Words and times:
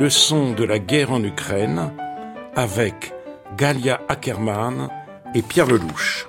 leçons 0.00 0.52
de 0.52 0.64
la 0.64 0.78
guerre 0.78 1.12
en 1.12 1.22
Ukraine 1.22 1.92
avec 2.56 3.12
Galia 3.58 4.00
Ackerman 4.08 4.88
et 5.34 5.42
Pierre 5.42 5.66
Lelouch. 5.66 6.26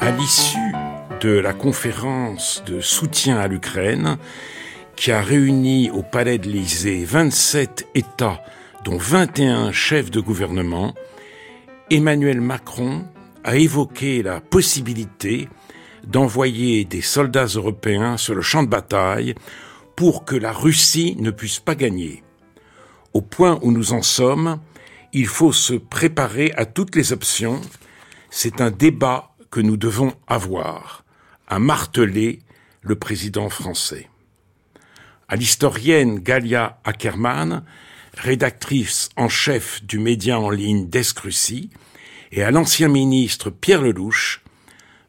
À 0.00 0.10
l'issue 0.18 0.72
de 1.20 1.38
la 1.38 1.52
conférence 1.52 2.62
de 2.64 2.80
soutien 2.80 3.36
à 3.36 3.46
l'Ukraine, 3.46 4.16
qui 4.96 5.12
a 5.12 5.20
réuni 5.20 5.90
au 5.90 6.02
Palais 6.02 6.38
de 6.38 6.46
l'Élysée 6.48 7.04
27 7.04 7.88
États, 7.94 8.42
dont 8.84 8.96
21 8.96 9.72
chefs 9.72 10.10
de 10.10 10.20
gouvernement, 10.20 10.94
Emmanuel 11.90 12.40
Macron 12.40 13.04
a 13.44 13.56
évoqué 13.56 14.22
la 14.22 14.40
possibilité 14.40 15.48
d'envoyer 16.06 16.84
des 16.84 17.02
soldats 17.02 17.46
européens 17.46 18.16
sur 18.16 18.34
le 18.34 18.42
champ 18.42 18.62
de 18.62 18.68
bataille 18.68 19.34
pour 19.96 20.24
que 20.24 20.36
la 20.36 20.52
Russie 20.52 21.16
ne 21.18 21.30
puisse 21.30 21.60
pas 21.60 21.74
gagner. 21.74 22.22
Au 23.12 23.20
point 23.20 23.58
où 23.62 23.70
nous 23.70 23.92
en 23.92 24.02
sommes, 24.02 24.60
il 25.12 25.26
faut 25.26 25.52
se 25.52 25.74
préparer 25.74 26.52
à 26.56 26.66
toutes 26.66 26.96
les 26.96 27.12
options. 27.12 27.60
C'est 28.30 28.60
un 28.60 28.70
débat 28.70 29.30
que 29.50 29.60
nous 29.60 29.76
devons 29.76 30.12
avoir, 30.26 31.04
a 31.46 31.58
martelé 31.58 32.40
le 32.82 32.96
président 32.96 33.48
français. 33.48 34.08
À 35.28 35.36
l'historienne 35.36 36.18
Galia 36.18 36.78
Ackerman, 36.84 37.64
rédactrice 38.16 39.08
en 39.16 39.28
chef 39.28 39.82
du 39.84 39.98
média 39.98 40.38
en 40.38 40.50
ligne 40.50 40.88
Descrucy, 40.88 41.70
et 42.30 42.42
à 42.42 42.50
l'ancien 42.50 42.88
ministre 42.88 43.50
Pierre 43.50 43.82
Lelouch, 43.82 44.42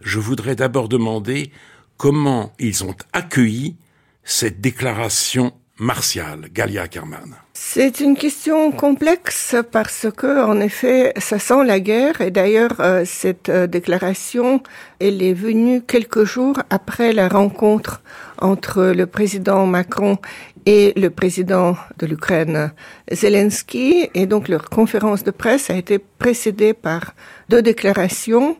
je 0.01 0.19
voudrais 0.19 0.55
d'abord 0.55 0.87
demander 0.87 1.51
comment 1.97 2.53
ils 2.59 2.83
ont 2.83 2.95
accueilli 3.13 3.75
cette 4.23 4.61
déclaration 4.61 5.53
martiale, 5.77 6.47
Galia 6.53 6.83
Ackerman. 6.83 7.35
C'est 7.53 7.99
une 7.99 8.15
question 8.15 8.71
complexe 8.71 9.55
parce 9.71 10.07
que, 10.15 10.45
en 10.45 10.59
effet, 10.59 11.13
ça 11.17 11.39
sent 11.39 11.63
la 11.65 11.79
guerre 11.79 12.21
et 12.21 12.31
d'ailleurs, 12.31 12.79
euh, 12.79 13.03
cette 13.05 13.49
euh, 13.49 13.67
déclaration, 13.67 14.61
elle 14.99 15.21
est 15.21 15.33
venue 15.33 15.81
quelques 15.81 16.23
jours 16.23 16.57
après 16.69 17.13
la 17.13 17.27
rencontre 17.27 18.01
entre 18.39 18.83
le 18.85 19.05
président 19.05 19.65
Macron 19.65 20.17
et 20.65 20.93
le 20.95 21.09
président 21.09 21.77
de 21.99 22.05
l'Ukraine, 22.05 22.71
Zelensky. 23.11 24.09
Et 24.13 24.25
donc, 24.25 24.47
leur 24.47 24.69
conférence 24.69 25.23
de 25.23 25.31
presse 25.31 25.69
a 25.69 25.75
été 25.75 25.99
précédée 25.99 26.73
par 26.73 27.13
deux 27.49 27.61
déclarations 27.61 28.57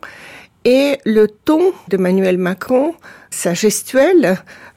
et 0.66 0.98
le 1.04 1.28
ton 1.28 1.72
d'Emmanuel 1.88 2.38
Macron, 2.38 2.94
sa 3.30 3.54
gestuelle, 3.54 4.36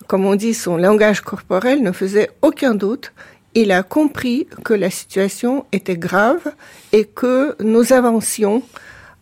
comme 0.09 0.25
on 0.25 0.35
dit, 0.35 0.55
son 0.55 0.75
langage 0.75 1.21
corporel 1.21 1.83
ne 1.83 1.93
faisait 1.93 2.31
aucun 2.41 2.73
doute 2.73 3.13
il 3.55 3.71
a 3.71 3.83
compris 3.83 4.47
que 4.63 4.73
la 4.73 4.89
situation 4.89 5.65
était 5.71 5.97
grave 5.97 6.51
et 6.91 7.05
que 7.05 7.55
nous 7.61 7.93
avancions 7.93 8.61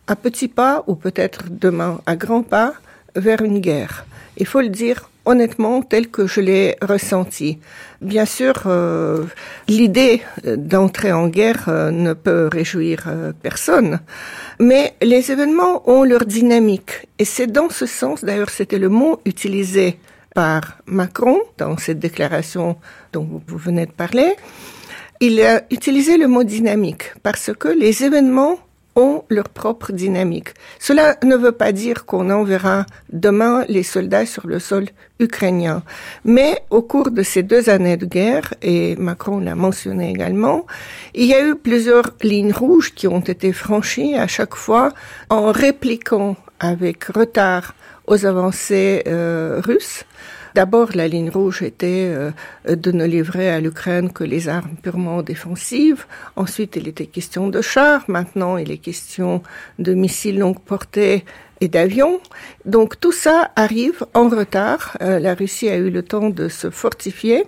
à 0.06 0.16
petits 0.16 0.48
pas 0.48 0.84
ou 0.86 0.94
peut-être 0.94 1.44
demain 1.50 2.00
à 2.06 2.16
grands 2.16 2.42
pas 2.42 2.74
vers 3.16 3.42
une 3.42 3.60
guerre. 3.60 4.06
Il 4.36 4.46
faut 4.46 4.60
le 4.60 4.68
dire 4.68 5.10
honnêtement 5.24 5.82
tel 5.82 6.08
que 6.08 6.26
je 6.26 6.40
l'ai 6.40 6.76
ressenti. 6.80 7.58
Bien 8.00 8.24
sûr, 8.24 8.54
euh, 8.66 9.24
l'idée 9.66 10.22
d'entrer 10.44 11.12
en 11.12 11.28
guerre 11.28 11.64
euh, 11.68 11.90
ne 11.90 12.14
peut 12.14 12.48
réjouir 12.50 13.04
euh, 13.08 13.32
personne, 13.42 14.00
mais 14.58 14.94
les 15.02 15.30
événements 15.32 15.88
ont 15.88 16.04
leur 16.04 16.24
dynamique 16.24 17.08
et 17.18 17.26
c'est 17.26 17.46
dans 17.46 17.68
ce 17.68 17.84
sens, 17.84 18.24
d'ailleurs 18.24 18.50
c'était 18.50 18.78
le 18.78 18.88
mot 18.88 19.20
utilisé 19.26 19.98
par 20.34 20.78
Macron 20.86 21.38
dans 21.56 21.76
cette 21.76 21.98
déclaration 21.98 22.76
dont 23.12 23.42
vous 23.46 23.58
venez 23.58 23.86
de 23.86 23.92
parler, 23.92 24.36
il 25.20 25.40
a 25.42 25.62
utilisé 25.70 26.16
le 26.16 26.28
mot 26.28 26.44
dynamique 26.44 27.12
parce 27.22 27.50
que 27.58 27.68
les 27.68 28.04
événements 28.04 28.58
ont 28.98 29.22
leur 29.28 29.48
propre 29.48 29.92
dynamique. 29.92 30.50
Cela 30.80 31.16
ne 31.22 31.36
veut 31.36 31.52
pas 31.52 31.72
dire 31.72 32.04
qu'on 32.04 32.30
enverra 32.30 32.84
demain 33.12 33.64
les 33.68 33.84
soldats 33.84 34.26
sur 34.26 34.46
le 34.46 34.58
sol 34.58 34.86
ukrainien. 35.20 35.82
Mais 36.24 36.62
au 36.70 36.82
cours 36.82 37.10
de 37.10 37.22
ces 37.22 37.44
deux 37.44 37.70
années 37.70 37.96
de 37.96 38.06
guerre, 38.06 38.54
et 38.60 38.96
Macron 38.96 39.38
l'a 39.38 39.54
mentionné 39.54 40.10
également, 40.10 40.66
il 41.14 41.26
y 41.26 41.34
a 41.34 41.46
eu 41.46 41.54
plusieurs 41.54 42.10
lignes 42.22 42.52
rouges 42.52 42.92
qui 42.92 43.06
ont 43.06 43.20
été 43.20 43.52
franchies 43.52 44.16
à 44.16 44.26
chaque 44.26 44.56
fois 44.56 44.92
en 45.30 45.52
répliquant 45.52 46.36
avec 46.58 47.04
retard 47.04 47.74
aux 48.06 48.26
avancées 48.26 49.04
euh, 49.06 49.60
russes. 49.64 50.04
D'abord, 50.58 50.88
la 50.96 51.06
ligne 51.06 51.30
rouge 51.30 51.62
était 51.62 52.10
euh, 52.10 52.32
de 52.66 52.90
ne 52.90 53.04
livrer 53.04 53.48
à 53.48 53.60
l'Ukraine 53.60 54.12
que 54.12 54.24
les 54.24 54.48
armes 54.48 54.74
purement 54.82 55.22
défensives. 55.22 56.04
Ensuite, 56.34 56.74
il 56.74 56.88
était 56.88 57.06
question 57.06 57.46
de 57.46 57.60
chars. 57.62 58.02
Maintenant, 58.08 58.56
il 58.56 58.72
est 58.72 58.78
question 58.78 59.40
de 59.78 59.94
missiles 59.94 60.40
longue 60.40 60.58
portée 60.58 61.24
et 61.60 61.68
d'avions. 61.68 62.20
Donc 62.64 62.98
tout 62.98 63.12
ça 63.12 63.52
arrive 63.54 64.04
en 64.14 64.28
retard. 64.28 64.96
Euh, 65.00 65.20
la 65.20 65.34
Russie 65.34 65.68
a 65.68 65.76
eu 65.76 65.90
le 65.90 66.02
temps 66.02 66.28
de 66.28 66.48
se 66.48 66.70
fortifier. 66.70 67.44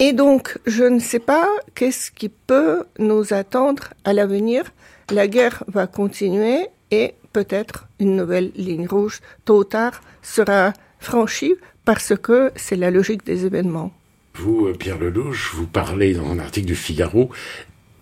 Et 0.00 0.12
donc, 0.12 0.58
je 0.66 0.82
ne 0.82 0.98
sais 0.98 1.20
pas 1.20 1.46
qu'est-ce 1.76 2.10
qui 2.10 2.28
peut 2.28 2.82
nous 2.98 3.32
attendre 3.34 3.84
à 4.04 4.12
l'avenir. 4.12 4.64
La 5.12 5.28
guerre 5.28 5.62
va 5.68 5.86
continuer 5.86 6.66
et 6.90 7.14
peut-être 7.32 7.86
une 8.00 8.16
nouvelle 8.16 8.50
ligne 8.56 8.88
rouge, 8.88 9.20
tôt 9.44 9.58
ou 9.58 9.64
tard, 9.64 10.00
sera 10.22 10.72
franchie 10.98 11.54
parce 11.86 12.14
que 12.20 12.50
c'est 12.56 12.76
la 12.76 12.90
logique 12.90 13.24
des 13.24 13.46
événements. 13.46 13.92
Vous, 14.34 14.66
euh, 14.66 14.74
Pierre 14.74 14.98
Lelouch, 14.98 15.54
vous 15.54 15.66
parlez 15.66 16.12
dans 16.12 16.28
un 16.30 16.38
article 16.38 16.66
du 16.66 16.74
Figaro, 16.74 17.30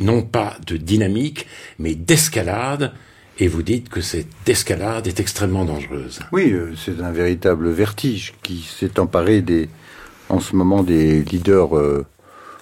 non 0.00 0.22
pas 0.22 0.56
de 0.67 0.77
dynamique, 0.77 1.47
mais 1.78 1.94
d'escalade, 1.94 2.93
et 3.39 3.47
vous 3.47 3.62
dites 3.62 3.91
que 3.91 4.00
cette 4.00 4.49
escalade 4.49 5.06
est 5.06 5.21
extrêmement 5.21 5.65
dangereuse. 5.65 6.21
Oui, 6.33 6.50
euh, 6.50 6.73
c'est 6.77 7.00
un 7.00 7.12
véritable 7.12 7.71
vertige 7.71 8.34
qui 8.43 8.62
s'est 8.62 8.99
emparé 8.99 9.43
des, 9.43 9.69
en 10.31 10.41
ce 10.41 10.56
moment 10.56 10.83
des 10.83 11.23
leaders 11.23 11.77
euh, 11.77 12.06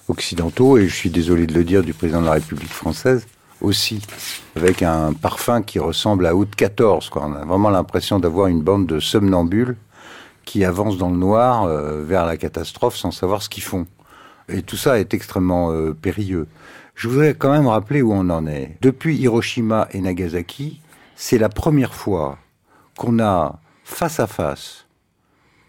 occidentaux, 0.08 0.76
et 0.76 0.88
je 0.88 0.94
suis 0.94 1.10
désolé 1.10 1.46
de 1.46 1.54
le 1.54 1.62
dire, 1.62 1.84
du 1.84 1.94
président 1.94 2.20
de 2.20 2.26
la 2.26 2.32
République 2.32 2.72
française 2.72 3.26
aussi, 3.60 4.02
avec 4.56 4.82
un 4.82 5.12
parfum 5.12 5.62
qui 5.62 5.78
ressemble 5.78 6.26
à 6.26 6.34
août 6.34 6.50
14. 6.56 7.10
Quoi. 7.10 7.26
On 7.26 7.34
a 7.34 7.44
vraiment 7.44 7.70
l'impression 7.70 8.18
d'avoir 8.18 8.48
une 8.48 8.60
bande 8.60 8.88
de 8.88 8.98
somnambules 8.98 9.76
qui 10.44 10.64
avancent 10.64 10.98
dans 10.98 11.10
le 11.10 11.16
noir 11.16 11.64
euh, 11.64 12.02
vers 12.04 12.26
la 12.26 12.36
catastrophe 12.36 12.96
sans 12.96 13.10
savoir 13.10 13.42
ce 13.42 13.48
qu'ils 13.48 13.62
font. 13.62 13.86
Et 14.48 14.62
tout 14.62 14.76
ça 14.76 14.98
est 14.98 15.14
extrêmement 15.14 15.72
euh, 15.72 15.94
périlleux. 15.94 16.46
Je 16.94 17.08
voudrais 17.08 17.34
quand 17.34 17.52
même 17.52 17.66
rappeler 17.66 18.02
où 18.02 18.12
on 18.12 18.28
en 18.30 18.46
est. 18.46 18.76
Depuis 18.82 19.16
Hiroshima 19.16 19.88
et 19.92 20.00
Nagasaki, 20.00 20.80
c'est 21.16 21.38
la 21.38 21.48
première 21.48 21.94
fois 21.94 22.38
qu'on 22.98 23.18
a 23.20 23.60
face 23.84 24.20
à 24.20 24.26
face 24.26 24.86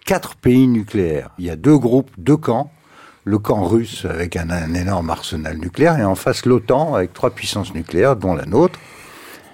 quatre 0.06 0.36
pays 0.36 0.68
nucléaires. 0.68 1.30
Il 1.38 1.46
y 1.46 1.50
a 1.50 1.56
deux 1.56 1.78
groupes, 1.78 2.12
deux 2.18 2.38
camps 2.38 2.72
le 3.26 3.40
camp 3.40 3.64
russe 3.64 4.06
avec 4.06 4.36
un, 4.36 4.74
énorme 4.74 5.10
arsenal 5.10 5.58
nucléaire 5.58 5.98
et 5.98 6.04
en 6.04 6.16
face 6.16 6.46
l'OTAN 6.46 6.96
avec 6.96 7.14
trois 7.14 7.30
puissances 7.30 7.74
nucléaires, 7.74 8.16
dont 8.16 8.34
la 8.34 8.46
nôtre. 8.46 8.80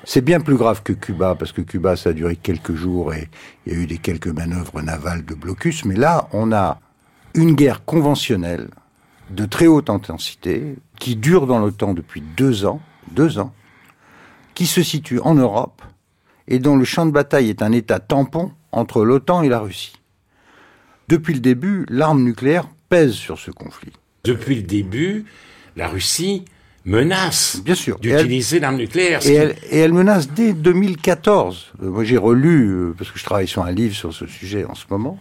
C'est 0.06 0.22
bien 0.22 0.40
plus 0.40 0.56
grave 0.56 0.82
que 0.82 0.94
Cuba, 0.94 1.36
parce 1.36 1.52
que 1.52 1.62
Cuba, 1.62 1.96
ça 1.96 2.10
a 2.10 2.14
duré 2.14 2.36
quelques 2.36 2.74
jours 2.74 3.14
et 3.14 3.30
il 3.66 3.74
y 3.74 3.76
a 3.76 3.80
eu 3.80 3.86
des 3.86 3.98
quelques 3.98 4.28
manœuvres 4.28 4.82
navales 4.82 5.26
de 5.26 5.36
blocus. 5.36 5.86
Mais 5.86 5.96
là, 5.96 6.28
on 6.32 6.52
a 6.52 6.80
une 7.34 7.54
guerre 7.54 7.86
conventionnelle 7.86 8.70
de 9.30 9.46
très 9.46 9.68
haute 9.68 9.90
intensité 9.90 10.76
qui 11.00 11.16
dure 11.16 11.48
dans 11.48 11.60
l'OTAN 11.60 11.94
depuis 11.94 12.22
deux 12.22 12.66
ans, 12.66 12.82
deux 13.12 13.40
ans, 13.40 13.54
qui 14.56 14.66
se 14.66 14.82
situe 14.82 15.20
en 15.20 15.36
Europe 15.36 15.82
et 16.48 16.60
dont 16.60 16.76
le 16.76 16.86
champ 16.86 17.06
de 17.06 17.12
bataille 17.12 17.50
est 17.50 17.62
un 17.62 17.72
état 17.72 18.00
tampon 18.00 18.52
entre 18.72 19.06
l'OTAN 19.06 19.44
et 19.44 19.50
la 19.50 19.60
Russie. 19.60 19.94
Depuis 21.08 21.34
le 21.34 21.40
début, 21.40 21.86
l'arme 21.90 22.24
nucléaire 22.24 22.68
pèse 22.90 23.14
sur 23.14 23.40
ce 23.40 23.52
conflit. 23.52 23.94
Depuis 24.24 24.56
le 24.56 24.64
début, 24.64 25.26
la 25.76 25.88
Russie 25.88 26.46
menace 26.86 27.62
Bien 27.64 27.76
sûr. 27.76 28.00
d'utiliser 28.00 28.60
l'arme 28.60 28.78
nucléaire. 28.78 29.26
Et, 29.26 29.34
elle, 29.34 29.56
et 29.70 29.80
elle 29.80 29.94
menace 29.94 30.30
dès 30.32 30.54
2014. 30.54 31.74
Euh, 31.84 31.90
moi, 31.90 32.04
j'ai 32.04 32.18
relu, 32.18 32.68
euh, 32.70 32.96
parce 32.98 33.12
que 33.12 33.20
je 33.20 33.24
travaille 33.24 33.48
sur 33.48 33.64
un 33.64 33.72
livre 33.72 33.96
sur 33.96 34.14
ce 34.14 34.26
sujet 34.26 34.66
en 34.66 34.76
ce 34.76 34.86
moment, 34.90 35.20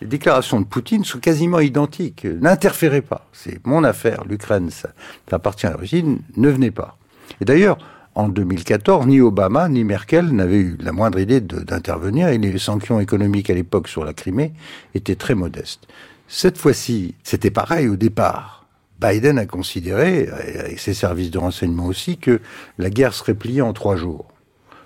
les 0.00 0.06
déclarations 0.06 0.60
de 0.60 0.66
Poutine 0.66 1.04
sont 1.04 1.18
quasiment 1.18 1.60
identiques. 1.60 2.24
N'interférez 2.24 3.02
pas. 3.02 3.26
C'est 3.32 3.64
mon 3.66 3.84
affaire. 3.84 4.24
L'Ukraine, 4.26 4.70
ça, 4.70 4.90
ça 5.28 5.36
appartient 5.36 5.66
à 5.66 5.70
la 5.70 5.76
Russie. 5.76 6.04
Ne 6.36 6.48
venez 6.48 6.70
pas. 6.70 6.96
Et 7.40 7.44
d'ailleurs, 7.44 7.76
en 8.14 8.28
2014, 8.28 9.06
ni 9.06 9.20
Obama 9.20 9.68
ni 9.68 9.84
Merkel 9.84 10.26
n'avaient 10.32 10.58
eu 10.58 10.76
la 10.80 10.92
moindre 10.92 11.18
idée 11.20 11.40
d'intervenir 11.40 12.28
et 12.28 12.38
les 12.38 12.58
sanctions 12.58 12.98
économiques 12.98 13.50
à 13.50 13.54
l'époque 13.54 13.88
sur 13.88 14.04
la 14.04 14.14
Crimée 14.14 14.52
étaient 14.94 15.14
très 15.16 15.34
modestes. 15.34 15.86
Cette 16.26 16.58
fois-ci, 16.58 17.14
c'était 17.22 17.50
pareil 17.50 17.88
au 17.88 17.96
départ. 17.96 18.59
Biden 19.00 19.38
a 19.38 19.46
considéré, 19.46 20.28
et 20.68 20.76
ses 20.76 20.94
services 20.94 21.30
de 21.30 21.38
renseignement 21.38 21.86
aussi, 21.86 22.18
que 22.18 22.40
la 22.78 22.90
guerre 22.90 23.14
serait 23.14 23.34
pliée 23.34 23.62
en 23.62 23.72
trois 23.72 23.96
jours. 23.96 24.28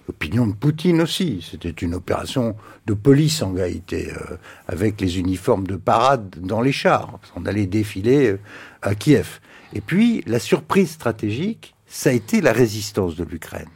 L'opinion 0.07 0.47
de 0.47 0.53
Poutine 0.53 1.01
aussi. 1.01 1.47
C'était 1.51 1.71
une 1.71 1.95
opération 1.95 2.57
de 2.87 2.95
police 2.95 3.43
en 3.43 3.53
réalité, 3.53 4.13
euh, 4.13 4.37
avec 4.69 5.01
les 5.01 5.19
uniformes 5.19 5.67
de 5.67 5.77
parade 5.77 6.37
dans 6.41 6.61
les 6.61 6.73
chars. 6.73 7.19
On 7.37 7.47
allait 7.47 7.67
défiler 7.67 8.33
euh, 8.33 8.41
à 8.83 8.95
Kiev. 8.95 9.41
Et 9.73 9.81
puis, 9.81 10.23
la 10.27 10.39
surprise 10.39 10.91
stratégique, 10.91 11.75
ça 11.87 12.11
a 12.11 12.13
été 12.13 12.41
la 12.41 12.53
résistance 12.53 13.17
de 13.17 13.25
l'Ukraine. 13.25 13.69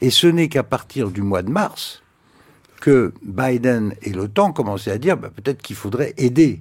Et 0.00 0.10
ce 0.10 0.26
n'est 0.26 0.48
qu'à 0.48 0.64
partir 0.64 1.10
du 1.10 1.22
mois 1.22 1.42
de 1.42 1.50
mars 1.50 2.02
que 2.80 3.12
Biden 3.22 3.94
et 4.02 4.10
l'OTAN 4.10 4.52
commençaient 4.52 4.90
à 4.90 4.98
dire 4.98 5.16
bah, 5.16 5.30
peut-être 5.34 5.62
qu'il 5.62 5.76
faudrait 5.76 6.14
aider 6.16 6.60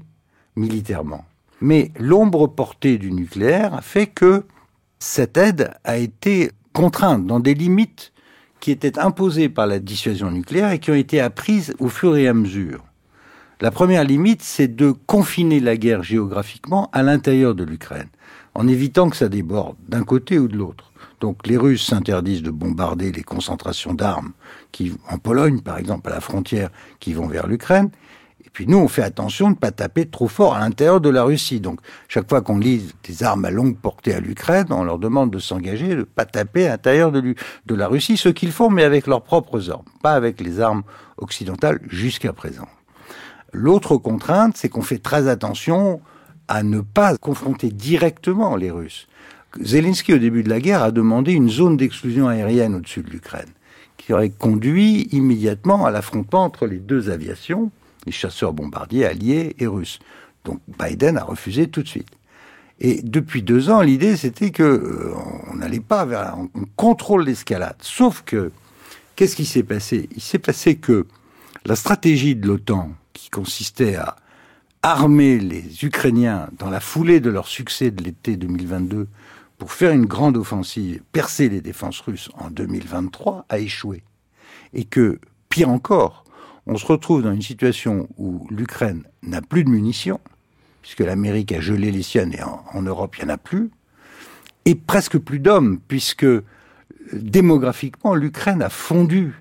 militairement. 0.55 1.25
Mais 1.61 1.91
l'ombre 1.99 2.47
portée 2.47 2.97
du 2.97 3.11
nucléaire 3.11 3.83
fait 3.83 4.07
que 4.07 4.45
cette 4.99 5.37
aide 5.37 5.71
a 5.83 5.97
été 5.97 6.51
contrainte 6.73 7.25
dans 7.25 7.39
des 7.39 7.53
limites 7.53 8.13
qui 8.59 8.71
étaient 8.71 8.99
imposées 8.99 9.49
par 9.49 9.67
la 9.67 9.79
dissuasion 9.79 10.31
nucléaire 10.31 10.71
et 10.71 10.79
qui 10.79 10.91
ont 10.91 10.95
été 10.95 11.19
apprises 11.21 11.73
au 11.79 11.89
fur 11.89 12.17
et 12.17 12.27
à 12.27 12.33
mesure. 12.33 12.83
La 13.61 13.71
première 13.71 14.05
limite, 14.05 14.41
c'est 14.41 14.73
de 14.73 14.91
confiner 15.05 15.59
la 15.59 15.75
guerre 15.75 16.03
géographiquement 16.03 16.89
à 16.93 17.03
l'intérieur 17.03 17.55
de 17.55 17.65
l'Ukraine, 17.65 18.07
en 18.53 18.67
évitant 18.67 19.09
que 19.09 19.17
ça 19.17 19.27
déborde 19.27 19.75
d'un 19.87 20.03
côté 20.03 20.39
ou 20.39 20.47
de 20.47 20.55
l'autre. 20.55 20.93
Donc 21.19 21.45
les 21.45 21.57
Russes 21.57 21.85
s'interdisent 21.85 22.43
de 22.43 22.51
bombarder 22.51 23.11
les 23.11 23.23
concentrations 23.23 23.93
d'armes 23.93 24.31
qui, 24.71 24.93
en 25.09 25.17
Pologne 25.17 25.59
par 25.59 25.77
exemple, 25.77 26.09
à 26.09 26.15
la 26.15 26.21
frontière, 26.21 26.69
qui 27.01 27.11
vont 27.13 27.27
vers 27.27 27.47
l'Ukraine, 27.47 27.89
et 28.49 28.51
puis 28.51 28.65
nous, 28.65 28.79
on 28.79 28.87
fait 28.87 29.03
attention 29.03 29.45
de 29.45 29.51
ne 29.51 29.59
pas 29.59 29.69
taper 29.69 30.07
trop 30.07 30.27
fort 30.27 30.55
à 30.55 30.59
l'intérieur 30.59 30.99
de 30.99 31.09
la 31.09 31.21
Russie. 31.21 31.59
Donc 31.59 31.81
chaque 32.07 32.27
fois 32.27 32.41
qu'on 32.41 32.57
lise 32.57 32.95
des 33.03 33.21
armes 33.21 33.45
à 33.45 33.51
longue 33.51 33.77
portée 33.77 34.11
à 34.11 34.19
l'Ukraine, 34.19 34.65
on 34.71 34.83
leur 34.83 34.97
demande 34.97 35.29
de 35.29 35.37
s'engager, 35.37 35.89
de 35.89 35.95
ne 35.97 36.03
pas 36.03 36.25
taper 36.25 36.65
à 36.65 36.71
l'intérieur 36.71 37.11
de 37.11 37.35
la 37.75 37.87
Russie, 37.87 38.17
ce 38.17 38.27
qu'ils 38.27 38.51
font, 38.51 38.71
mais 38.71 38.83
avec 38.83 39.05
leurs 39.05 39.21
propres 39.21 39.69
armes, 39.69 39.85
pas 40.01 40.13
avec 40.13 40.41
les 40.41 40.59
armes 40.59 40.81
occidentales 41.17 41.79
jusqu'à 41.89 42.33
présent. 42.33 42.67
L'autre 43.53 43.97
contrainte, 43.97 44.57
c'est 44.57 44.67
qu'on 44.67 44.81
fait 44.81 44.97
très 44.97 45.27
attention 45.27 46.01
à 46.47 46.63
ne 46.63 46.81
pas 46.81 47.17
confronter 47.17 47.69
directement 47.69 48.55
les 48.55 48.71
Russes. 48.71 49.07
Zelensky, 49.61 50.11
au 50.11 50.17
début 50.17 50.41
de 50.41 50.49
la 50.49 50.59
guerre, 50.59 50.81
a 50.81 50.89
demandé 50.89 51.33
une 51.33 51.49
zone 51.49 51.77
d'exclusion 51.77 52.27
aérienne 52.27 52.73
au-dessus 52.73 53.03
de 53.03 53.11
l'Ukraine, 53.11 53.49
qui 53.97 54.11
aurait 54.11 54.31
conduit 54.31 55.07
immédiatement 55.11 55.85
à 55.85 55.91
l'affrontement 55.91 56.43
entre 56.43 56.65
les 56.65 56.79
deux 56.79 57.11
aviations, 57.11 57.71
les 58.05 58.11
chasseurs 58.11 58.53
bombardiers 58.53 59.05
alliés 59.05 59.55
et 59.59 59.67
russes. 59.67 59.99
Donc 60.45 60.61
Biden 60.79 61.17
a 61.17 61.23
refusé 61.23 61.67
tout 61.67 61.83
de 61.83 61.87
suite. 61.87 62.09
Et 62.79 63.01
depuis 63.01 63.41
deux 63.43 63.69
ans, 63.69 63.81
l'idée 63.81 64.15
c'était 64.15 64.51
que 64.51 64.63
euh, 64.63 65.13
on 65.51 65.55
n'allait 65.55 65.79
pas 65.81 66.05
vers, 66.05 66.37
on, 66.37 66.65
contrôle 66.75 67.25
l'escalade. 67.25 67.75
Sauf 67.81 68.23
que 68.25 68.51
qu'est-ce 69.15 69.35
qui 69.35 69.45
s'est 69.45 69.63
passé? 69.63 70.07
Il 70.15 70.21
s'est 70.21 70.39
passé 70.39 70.77
que 70.77 71.05
la 71.65 71.75
stratégie 71.75 72.35
de 72.35 72.47
l'OTAN, 72.47 72.91
qui 73.13 73.29
consistait 73.29 73.95
à 73.95 74.15
armer 74.81 75.39
les 75.39 75.83
Ukrainiens 75.83 76.49
dans 76.57 76.69
la 76.69 76.79
foulée 76.79 77.19
de 77.19 77.29
leur 77.29 77.47
succès 77.47 77.91
de 77.91 78.01
l'été 78.01 78.37
2022 78.37 79.07
pour 79.57 79.73
faire 79.73 79.91
une 79.91 80.05
grande 80.05 80.37
offensive, 80.37 81.01
percer 81.11 81.49
les 81.49 81.59
défenses 81.59 81.99
russes 81.99 82.29
en 82.35 82.49
2023, 82.49 83.45
a 83.49 83.59
échoué. 83.59 84.03
Et 84.73 84.85
que, 84.85 85.19
pire 85.49 85.69
encore, 85.69 86.23
on 86.69 86.77
se 86.77 86.85
retrouve 86.85 87.23
dans 87.23 87.31
une 87.33 87.41
situation 87.41 88.07
où 88.17 88.45
l'Ukraine 88.51 89.03
n'a 89.23 89.41
plus 89.41 89.63
de 89.63 89.69
munitions, 89.69 90.19
puisque 90.83 90.99
l'Amérique 90.99 91.51
a 91.51 91.59
gelé 91.59 91.91
les 91.91 92.03
siennes 92.03 92.33
et 92.33 92.43
en, 92.43 92.81
Europe 92.83 93.17
il 93.17 93.25
n'y 93.25 93.31
en 93.31 93.33
a 93.33 93.37
plus, 93.37 93.71
et 94.65 94.75
presque 94.75 95.17
plus 95.17 95.39
d'hommes, 95.39 95.79
puisque 95.87 96.27
démographiquement 97.11 98.13
l'Ukraine 98.13 98.61
a 98.61 98.69
fondu 98.69 99.33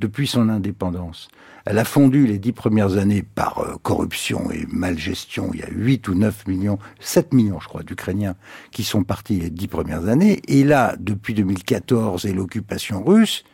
depuis 0.00 0.26
son 0.26 0.50
indépendance. 0.50 1.28
Elle 1.64 1.78
a 1.78 1.84
fondu 1.84 2.26
les 2.26 2.38
dix 2.38 2.52
premières 2.52 2.98
années 2.98 3.22
par 3.22 3.58
euh, 3.60 3.76
corruption 3.82 4.50
et 4.50 4.66
malgestion. 4.68 5.50
Il 5.54 5.60
y 5.60 5.62
a 5.62 5.70
8 5.70 6.06
ou 6.08 6.14
9 6.14 6.46
millions, 6.46 6.78
7 7.00 7.32
millions, 7.32 7.58
je 7.58 7.68
crois, 7.68 7.82
d'Ukrainiens 7.82 8.36
qui 8.70 8.84
sont 8.84 9.02
partis 9.02 9.40
les 9.40 9.50
dix 9.50 9.66
premières 9.66 10.08
années. 10.08 10.42
Et 10.46 10.62
là, 10.62 10.94
depuis 11.00 11.32
2014 11.32 12.26
et 12.26 12.34
l'occupation 12.34 13.02
russe, 13.02 13.44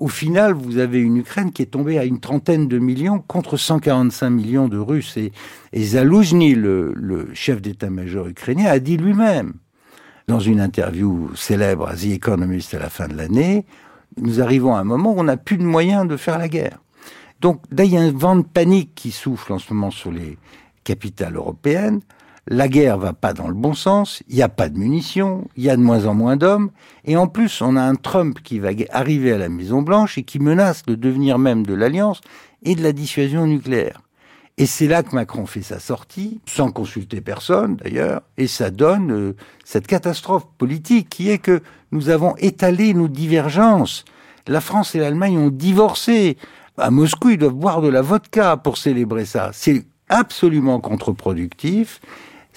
au 0.00 0.08
final, 0.08 0.52
vous 0.52 0.78
avez 0.78 1.00
une 1.00 1.16
Ukraine 1.16 1.52
qui 1.52 1.62
est 1.62 1.66
tombée 1.66 1.98
à 1.98 2.04
une 2.04 2.20
trentaine 2.20 2.68
de 2.68 2.78
millions 2.78 3.18
contre 3.18 3.56
145 3.56 4.30
millions 4.30 4.68
de 4.68 4.78
Russes. 4.78 5.16
Et, 5.16 5.32
et 5.72 5.84
le, 5.84 6.92
le 6.94 7.28
chef 7.34 7.60
d'état-major 7.60 8.28
ukrainien, 8.28 8.66
a 8.66 8.78
dit 8.78 8.96
lui-même, 8.96 9.54
dans 10.28 10.40
une 10.40 10.60
interview 10.60 11.30
célèbre 11.34 11.88
à 11.88 11.94
The 11.94 12.06
Economist 12.06 12.74
à 12.74 12.78
la 12.78 12.90
fin 12.90 13.08
de 13.08 13.16
l'année, 13.16 13.64
nous 14.16 14.40
arrivons 14.40 14.74
à 14.74 14.80
un 14.80 14.84
moment 14.84 15.12
où 15.12 15.18
on 15.18 15.24
n'a 15.24 15.36
plus 15.36 15.58
de 15.58 15.64
moyens 15.64 16.06
de 16.06 16.16
faire 16.16 16.38
la 16.38 16.48
guerre. 16.48 16.78
Donc 17.40 17.62
là, 17.70 17.84
il 17.84 17.92
y 17.92 17.96
a 17.96 18.00
un 18.00 18.12
vent 18.12 18.36
de 18.36 18.42
panique 18.42 18.94
qui 18.94 19.10
souffle 19.10 19.52
en 19.52 19.58
ce 19.58 19.72
moment 19.72 19.90
sur 19.90 20.10
les 20.10 20.38
capitales 20.84 21.36
européennes 21.36 22.00
la 22.50 22.68
guerre 22.68 22.98
va 22.98 23.12
pas 23.12 23.34
dans 23.34 23.48
le 23.48 23.54
bon 23.54 23.74
sens, 23.74 24.22
il 24.28 24.36
n'y 24.36 24.42
a 24.42 24.48
pas 24.48 24.68
de 24.68 24.78
munitions, 24.78 25.46
il 25.56 25.64
y 25.64 25.70
a 25.70 25.76
de 25.76 25.82
moins 25.82 26.06
en 26.06 26.14
moins 26.14 26.36
d'hommes, 26.36 26.70
et 27.04 27.16
en 27.16 27.26
plus 27.26 27.60
on 27.60 27.76
a 27.76 27.82
un 27.82 27.94
Trump 27.94 28.38
qui 28.42 28.58
va 28.58 28.70
arriver 28.90 29.32
à 29.32 29.38
la 29.38 29.48
Maison 29.48 29.82
Blanche 29.82 30.18
et 30.18 30.22
qui 30.22 30.38
menace 30.38 30.84
de 30.84 30.94
devenir 30.94 31.38
même 31.38 31.66
de 31.66 31.74
l'alliance 31.74 32.20
et 32.62 32.74
de 32.74 32.82
la 32.82 32.92
dissuasion 32.92 33.46
nucléaire. 33.46 34.00
Et 34.56 34.66
c'est 34.66 34.88
là 34.88 35.02
que 35.02 35.14
Macron 35.14 35.46
fait 35.46 35.62
sa 35.62 35.78
sortie, 35.78 36.40
sans 36.46 36.72
consulter 36.72 37.20
personne 37.20 37.76
d'ailleurs, 37.76 38.22
et 38.38 38.46
ça 38.46 38.70
donne 38.70 39.12
euh, 39.12 39.36
cette 39.64 39.86
catastrophe 39.86 40.46
politique 40.56 41.08
qui 41.10 41.30
est 41.30 41.38
que 41.38 41.60
nous 41.92 42.08
avons 42.08 42.34
étalé 42.38 42.94
nos 42.94 43.08
divergences. 43.08 44.04
La 44.46 44.60
France 44.60 44.94
et 44.94 44.98
l'Allemagne 44.98 45.38
ont 45.38 45.50
divorcé. 45.50 46.38
À 46.76 46.90
Moscou, 46.90 47.30
ils 47.30 47.38
doivent 47.38 47.52
boire 47.52 47.82
de 47.82 47.88
la 47.88 48.02
vodka 48.02 48.56
pour 48.56 48.78
célébrer 48.78 49.26
ça. 49.26 49.50
C'est 49.52 49.84
absolument 50.08 50.80
contre-productif 50.80 52.00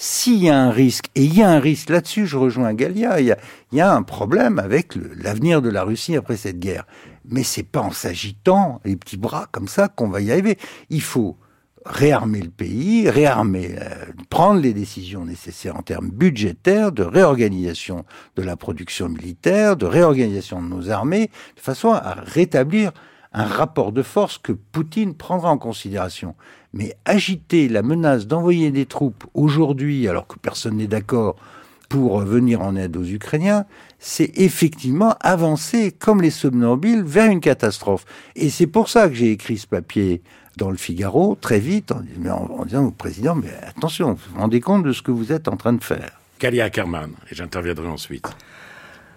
s'il 0.04 0.44
y 0.44 0.50
a 0.50 0.60
un 0.60 0.72
risque, 0.72 1.12
et 1.14 1.24
il 1.26 1.38
y 1.38 1.44
a 1.44 1.50
un 1.52 1.60
risque 1.60 1.92
là-dessus, 1.92 2.26
je 2.26 2.36
rejoins 2.36 2.74
Galia, 2.74 3.22
il 3.22 3.36
y 3.72 3.82
a, 3.82 3.94
un 3.94 4.02
problème 4.02 4.58
avec 4.58 4.96
l'avenir 4.96 5.62
de 5.62 5.70
la 5.70 5.84
Russie 5.84 6.16
après 6.16 6.38
cette 6.38 6.58
guerre. 6.58 6.88
Mais 7.26 7.44
c'est 7.44 7.62
pas 7.62 7.82
en 7.82 7.92
s'agitant 7.92 8.82
les 8.84 8.96
petits 8.96 9.18
bras 9.18 9.46
comme 9.52 9.68
ça 9.68 9.90
qu'on 9.90 10.10
va 10.10 10.22
y 10.22 10.32
arriver. 10.32 10.58
Il 10.90 11.04
faut 11.04 11.38
réarmer 11.86 12.42
le 12.42 12.50
pays, 12.50 13.12
réarmer, 13.12 13.76
euh, 13.80 14.06
prendre 14.32 14.60
les 14.60 14.74
décisions 14.74 15.24
nécessaires 15.24 15.76
en 15.76 15.84
termes 15.84 16.10
budgétaires, 16.10 16.92
de 16.92 17.04
réorganisation 17.04 18.04
de 18.36 18.42
la 18.42 18.56
production 18.56 19.08
militaire, 19.08 19.78
de 19.78 19.86
réorganisation 19.86 20.64
de 20.64 20.68
nos 20.68 20.90
armées, 20.90 21.30
de 21.56 21.62
façon 21.62 21.92
à 21.92 22.16
rétablir 22.26 22.92
un 23.34 23.46
rapport 23.46 23.92
de 23.92 24.02
force 24.02 24.40
que 24.40 24.52
Poutine 24.52 25.14
prendra 25.14 25.52
en 25.52 25.60
considération. 25.60 26.36
Mais 26.74 26.96
agiter 27.06 27.68
la 27.68 27.82
menace 27.82 28.28
d'envoyer 28.28 28.72
des 28.72 28.86
troupes 28.86 29.26
aujourd'hui, 29.34 30.08
alors 30.08 30.28
que 30.28 30.40
personne 30.40 30.78
n'est 30.78 30.88
d'accord, 30.88 31.36
pour 31.92 32.20
venir 32.20 32.62
en 32.62 32.78
aide 32.78 32.96
aux 32.96 33.04
Ukrainiens, 33.04 33.66
c'est 34.00 34.32
effectivement 34.40 35.16
avancer 35.20 35.92
comme 35.92 36.22
les 36.22 36.30
somnambules 36.30 37.04
vers 37.04 37.30
une 37.30 37.42
catastrophe. 37.42 38.06
Et 38.38 38.50
c'est 38.50 38.68
pour 38.68 38.88
ça 38.88 39.10
que 39.10 39.14
j'ai 39.14 39.32
écrit 39.32 39.58
ce 39.58 39.68
papier 39.68 40.22
dans 40.56 40.72
le 40.72 40.78
Figaro 40.78 41.38
très 41.40 41.60
vite 41.60 41.92
en, 41.92 42.64
disant 42.64 42.86
au 42.86 42.92
président, 42.92 43.36
mais 43.36 43.52
attention, 43.68 44.14
vous 44.14 44.34
vous 44.34 44.40
rendez 44.40 44.62
compte 44.62 44.84
de 44.84 44.94
ce 44.94 45.02
que 45.02 45.12
vous 45.12 45.34
êtes 45.34 45.50
en 45.50 45.58
train 45.58 45.74
de 45.74 45.84
faire. 45.84 46.12
Kalia 46.40 46.66
Ackerman, 46.66 47.12
et 47.30 47.36
j'interviendrai 47.36 47.88
ensuite. 47.88 48.30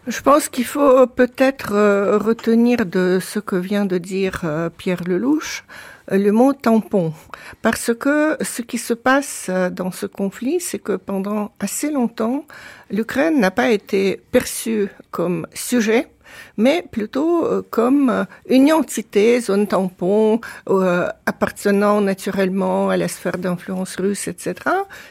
Je 0.09 0.21
pense 0.21 0.49
qu'il 0.49 0.67
faut 0.67 1.07
peut-être 1.07 1.73
euh, 1.75 2.19
retenir 2.19 2.85
de 2.85 3.21
ce 3.23 3.39
que 3.39 3.57
vient 3.57 3.87
de 3.87 3.99
dire 3.99 4.41
euh, 4.45 4.69
Pierre 4.69 5.05
Lelouch 5.05 5.65
le 6.11 6.31
mot 6.31 6.53
tampon. 6.53 7.13
Parce 7.63 7.93
que 7.95 8.37
ce 8.41 8.63
qui 8.63 8.79
se 8.79 8.95
passe 8.95 9.51
dans 9.73 9.91
ce 9.91 10.07
conflit, 10.07 10.61
c'est 10.61 10.79
que 10.79 10.97
pendant 10.97 11.53
assez 11.61 11.91
longtemps, 11.91 12.45
l'Ukraine 12.91 13.41
n'a 13.41 13.51
pas 13.51 13.71
été 13.71 14.21
perçue 14.31 14.89
comme 15.11 15.47
sujet, 15.55 16.09
mais 16.57 16.85
plutôt 16.91 17.47
comme 17.71 18.27
une 18.49 18.73
entité, 18.73 19.41
zone 19.41 19.67
tampon, 19.67 20.41
appartenant 21.27 22.01
naturellement 22.01 22.91
à 22.91 22.97
la 22.97 23.09
sphère 23.09 23.39
d'influence 23.39 23.97
russe, 23.97 24.29
etc. 24.29 24.55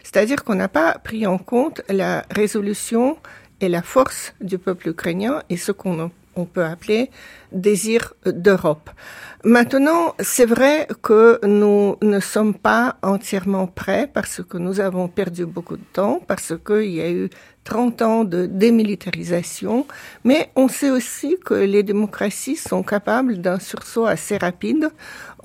C'est-à-dire 0.04 0.44
qu'on 0.44 0.56
n'a 0.56 0.68
pas 0.68 0.98
pris 1.04 1.26
en 1.26 1.38
compte 1.38 1.82
la 1.90 2.26
résolution 2.30 3.18
et 3.62 3.70
la 3.70 3.82
force 3.82 4.34
du 4.42 4.58
peuple 4.58 4.90
ukrainien 4.90 5.42
et 5.50 5.58
ce 5.58 5.72
qu'on 5.72 6.12
on 6.36 6.46
peut 6.46 6.64
appeler 6.64 7.10
désir 7.52 8.14
d'Europe. 8.26 8.90
Maintenant, 9.46 10.16
c'est 10.20 10.46
vrai 10.46 10.88
que 11.02 11.40
nous 11.46 11.98
ne 12.02 12.20
sommes 12.20 12.54
pas 12.54 12.98
entièrement 13.02 13.68
prêts 13.68 14.10
parce 14.12 14.42
que 14.42 14.58
nous 14.58 14.80
avons 14.80 15.08
perdu 15.10 15.46
beaucoup 15.46 15.76
de 15.76 15.84
temps, 15.92 16.22
parce 16.26 16.54
qu'il 16.66 16.92
y 16.92 17.02
a 17.02 17.12
eu 17.12 17.30
30 17.64 18.02
ans 18.02 18.24
de 18.24 18.46
démilitarisation, 18.46 19.88
mais 20.24 20.50
on 20.56 20.68
sait 20.68 20.90
aussi 20.90 21.38
que 21.44 21.54
les 21.54 21.84
démocraties 21.84 22.58
sont 22.58 22.84
capables 22.84 23.38
d'un 23.38 23.60
sursaut 23.60 24.06
assez 24.06 24.38
rapide. 24.38 24.90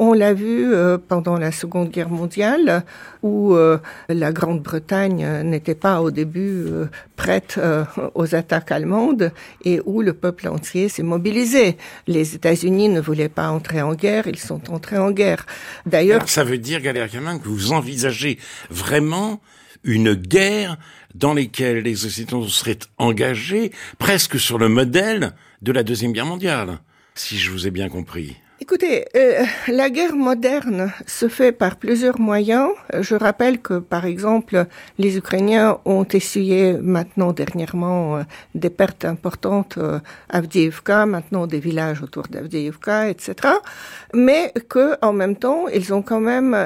On 0.01 0.13
l'a 0.13 0.33
vu 0.33 0.73
euh, 0.73 0.97
pendant 0.97 1.39
la 1.39 1.51
Seconde 1.53 1.91
Guerre 1.91 2.09
mondiale, 2.09 2.85
où 3.23 3.55
euh, 3.55 3.79
la 4.09 4.33
Grande-Bretagne 4.33 5.43
n'était 5.43 5.75
pas 5.75 6.01
au 6.01 6.11
début 6.11 6.65
euh, 6.67 6.87
prête 7.17 7.61
aux 8.15 8.35
attaques 8.35 8.71
allemandes 8.71 9.33
et 9.65 9.81
où 9.85 10.03
le 10.03 10.13
peuple 10.13 10.49
entier 10.49 10.89
s'est 10.89 11.03
mobilisé. 11.03 11.77
Les 12.07 12.35
États-Unis 12.35 12.89
ne 12.89 13.01
voulaient 13.01 13.29
pas 13.29 13.49
entrer 13.49 13.83
en 13.83 13.95
guerre, 13.95 14.27
ils 14.29 14.39
sont 14.39 14.71
entrés 14.71 14.99
en 14.99 15.11
guerre. 15.11 15.47
D'ailleurs, 15.87 16.29
ça 16.29 16.45
veut 16.45 16.59
dire, 16.59 16.81
Galéa 16.81 17.09
que 17.09 17.49
vous 17.49 17.73
envisagez 17.73 18.39
vraiment 18.71 19.41
une 19.85 20.15
guerre 20.15 20.77
dans 21.15 21.35
laquelle 21.35 21.79
les 21.79 22.05
Occidentaux 22.05 22.49
seraient 22.49 22.79
engagés 22.99 23.73
presque 23.99 24.39
sur 24.39 24.59
le 24.59 24.69
modèle 24.69 25.35
de 25.63 25.73
la 25.73 25.83
Deuxième 25.83 26.13
Guerre 26.13 26.27
mondiale, 26.27 26.79
si 27.15 27.39
je 27.39 27.51
vous 27.51 27.67
ai 27.67 27.71
bien 27.71 27.89
compris. 27.89 28.37
Écoutez, 28.61 29.05
euh, 29.17 29.45
la 29.69 29.88
guerre 29.88 30.17
moderne 30.17 30.93
se 31.07 31.29
fait 31.29 31.53
par 31.53 31.77
plusieurs 31.77 32.19
moyens. 32.19 32.71
Je 32.93 33.15
rappelle 33.15 33.61
que, 33.61 33.79
par 33.79 34.05
exemple, 34.05 34.67
les 34.99 35.17
Ukrainiens 35.17 35.79
ont 35.85 36.03
essuyé 36.03 36.73
maintenant 36.73 37.33
dernièrement 37.33 38.17
euh, 38.17 38.23
des 38.57 38.69
pertes 38.69 39.05
importantes 39.05 39.79
euh, 39.79 40.00
à 40.29 40.38
Avdiivka, 40.38 41.07
maintenant 41.07 41.47
des 41.47 41.61
villages 41.61 42.03
autour 42.03 42.25
d'Avdiivka, 42.25 43.09
etc. 43.09 43.35
Mais 44.12 44.53
que, 44.69 44.97
en 45.03 45.12
même 45.12 45.37
temps, 45.37 45.69
ils 45.69 45.95
ont 45.95 46.03
quand 46.03 46.21
même 46.21 46.57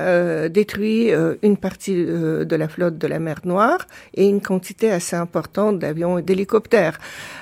détruit 0.48 1.10
une 1.42 1.56
partie 1.58 2.04
de 2.04 2.56
la 2.56 2.68
flotte 2.68 2.96
de 2.96 3.06
la 3.06 3.18
mer 3.18 3.40
Noire 3.44 3.86
et 4.14 4.26
une 4.26 4.40
quantité 4.40 4.90
assez 4.90 5.16
importante 5.16 5.78
d'avions 5.78 6.18
et 6.18 6.22
d'hélicoptères. 6.22 6.98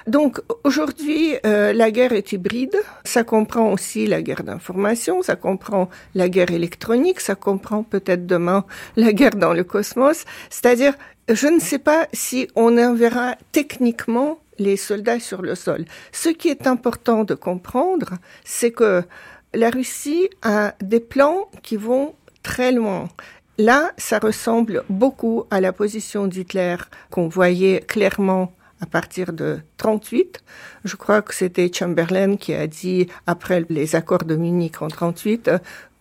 Donc, 0.06 0.40
aujourd'hui, 0.64 1.34
la 1.44 1.90
guerre 1.90 2.12
est 2.12 2.32
hybride. 2.32 2.76
Ça 3.04 3.22
comprend 3.22 3.72
aussi 3.72 4.06
la 4.06 4.22
guerre 4.22 4.39
d'information, 4.42 5.22
ça 5.22 5.36
comprend 5.36 5.88
la 6.14 6.28
guerre 6.28 6.50
électronique, 6.50 7.20
ça 7.20 7.34
comprend 7.34 7.82
peut-être 7.82 8.26
demain 8.26 8.64
la 8.96 9.12
guerre 9.12 9.36
dans 9.36 9.52
le 9.52 9.64
cosmos. 9.64 10.24
C'est-à-dire, 10.50 10.94
je 11.28 11.46
ne 11.46 11.60
sais 11.60 11.78
pas 11.78 12.08
si 12.12 12.48
on 12.56 12.76
enverra 12.78 13.36
techniquement 13.52 14.38
les 14.58 14.76
soldats 14.76 15.20
sur 15.20 15.42
le 15.42 15.54
sol. 15.54 15.84
Ce 16.12 16.28
qui 16.28 16.48
est 16.48 16.66
important 16.66 17.24
de 17.24 17.34
comprendre, 17.34 18.14
c'est 18.44 18.72
que 18.72 19.02
la 19.54 19.70
Russie 19.70 20.28
a 20.42 20.74
des 20.80 21.00
plans 21.00 21.48
qui 21.62 21.76
vont 21.76 22.14
très 22.42 22.72
loin. 22.72 23.08
Là, 23.58 23.92
ça 23.96 24.18
ressemble 24.18 24.84
beaucoup 24.88 25.44
à 25.50 25.60
la 25.60 25.72
position 25.72 26.26
d'Hitler 26.26 26.76
qu'on 27.10 27.28
voyait 27.28 27.80
clairement 27.80 28.52
à 28.80 28.86
partir 28.86 29.32
de 29.32 29.58
38. 29.76 30.42
Je 30.84 30.96
crois 30.96 31.22
que 31.22 31.34
c'était 31.34 31.70
Chamberlain 31.72 32.36
qui 32.36 32.54
a 32.54 32.66
dit, 32.66 33.08
après 33.26 33.64
les 33.68 33.94
accords 33.94 34.24
de 34.24 34.36
Munich 34.36 34.80
en 34.80 34.88
38, 34.88 35.50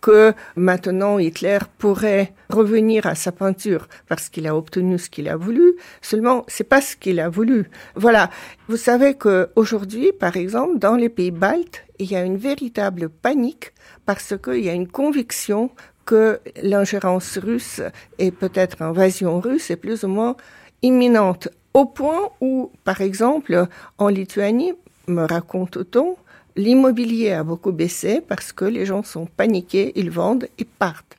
que 0.00 0.32
maintenant 0.56 1.18
Hitler 1.18 1.58
pourrait 1.78 2.32
revenir 2.48 3.06
à 3.06 3.14
sa 3.14 3.32
peinture 3.32 3.86
parce 4.08 4.28
qu'il 4.28 4.46
a 4.46 4.56
obtenu 4.56 4.98
ce 4.98 5.10
qu'il 5.10 5.28
a 5.28 5.36
voulu. 5.36 5.74
Seulement, 6.00 6.44
c'est 6.48 6.64
pas 6.64 6.80
ce 6.80 6.96
qu'il 6.96 7.20
a 7.20 7.28
voulu. 7.28 7.70
Voilà. 7.94 8.30
Vous 8.68 8.76
savez 8.76 9.14
que 9.14 9.50
aujourd'hui, 9.56 10.12
par 10.12 10.36
exemple, 10.36 10.78
dans 10.78 10.96
les 10.96 11.08
pays 11.08 11.30
baltes, 11.30 11.84
il 11.98 12.10
y 12.10 12.16
a 12.16 12.24
une 12.24 12.38
véritable 12.38 13.08
panique 13.10 13.72
parce 14.06 14.34
qu'il 14.42 14.64
y 14.64 14.70
a 14.70 14.74
une 14.74 14.88
conviction 14.88 15.70
que 16.06 16.40
l'ingérence 16.62 17.38
russe 17.38 17.82
et 18.18 18.30
peut-être 18.30 18.82
invasion 18.82 19.38
russe 19.38 19.70
est 19.70 19.76
plus 19.76 20.02
ou 20.04 20.08
moins 20.08 20.36
imminente. 20.82 21.48
Au 21.72 21.84
point 21.84 22.30
où, 22.40 22.70
par 22.84 23.00
exemple, 23.00 23.66
en 23.98 24.08
Lituanie, 24.08 24.72
me 25.06 25.24
raconte-t-on, 25.24 26.16
l'immobilier 26.56 27.32
a 27.32 27.44
beaucoup 27.44 27.72
baissé 27.72 28.20
parce 28.20 28.52
que 28.52 28.64
les 28.64 28.86
gens 28.86 29.02
sont 29.04 29.26
paniqués, 29.26 29.92
ils 29.94 30.10
vendent 30.10 30.48
et 30.58 30.64
partent. 30.64 31.16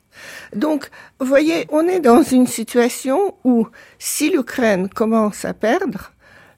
Donc, 0.54 0.90
vous 1.18 1.26
voyez, 1.26 1.66
on 1.70 1.88
est 1.88 2.00
dans 2.00 2.22
une 2.22 2.46
situation 2.46 3.34
où 3.44 3.66
si 3.98 4.30
l'Ukraine 4.30 4.90
commence 4.90 5.46
à 5.46 5.54
perdre, 5.54 6.12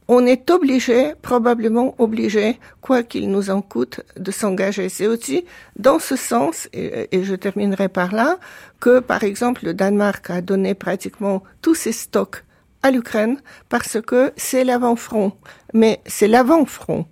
on 0.08 0.26
est 0.26 0.50
obligé, 0.50 1.14
probablement 1.22 1.94
obligé, 1.98 2.58
quoi 2.82 3.04
qu'il 3.04 3.30
nous 3.30 3.48
en 3.48 3.62
coûte, 3.62 4.00
de 4.16 4.30
s'engager. 4.32 4.88
C'est 4.88 5.06
aussi 5.06 5.44
dans 5.76 5.98
ce 5.98 6.16
sens, 6.16 6.68
et, 6.72 7.08
et, 7.12 7.24
je 7.24 7.34
terminerai 7.34 7.88
par 7.88 8.12
là, 8.12 8.38
que 8.80 8.98
par 8.98 9.22
exemple 9.22 9.64
le 9.64 9.72
Danemark 9.72 10.28
a 10.28 10.42
donné 10.42 10.74
pratiquement 10.74 11.42
tous 11.62 11.74
ses 11.74 11.92
stocks 11.92 12.44
à 12.84 12.90
l'Ukraine 12.92 13.40
parce 13.68 14.00
que 14.00 14.32
c'est 14.36 14.62
l'avant-front. 14.62 15.32
Mais 15.72 16.00
c'est 16.06 16.28
l'avant-front. 16.28 17.06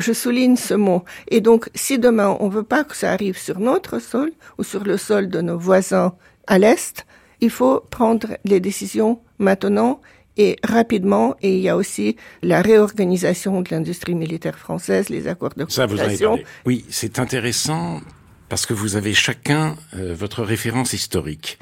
Je 0.00 0.12
souligne 0.12 0.56
ce 0.56 0.74
mot. 0.74 1.04
Et 1.28 1.40
donc, 1.40 1.68
si 1.74 1.98
demain 1.98 2.36
on 2.40 2.48
veut 2.48 2.64
pas 2.64 2.82
que 2.82 2.96
ça 2.96 3.12
arrive 3.12 3.38
sur 3.38 3.60
notre 3.60 4.00
sol 4.00 4.32
ou 4.58 4.64
sur 4.64 4.82
le 4.82 4.96
sol 4.96 5.28
de 5.28 5.40
nos 5.40 5.58
voisins 5.58 6.14
à 6.46 6.58
l'Est, 6.58 7.06
il 7.40 7.50
faut 7.50 7.80
prendre 7.90 8.28
les 8.44 8.60
décisions 8.60 9.20
maintenant 9.38 10.00
et 10.36 10.56
rapidement. 10.64 11.36
Et 11.42 11.54
il 11.56 11.60
y 11.60 11.68
a 11.68 11.76
aussi 11.76 12.16
la 12.42 12.62
réorganisation 12.62 13.60
de 13.60 13.68
l'industrie 13.70 14.14
militaire 14.14 14.58
française, 14.58 15.10
les 15.10 15.28
accords 15.28 15.54
de 15.54 15.66
Ça, 15.68 15.86
vous 15.86 16.00
avez 16.00 16.18
Oui, 16.64 16.84
c'est 16.88 17.18
intéressant 17.18 18.00
parce 18.48 18.64
que 18.66 18.74
vous 18.74 18.96
avez 18.96 19.14
chacun 19.14 19.76
euh, 19.94 20.14
votre 20.14 20.42
référence 20.42 20.92
historique. 20.94 21.58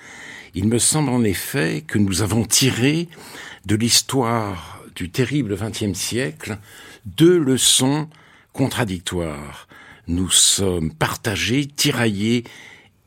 Il 0.59 0.67
me 0.67 0.81
semble 0.81 1.11
en 1.11 1.23
effet 1.23 1.85
que 1.87 1.99
nous 1.99 2.21
avons 2.21 2.45
tiré 2.45 3.07
de 3.67 3.77
l'histoire 3.77 4.83
du 4.97 5.09
terrible 5.09 5.57
XXe 5.57 5.97
siècle 5.97 6.59
deux 7.07 7.38
leçons 7.38 8.09
contradictoires. 8.53 9.69
Nous 10.09 10.29
sommes 10.31 10.93
partagés, 10.93 11.67
tiraillés, 11.67 12.43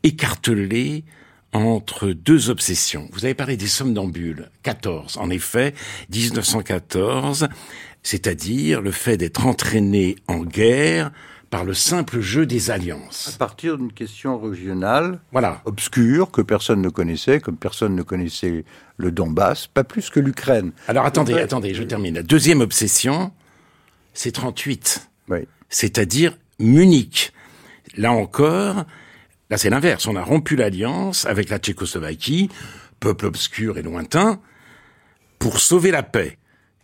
écartelés 0.03 1.03
entre 1.51 2.11
deux 2.11 2.49
obsessions. 2.49 3.09
Vous 3.11 3.25
avez 3.25 3.33
parlé 3.33 3.57
des 3.57 3.67
somnambules. 3.67 4.49
14. 4.63 5.17
En 5.17 5.29
effet, 5.29 5.73
1914, 6.09 7.49
c'est-à-dire 8.01 8.79
le 8.79 8.91
fait 8.91 9.17
d'être 9.17 9.45
entraîné 9.45 10.15
en 10.29 10.39
guerre 10.45 11.11
par 11.51 11.65
le 11.65 11.73
simple 11.73 12.21
jeu 12.21 12.45
des 12.45 12.71
alliances. 12.71 13.33
À 13.35 13.37
partir 13.37 13.77
d'une 13.77 13.91
question 13.91 14.39
régionale, 14.39 15.19
voilà. 15.33 15.61
obscure, 15.65 16.31
que 16.31 16.41
personne 16.41 16.81
ne 16.81 16.89
connaissait, 16.89 17.41
comme 17.41 17.57
personne 17.57 17.93
ne 17.93 18.01
connaissait 18.03 18.63
le 18.97 19.11
Donbass, 19.11 19.67
pas 19.67 19.83
plus 19.83 20.09
que 20.09 20.21
l'Ukraine. 20.21 20.71
Alors 20.87 21.05
attendez, 21.05 21.33
attendez, 21.33 21.73
je 21.73 21.83
termine. 21.83 22.15
La 22.15 22.23
deuxième 22.23 22.61
obsession, 22.61 23.33
c'est 24.13 24.31
38. 24.31 25.09
Oui. 25.27 25.39
C'est-à-dire 25.69 26.37
Munich. 26.57 27.33
Là 27.97 28.13
encore, 28.13 28.85
là 29.49 29.57
c'est 29.57 29.69
l'inverse. 29.69 30.07
On 30.07 30.15
a 30.15 30.23
rompu 30.23 30.55
l'alliance 30.55 31.25
avec 31.25 31.49
la 31.49 31.59
Tchécoslovaquie, 31.59 32.49
peuple 33.01 33.25
obscur 33.25 33.77
et 33.77 33.81
lointain, 33.81 34.39
pour 35.37 35.59
sauver 35.59 35.91
la 35.91 36.03
paix. 36.03 36.37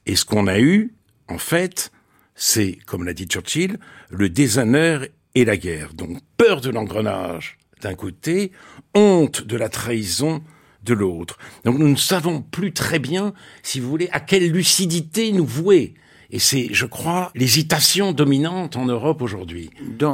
Et 0.05 0.17
ce 0.17 0.25
qu'on 0.25 0.47
a 0.47 0.59
eu, 0.59 0.93
en 1.29 1.37
fait, 1.37 1.91
c'est, 2.35 2.77
comme 2.85 3.05
l'a 3.05 3.13
dit 3.13 3.27
Churchill, 3.27 3.79
le 4.09 4.29
déshonneur 4.29 5.05
et 5.35 5.45
la 5.45 5.57
guerre. 5.57 5.93
Donc 5.93 6.19
peur 6.37 6.61
de 6.61 6.69
l'engrenage 6.69 7.57
d'un 7.81 7.93
côté, 7.93 8.51
honte 8.95 9.45
de 9.45 9.55
la 9.55 9.69
trahison 9.69 10.41
de 10.83 10.93
l'autre. 10.93 11.37
Donc 11.65 11.77
nous 11.77 11.87
ne 11.87 11.95
savons 11.95 12.41
plus 12.41 12.73
très 12.73 12.99
bien, 12.99 13.33
si 13.61 13.79
vous 13.79 13.89
voulez, 13.89 14.09
à 14.11 14.19
quelle 14.19 14.51
lucidité 14.51 15.31
nous 15.31 15.45
vouer. 15.45 15.93
Et 16.29 16.39
c'est, 16.39 16.69
je 16.73 16.85
crois, 16.85 17.31
l'hésitation 17.35 18.11
dominante 18.11 18.75
en 18.75 18.85
Europe 18.85 19.21
aujourd'hui. 19.21 19.69
Dans, 19.97 20.13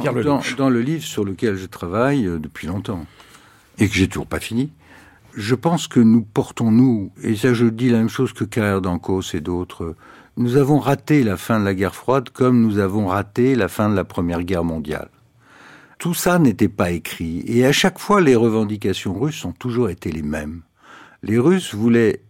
dans, 0.56 0.70
le 0.70 0.80
livre 0.80 1.02
sur 1.02 1.24
lequel 1.24 1.56
je 1.56 1.66
travaille 1.66 2.26
euh, 2.26 2.38
depuis 2.38 2.68
longtemps, 2.68 3.04
et 3.78 3.88
que 3.88 3.94
j'ai 3.94 4.06
toujours 4.06 4.26
pas 4.26 4.38
fini, 4.38 4.70
je 5.34 5.56
pense 5.56 5.88
que 5.88 5.98
nous 5.98 6.22
portons, 6.22 6.70
nous, 6.70 7.10
et 7.22 7.34
ça 7.34 7.52
je 7.54 7.66
dis 7.66 7.90
la 7.90 7.98
même 7.98 8.08
chose 8.08 8.32
que 8.32 8.44
Carrère 8.44 8.80
d'Ancos 8.80 9.34
et 9.34 9.40
d'autres, 9.40 9.96
nous 10.36 10.56
avons 10.56 10.78
raté 10.78 11.22
la 11.22 11.36
fin 11.36 11.60
de 11.60 11.64
la 11.64 11.74
guerre 11.74 11.94
froide 11.94 12.30
comme 12.30 12.60
nous 12.60 12.78
avons 12.78 13.06
raté 13.06 13.54
la 13.54 13.68
fin 13.68 13.88
de 13.88 13.94
la 13.94 14.04
Première 14.04 14.42
Guerre 14.42 14.64
mondiale. 14.64 15.08
Tout 15.98 16.14
ça 16.14 16.38
n'était 16.38 16.68
pas 16.68 16.90
écrit, 16.90 17.44
et 17.46 17.64
à 17.64 17.72
chaque 17.72 17.98
fois 17.98 18.20
les 18.20 18.34
revendications 18.34 19.18
russes 19.18 19.44
ont 19.44 19.52
toujours 19.52 19.90
été 19.90 20.10
les 20.10 20.22
mêmes. 20.22 20.62
Les 21.22 21.38
Russes 21.38 21.74
voulaient 21.74 22.20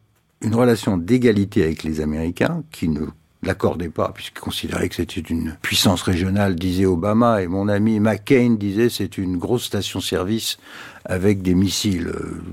une 0.40 0.54
relation 0.54 0.96
d'égalité 0.96 1.64
avec 1.64 1.82
les 1.82 2.00
Américains, 2.00 2.62
qui 2.70 2.88
ne 2.88 3.06
l'accordaient 3.42 3.88
pas, 3.88 4.12
puisqu'ils 4.14 4.40
considéraient 4.40 4.88
que 4.88 4.94
c'était 4.94 5.20
une 5.20 5.56
puissance 5.62 6.02
régionale, 6.02 6.54
disait 6.54 6.86
Obama, 6.86 7.42
et 7.42 7.48
mon 7.48 7.68
ami 7.68 7.98
McCain 7.98 8.56
disait 8.58 8.90
c'est 8.90 9.18
une 9.18 9.36
grosse 9.38 9.64
station-service 9.64 10.58
avec 11.04 11.42
des 11.42 11.54
missiles. 11.54 12.12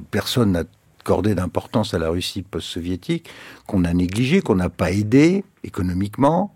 Personne 0.10 0.54
n'a 0.54 0.64
accordé 1.02 1.36
d'importance 1.36 1.94
à 1.94 2.00
la 2.00 2.10
Russie 2.10 2.44
post-soviétique, 2.44 3.30
qu'on 3.68 3.84
a 3.84 3.94
négligé, 3.94 4.42
qu'on 4.42 4.56
n'a 4.56 4.70
pas 4.70 4.92
aidé 4.92 5.44
économiquement, 5.64 6.56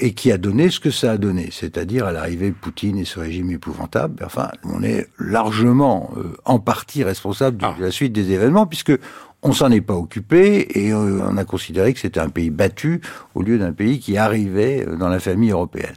et 0.00 0.12
qui 0.14 0.30
a 0.30 0.38
donné 0.38 0.70
ce 0.70 0.78
que 0.78 0.92
ça 0.92 1.12
a 1.12 1.16
donné, 1.16 1.48
c'est-à-dire 1.50 2.06
à, 2.06 2.12
l'arrivée 2.12 2.50
de 2.50 2.54
Poutine 2.54 2.98
et 2.98 3.04
ce 3.04 3.18
régime 3.18 3.50
épouvantable. 3.50 4.22
Enfin, 4.24 4.50
on 4.62 4.82
est 4.84 5.08
largement, 5.18 6.10
euh, 6.16 6.36
en 6.44 6.60
partie 6.60 7.02
responsable 7.02 7.56
de, 7.56 7.64
ah. 7.64 7.74
la 7.80 7.90
suite 7.90 8.12
des 8.12 8.30
événements, 8.30 8.66
puisque 8.66 8.96
On 9.40 9.52
s'en 9.52 9.70
est 9.70 9.80
pas 9.80 9.94
occupé 9.94 10.66
et 10.74 10.92
euh, 10.92 11.20
on 11.22 11.36
a 11.36 11.44
considéré 11.44 11.94
que 11.94 12.00
c'était 12.00 12.18
un 12.18 12.28
pays 12.28 12.50
battu 12.50 13.00
au 13.36 13.42
lieu 13.42 13.56
d'un 13.56 13.72
pays 13.72 14.00
qui 14.00 14.16
arrivait 14.16 14.84
euh, 14.84 14.96
dans 14.96 15.08
la 15.08 15.20
famille 15.20 15.52
européenne. 15.52 15.94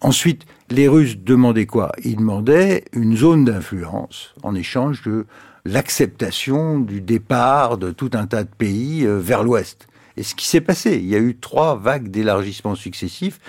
Ensuite, 0.00 0.46
les 0.70 0.86
Russes 0.86 1.18
demandaient 1.18 1.66
quoi? 1.66 1.90
Ils 2.04 2.16
demandaient 2.16 2.84
une 2.92 3.16
zone 3.16 3.44
d'influence 3.44 4.34
en 4.44 4.54
échange 4.54 5.02
de 5.02 5.26
l'acceptation 5.66 6.78
du 6.78 7.00
départ 7.00 7.76
de 7.76 7.90
tout 7.90 8.10
un 8.14 8.26
tas 8.26 8.44
de 8.44 8.48
pays 8.48 9.04
euh, 9.04 9.18
vers 9.18 9.42
l'ouest. 9.42 9.88
Et 10.16 10.22
ce 10.22 10.34
qui 10.34 10.46
s'est 10.46 10.60
passé, 10.60 10.96
il 10.96 11.06
y 11.06 11.14
a 11.14 11.18
eu 11.18 11.36
trois 11.36 11.76
vagues 11.76 12.08
d'élargissement 12.08 12.74
successifs. 12.74 13.40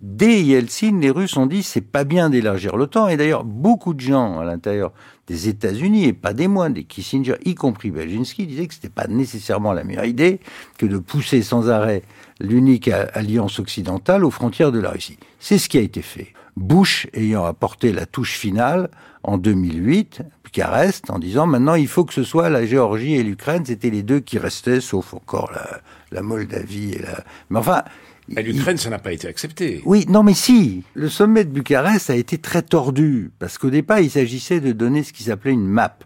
Dès 0.00 0.42
Yeltsin, 0.42 0.98
les 1.00 1.10
Russes 1.10 1.36
ont 1.36 1.46
dit 1.46 1.62
c'est 1.62 1.80
pas 1.80 2.04
bien 2.04 2.30
d'élargir 2.30 2.76
l'OTAN. 2.76 3.08
Et 3.08 3.16
d'ailleurs, 3.16 3.44
beaucoup 3.44 3.94
de 3.94 4.00
gens 4.00 4.38
à 4.38 4.44
l'intérieur 4.44 4.92
des 5.26 5.48
États-Unis, 5.48 6.04
et 6.04 6.12
pas 6.12 6.32
des 6.32 6.48
moines, 6.48 6.74
des 6.74 6.84
Kissinger, 6.84 7.36
y 7.44 7.54
compris 7.54 7.90
Belginski, 7.90 8.46
disaient 8.46 8.66
que 8.66 8.74
c'était 8.74 8.88
pas 8.88 9.08
nécessairement 9.08 9.72
la 9.72 9.82
meilleure 9.82 10.04
idée 10.04 10.40
que 10.78 10.86
de 10.86 10.98
pousser 10.98 11.42
sans 11.42 11.68
arrêt 11.68 12.02
l'unique 12.38 12.88
alliance 12.88 13.58
occidentale 13.58 14.24
aux 14.24 14.30
frontières 14.30 14.70
de 14.70 14.78
la 14.78 14.90
Russie. 14.90 15.18
C'est 15.40 15.58
ce 15.58 15.68
qui 15.68 15.78
a 15.78 15.82
été 15.82 16.02
fait. 16.02 16.32
Bush 16.56 17.08
ayant 17.12 17.44
apporté 17.44 17.92
la 17.92 18.06
touche 18.06 18.36
finale 18.38 18.90
en 19.22 19.38
2008, 19.38 20.22
Bucarest, 20.56 21.10
en 21.10 21.18
disant 21.18 21.46
maintenant 21.46 21.74
il 21.74 21.86
faut 21.86 22.04
que 22.04 22.14
ce 22.14 22.22
soit 22.22 22.48
la 22.48 22.64
Géorgie 22.64 23.14
et 23.14 23.22
l'Ukraine, 23.22 23.64
c'était 23.66 23.90
les 23.90 24.02
deux 24.02 24.20
qui 24.20 24.38
restaient, 24.38 24.80
sauf 24.80 25.12
encore 25.12 25.50
la, 25.52 25.80
la 26.10 26.22
Moldavie 26.22 26.92
et 26.92 27.02
la... 27.02 27.24
Mais 27.50 27.58
enfin, 27.58 27.82
l'Ukraine, 28.28 28.78
ça 28.78 28.88
n'a 28.88 28.98
pas 28.98 29.12
été 29.12 29.28
accepté. 29.28 29.82
Oui, 29.84 30.06
non, 30.08 30.22
mais 30.22 30.32
si. 30.32 30.82
Le 30.94 31.10
sommet 31.10 31.44
de 31.44 31.50
Bucarest 31.50 32.08
a 32.08 32.16
été 32.16 32.38
très 32.38 32.62
tordu 32.62 33.30
parce 33.38 33.58
qu'au 33.58 33.70
départ, 33.70 34.00
il 34.00 34.10
s'agissait 34.10 34.60
de 34.60 34.72
donner 34.72 35.02
ce 35.02 35.12
qui 35.12 35.24
s'appelait 35.24 35.52
une 35.52 35.66
map, 35.66 35.98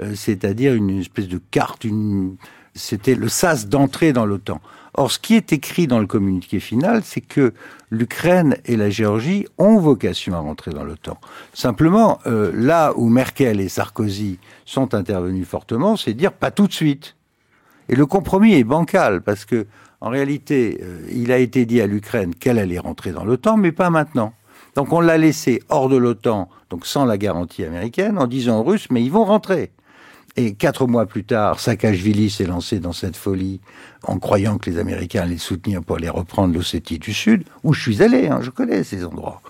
euh, 0.00 0.14
c'est-à-dire 0.14 0.74
une 0.74 1.00
espèce 1.00 1.28
de 1.28 1.40
carte. 1.50 1.84
Une... 1.84 2.36
C'était 2.74 3.14
le 3.14 3.28
sas 3.28 3.66
d'entrée 3.66 4.12
dans 4.12 4.26
l'OTAN. 4.26 4.60
Or, 4.98 5.10
ce 5.10 5.18
qui 5.18 5.34
est 5.34 5.52
écrit 5.52 5.86
dans 5.86 5.98
le 5.98 6.06
communiqué 6.06 6.58
final, 6.58 7.02
c'est 7.04 7.20
que 7.20 7.52
l'Ukraine 7.90 8.56
et 8.64 8.76
la 8.76 8.88
Géorgie 8.88 9.46
ont 9.58 9.78
vocation 9.78 10.34
à 10.34 10.38
rentrer 10.38 10.70
dans 10.70 10.84
l'OTAN. 10.84 11.18
Simplement, 11.52 12.18
euh, 12.26 12.50
là 12.54 12.94
où 12.96 13.10
Merkel 13.10 13.60
et 13.60 13.68
Sarkozy 13.68 14.38
sont 14.64 14.94
intervenus 14.94 15.46
fortement, 15.46 15.96
c'est 15.96 16.14
dire 16.14 16.32
pas 16.32 16.50
tout 16.50 16.66
de 16.66 16.72
suite. 16.72 17.14
Et 17.90 17.94
le 17.94 18.06
compromis 18.06 18.54
est 18.54 18.64
bancal 18.64 19.20
parce 19.20 19.44
que 19.44 19.66
en 20.00 20.08
réalité, 20.08 20.80
euh, 20.82 21.06
il 21.12 21.30
a 21.30 21.38
été 21.38 21.66
dit 21.66 21.80
à 21.82 21.86
l'Ukraine 21.86 22.34
qu'elle 22.34 22.58
allait 22.58 22.78
rentrer 22.78 23.12
dans 23.12 23.24
l'OTAN, 23.24 23.58
mais 23.58 23.72
pas 23.72 23.90
maintenant. 23.90 24.32
Donc 24.76 24.92
on 24.92 25.00
l'a 25.00 25.18
laissé 25.18 25.62
hors 25.68 25.90
de 25.90 25.96
l'OTAN, 25.96 26.48
donc 26.70 26.86
sans 26.86 27.04
la 27.04 27.18
garantie 27.18 27.64
américaine, 27.64 28.18
en 28.18 28.26
disant 28.26 28.60
aux 28.60 28.62
Russes, 28.62 28.88
mais 28.90 29.02
ils 29.02 29.12
vont 29.12 29.24
rentrer. 29.24 29.72
Et 30.38 30.54
quatre 30.54 30.86
mois 30.86 31.06
plus 31.06 31.24
tard, 31.24 31.60
Saakashvili 31.60 32.28
s'est 32.28 32.44
lancé 32.44 32.78
dans 32.78 32.92
cette 32.92 33.16
folie 33.16 33.60
en 34.02 34.18
croyant 34.18 34.58
que 34.58 34.68
les 34.68 34.78
Américains 34.78 35.22
allaient 35.22 35.38
soutenir 35.38 35.82
pour 35.82 35.96
aller 35.96 36.10
reprendre 36.10 36.54
l'Ossétie 36.54 36.98
du 36.98 37.14
Sud, 37.14 37.44
où 37.64 37.72
je 37.72 37.80
suis 37.80 38.02
allé, 38.02 38.28
hein, 38.28 38.40
je 38.42 38.50
connais 38.50 38.84
ces 38.84 39.04
endroits. 39.04 39.40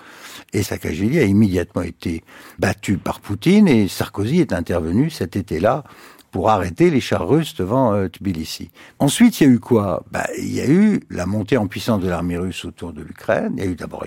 Et 0.52 0.62
Saakashvili 0.62 1.18
a 1.18 1.24
immédiatement 1.24 1.82
été 1.82 2.22
battu 2.60 2.98
par 2.98 3.18
Poutine 3.18 3.66
et 3.66 3.88
Sarkozy 3.88 4.40
est 4.40 4.52
intervenu 4.52 5.10
cet 5.10 5.34
été-là 5.34 5.82
pour 6.30 6.50
arrêter 6.50 6.90
les 6.90 7.00
chars 7.00 7.26
russes 7.26 7.54
devant 7.56 7.92
euh, 7.94 8.08
Tbilissi. 8.08 8.70
Ensuite, 8.98 9.40
il 9.40 9.46
y 9.46 9.50
a 9.50 9.52
eu 9.52 9.58
quoi? 9.58 10.04
Bah, 10.12 10.26
Il 10.38 10.52
y 10.52 10.60
a 10.60 10.68
eu 10.68 11.00
la 11.10 11.26
montée 11.26 11.56
en 11.56 11.66
puissance 11.66 12.00
de 12.00 12.08
l'armée 12.08 12.36
russe 12.36 12.64
autour 12.64 12.92
de 12.92 13.02
l'Ukraine. 13.02 13.54
Il 13.56 13.64
y 13.64 13.66
a 13.66 13.70
eu 13.70 13.74
d'abord 13.74 14.06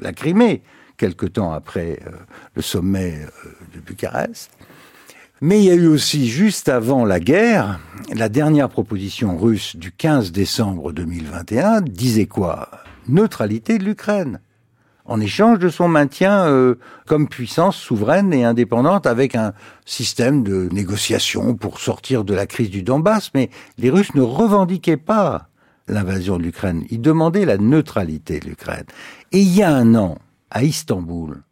la, 0.00 0.12
Crimée, 0.12 0.62
quelque 0.96 1.26
temps 1.26 1.52
après 1.52 1.98
euh, 2.06 2.10
le 2.54 2.62
sommet 2.62 3.18
euh, 3.20 3.50
de 3.74 3.80
Bucarest. 3.80 4.50
Mais 5.42 5.60
il 5.60 5.64
y 5.64 5.70
a 5.70 5.74
eu 5.74 5.86
aussi, 5.86 6.28
juste 6.28 6.68
avant 6.68 7.06
la 7.06 7.18
guerre, 7.18 7.80
la 8.14 8.28
dernière 8.28 8.68
proposition 8.68 9.38
russe 9.38 9.74
du 9.74 9.90
15 9.90 10.32
décembre 10.32 10.92
2021 10.92 11.80
disait 11.80 12.26
quoi? 12.26 12.68
Neutralité 13.08 13.78
de 13.78 13.84
l'Ukraine 13.84 14.40
en 15.10 15.20
échange 15.20 15.58
de 15.58 15.68
son 15.68 15.88
maintien 15.88 16.46
euh, 16.46 16.76
comme 17.06 17.28
puissance 17.28 17.76
souveraine 17.76 18.32
et 18.32 18.44
indépendante 18.44 19.06
avec 19.06 19.34
un 19.34 19.54
système 19.84 20.44
de 20.44 20.68
négociation 20.72 21.56
pour 21.56 21.80
sortir 21.80 22.22
de 22.22 22.32
la 22.32 22.46
crise 22.46 22.70
du 22.70 22.84
Donbass. 22.84 23.32
Mais 23.34 23.50
les 23.76 23.90
Russes 23.90 24.14
ne 24.14 24.22
revendiquaient 24.22 24.96
pas 24.96 25.48
l'invasion 25.88 26.38
de 26.38 26.44
l'Ukraine. 26.44 26.84
Ils 26.90 27.00
demandaient 27.00 27.44
la 27.44 27.58
neutralité 27.58 28.38
de 28.38 28.46
l'Ukraine. 28.46 28.84
Et 29.32 29.40
il 29.40 29.52
y 29.52 29.64
a 29.64 29.74
un 29.74 29.96
an, 29.96 30.18
à 30.50 30.62
Istanbul, 30.62 31.42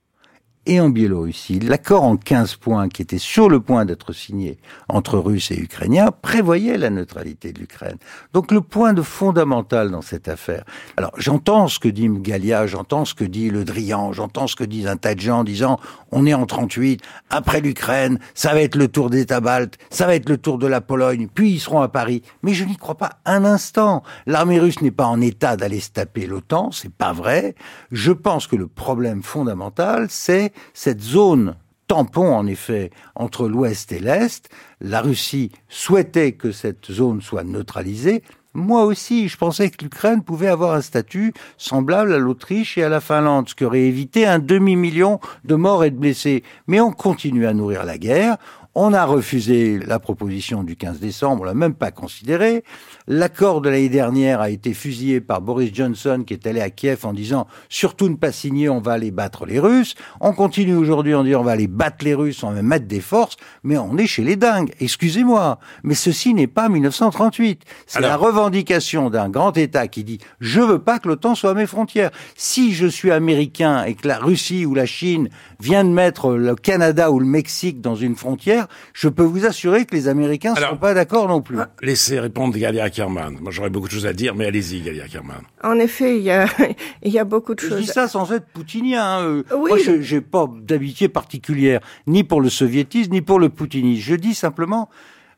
et 0.68 0.80
en 0.80 0.90
Biélorussie, 0.90 1.60
l'accord 1.60 2.04
en 2.04 2.18
15 2.18 2.56
points 2.56 2.88
qui 2.90 3.00
était 3.00 3.18
sur 3.18 3.48
le 3.48 3.58
point 3.58 3.86
d'être 3.86 4.12
signé 4.12 4.58
entre 4.90 5.18
Russes 5.18 5.50
et 5.50 5.58
Ukrainiens 5.58 6.10
prévoyait 6.10 6.76
la 6.76 6.90
neutralité 6.90 7.54
de 7.54 7.58
l'Ukraine. 7.58 7.96
Donc 8.34 8.52
le 8.52 8.60
point 8.60 8.92
de 8.92 9.00
fondamental 9.00 9.90
dans 9.90 10.02
cette 10.02 10.28
affaire. 10.28 10.64
Alors 10.98 11.12
j'entends 11.16 11.68
ce 11.68 11.78
que 11.78 11.88
dit 11.88 12.10
Mgalia, 12.10 12.66
j'entends 12.66 13.06
ce 13.06 13.14
que 13.14 13.24
dit 13.24 13.48
Le 13.48 13.64
Drian, 13.64 14.12
j'entends 14.12 14.46
ce 14.46 14.56
que 14.56 14.64
disent 14.64 14.86
un 14.86 14.98
tas 14.98 15.14
de 15.14 15.20
gens 15.20 15.42
disant 15.42 15.80
on 16.10 16.26
est 16.26 16.34
en 16.34 16.44
38, 16.46 17.02
après 17.30 17.60
l'Ukraine, 17.60 18.18
ça 18.34 18.52
va 18.52 18.60
être 18.60 18.76
le 18.76 18.88
tour 18.88 19.10
des 19.10 19.20
États 19.20 19.40
baltes, 19.40 19.78
ça 19.90 20.06
va 20.06 20.14
être 20.14 20.28
le 20.28 20.36
tour 20.36 20.58
de 20.58 20.66
la 20.66 20.80
Pologne, 20.80 21.28
puis 21.32 21.52
ils 21.52 21.60
seront 21.60 21.80
à 21.80 21.88
Paris. 21.88 22.22
Mais 22.42 22.52
je 22.52 22.64
n'y 22.64 22.76
crois 22.76 22.96
pas 22.96 23.18
un 23.24 23.44
instant. 23.44 24.02
L'armée 24.26 24.58
russe 24.58 24.82
n'est 24.82 24.90
pas 24.90 25.06
en 25.06 25.20
état 25.20 25.56
d'aller 25.56 25.80
se 25.80 25.90
taper 25.90 26.26
l'OTAN, 26.26 26.72
c'est 26.72 26.92
pas 26.92 27.12
vrai. 27.12 27.54
Je 27.90 28.12
pense 28.12 28.46
que 28.46 28.56
le 28.56 28.66
problème 28.66 29.22
fondamental, 29.22 30.06
c'est 30.10 30.52
cette 30.74 31.00
zone 31.00 31.54
tampon, 31.88 32.34
en 32.34 32.46
effet, 32.46 32.90
entre 33.14 33.48
l'Ouest 33.48 33.92
et 33.92 33.98
l'Est. 33.98 34.48
La 34.80 35.00
Russie 35.00 35.50
souhaitait 35.68 36.32
que 36.32 36.52
cette 36.52 36.92
zone 36.92 37.22
soit 37.22 37.44
neutralisée. 37.44 38.22
Moi 38.54 38.84
aussi, 38.84 39.28
je 39.28 39.36
pensais 39.36 39.70
que 39.70 39.84
l'Ukraine 39.84 40.22
pouvait 40.22 40.48
avoir 40.48 40.74
un 40.74 40.80
statut 40.80 41.32
semblable 41.58 42.12
à 42.12 42.18
l'Autriche 42.18 42.78
et 42.78 42.82
à 42.82 42.88
la 42.88 43.00
Finlande, 43.00 43.48
ce 43.48 43.54
qui 43.54 43.64
aurait 43.64 43.82
évité 43.82 44.26
un 44.26 44.38
demi-million 44.38 45.20
de 45.44 45.54
morts 45.54 45.84
et 45.84 45.90
de 45.90 45.96
blessés. 45.96 46.42
Mais 46.66 46.80
on 46.80 46.90
continue 46.90 47.46
à 47.46 47.54
nourrir 47.54 47.84
la 47.84 47.98
guerre, 47.98 48.36
on 48.80 48.92
a 48.92 49.04
refusé 49.04 49.80
la 49.80 49.98
proposition 49.98 50.62
du 50.62 50.76
15 50.76 51.00
décembre, 51.00 51.42
on 51.42 51.44
l'a 51.44 51.54
même 51.54 51.74
pas 51.74 51.90
considérée. 51.90 52.62
L'accord 53.08 53.60
de 53.60 53.68
l'année 53.68 53.88
dernière 53.88 54.40
a 54.40 54.50
été 54.50 54.72
fusillé 54.72 55.20
par 55.20 55.40
Boris 55.40 55.74
Johnson 55.74 56.22
qui 56.24 56.32
est 56.32 56.46
allé 56.46 56.60
à 56.60 56.70
Kiev 56.70 57.04
en 57.04 57.12
disant 57.12 57.48
surtout 57.68 58.08
ne 58.08 58.14
pas 58.14 58.30
signer, 58.30 58.68
on 58.68 58.78
va 58.78 58.92
aller 58.92 59.10
battre 59.10 59.46
les 59.46 59.58
Russes. 59.58 59.96
On 60.20 60.32
continue 60.32 60.76
aujourd'hui 60.76 61.12
en 61.16 61.24
disant 61.24 61.40
on 61.40 61.44
va 61.44 61.52
aller 61.52 61.66
battre 61.66 62.04
les 62.04 62.14
Russes, 62.14 62.44
on 62.44 62.52
va 62.52 62.62
mettre 62.62 62.86
des 62.86 63.00
forces, 63.00 63.36
mais 63.64 63.76
on 63.78 63.96
est 63.96 64.06
chez 64.06 64.22
les 64.22 64.36
dingues. 64.36 64.70
Excusez-moi, 64.78 65.58
mais 65.82 65.94
ceci 65.94 66.32
n'est 66.32 66.46
pas 66.46 66.68
1938. 66.68 67.62
C'est 67.88 67.98
la 67.98 68.16
revendication 68.16 69.10
d'un 69.10 69.28
grand 69.28 69.56
État 69.56 69.88
qui 69.88 70.04
dit 70.04 70.18
je 70.38 70.60
veux 70.60 70.78
pas 70.78 71.00
que 71.00 71.08
l'OTAN 71.08 71.34
soit 71.34 71.50
à 71.50 71.54
mes 71.54 71.66
frontières. 71.66 72.12
Si 72.36 72.74
je 72.74 72.86
suis 72.86 73.10
américain 73.10 73.82
et 73.82 73.94
que 73.94 74.06
la 74.06 74.18
Russie 74.18 74.66
ou 74.66 74.76
la 74.76 74.86
Chine 74.86 75.30
vient 75.58 75.82
de 75.82 75.90
mettre 75.90 76.30
le 76.34 76.54
Canada 76.54 77.10
ou 77.10 77.18
le 77.18 77.26
Mexique 77.26 77.80
dans 77.80 77.96
une 77.96 78.14
frontière, 78.14 78.67
je 78.92 79.08
peux 79.08 79.22
vous 79.22 79.46
assurer 79.46 79.84
que 79.84 79.94
les 79.94 80.08
Américains 80.08 80.54
ne 80.54 80.60
sont 80.60 80.76
pas 80.76 80.94
d'accord 80.94 81.28
non 81.28 81.40
plus. 81.40 81.58
Laissez 81.82 82.20
répondre 82.20 82.56
Galia 82.56 82.84
Ackerman. 82.84 83.38
Moi, 83.40 83.50
j'aurais 83.50 83.70
beaucoup 83.70 83.88
de 83.88 83.92
choses 83.92 84.06
à 84.06 84.12
dire, 84.12 84.34
mais 84.34 84.46
allez-y, 84.46 84.80
Galia 84.80 85.04
Ackerman. 85.04 85.42
En 85.62 85.78
effet, 85.78 86.16
il 86.16 86.22
y 86.22 86.30
a, 86.30 86.46
il 87.02 87.12
y 87.12 87.18
a 87.18 87.24
beaucoup 87.24 87.54
de 87.54 87.60
choses. 87.60 87.70
Je 87.70 87.76
dis 87.76 87.86
ça 87.86 88.08
sans 88.08 88.32
être 88.32 88.46
poutinien. 88.46 89.04
Hein. 89.04 89.22
Euh, 89.22 89.42
moi, 89.56 89.78
je 89.78 90.14
n'ai 90.14 90.20
pas 90.20 90.48
d'amitié 90.60 91.08
particulière, 91.08 91.80
ni 92.06 92.24
pour 92.24 92.40
le 92.40 92.48
soviétisme, 92.48 93.12
ni 93.12 93.22
pour 93.22 93.38
le 93.38 93.48
poutinisme. 93.48 94.02
Je 94.02 94.14
dis 94.14 94.34
simplement, 94.34 94.88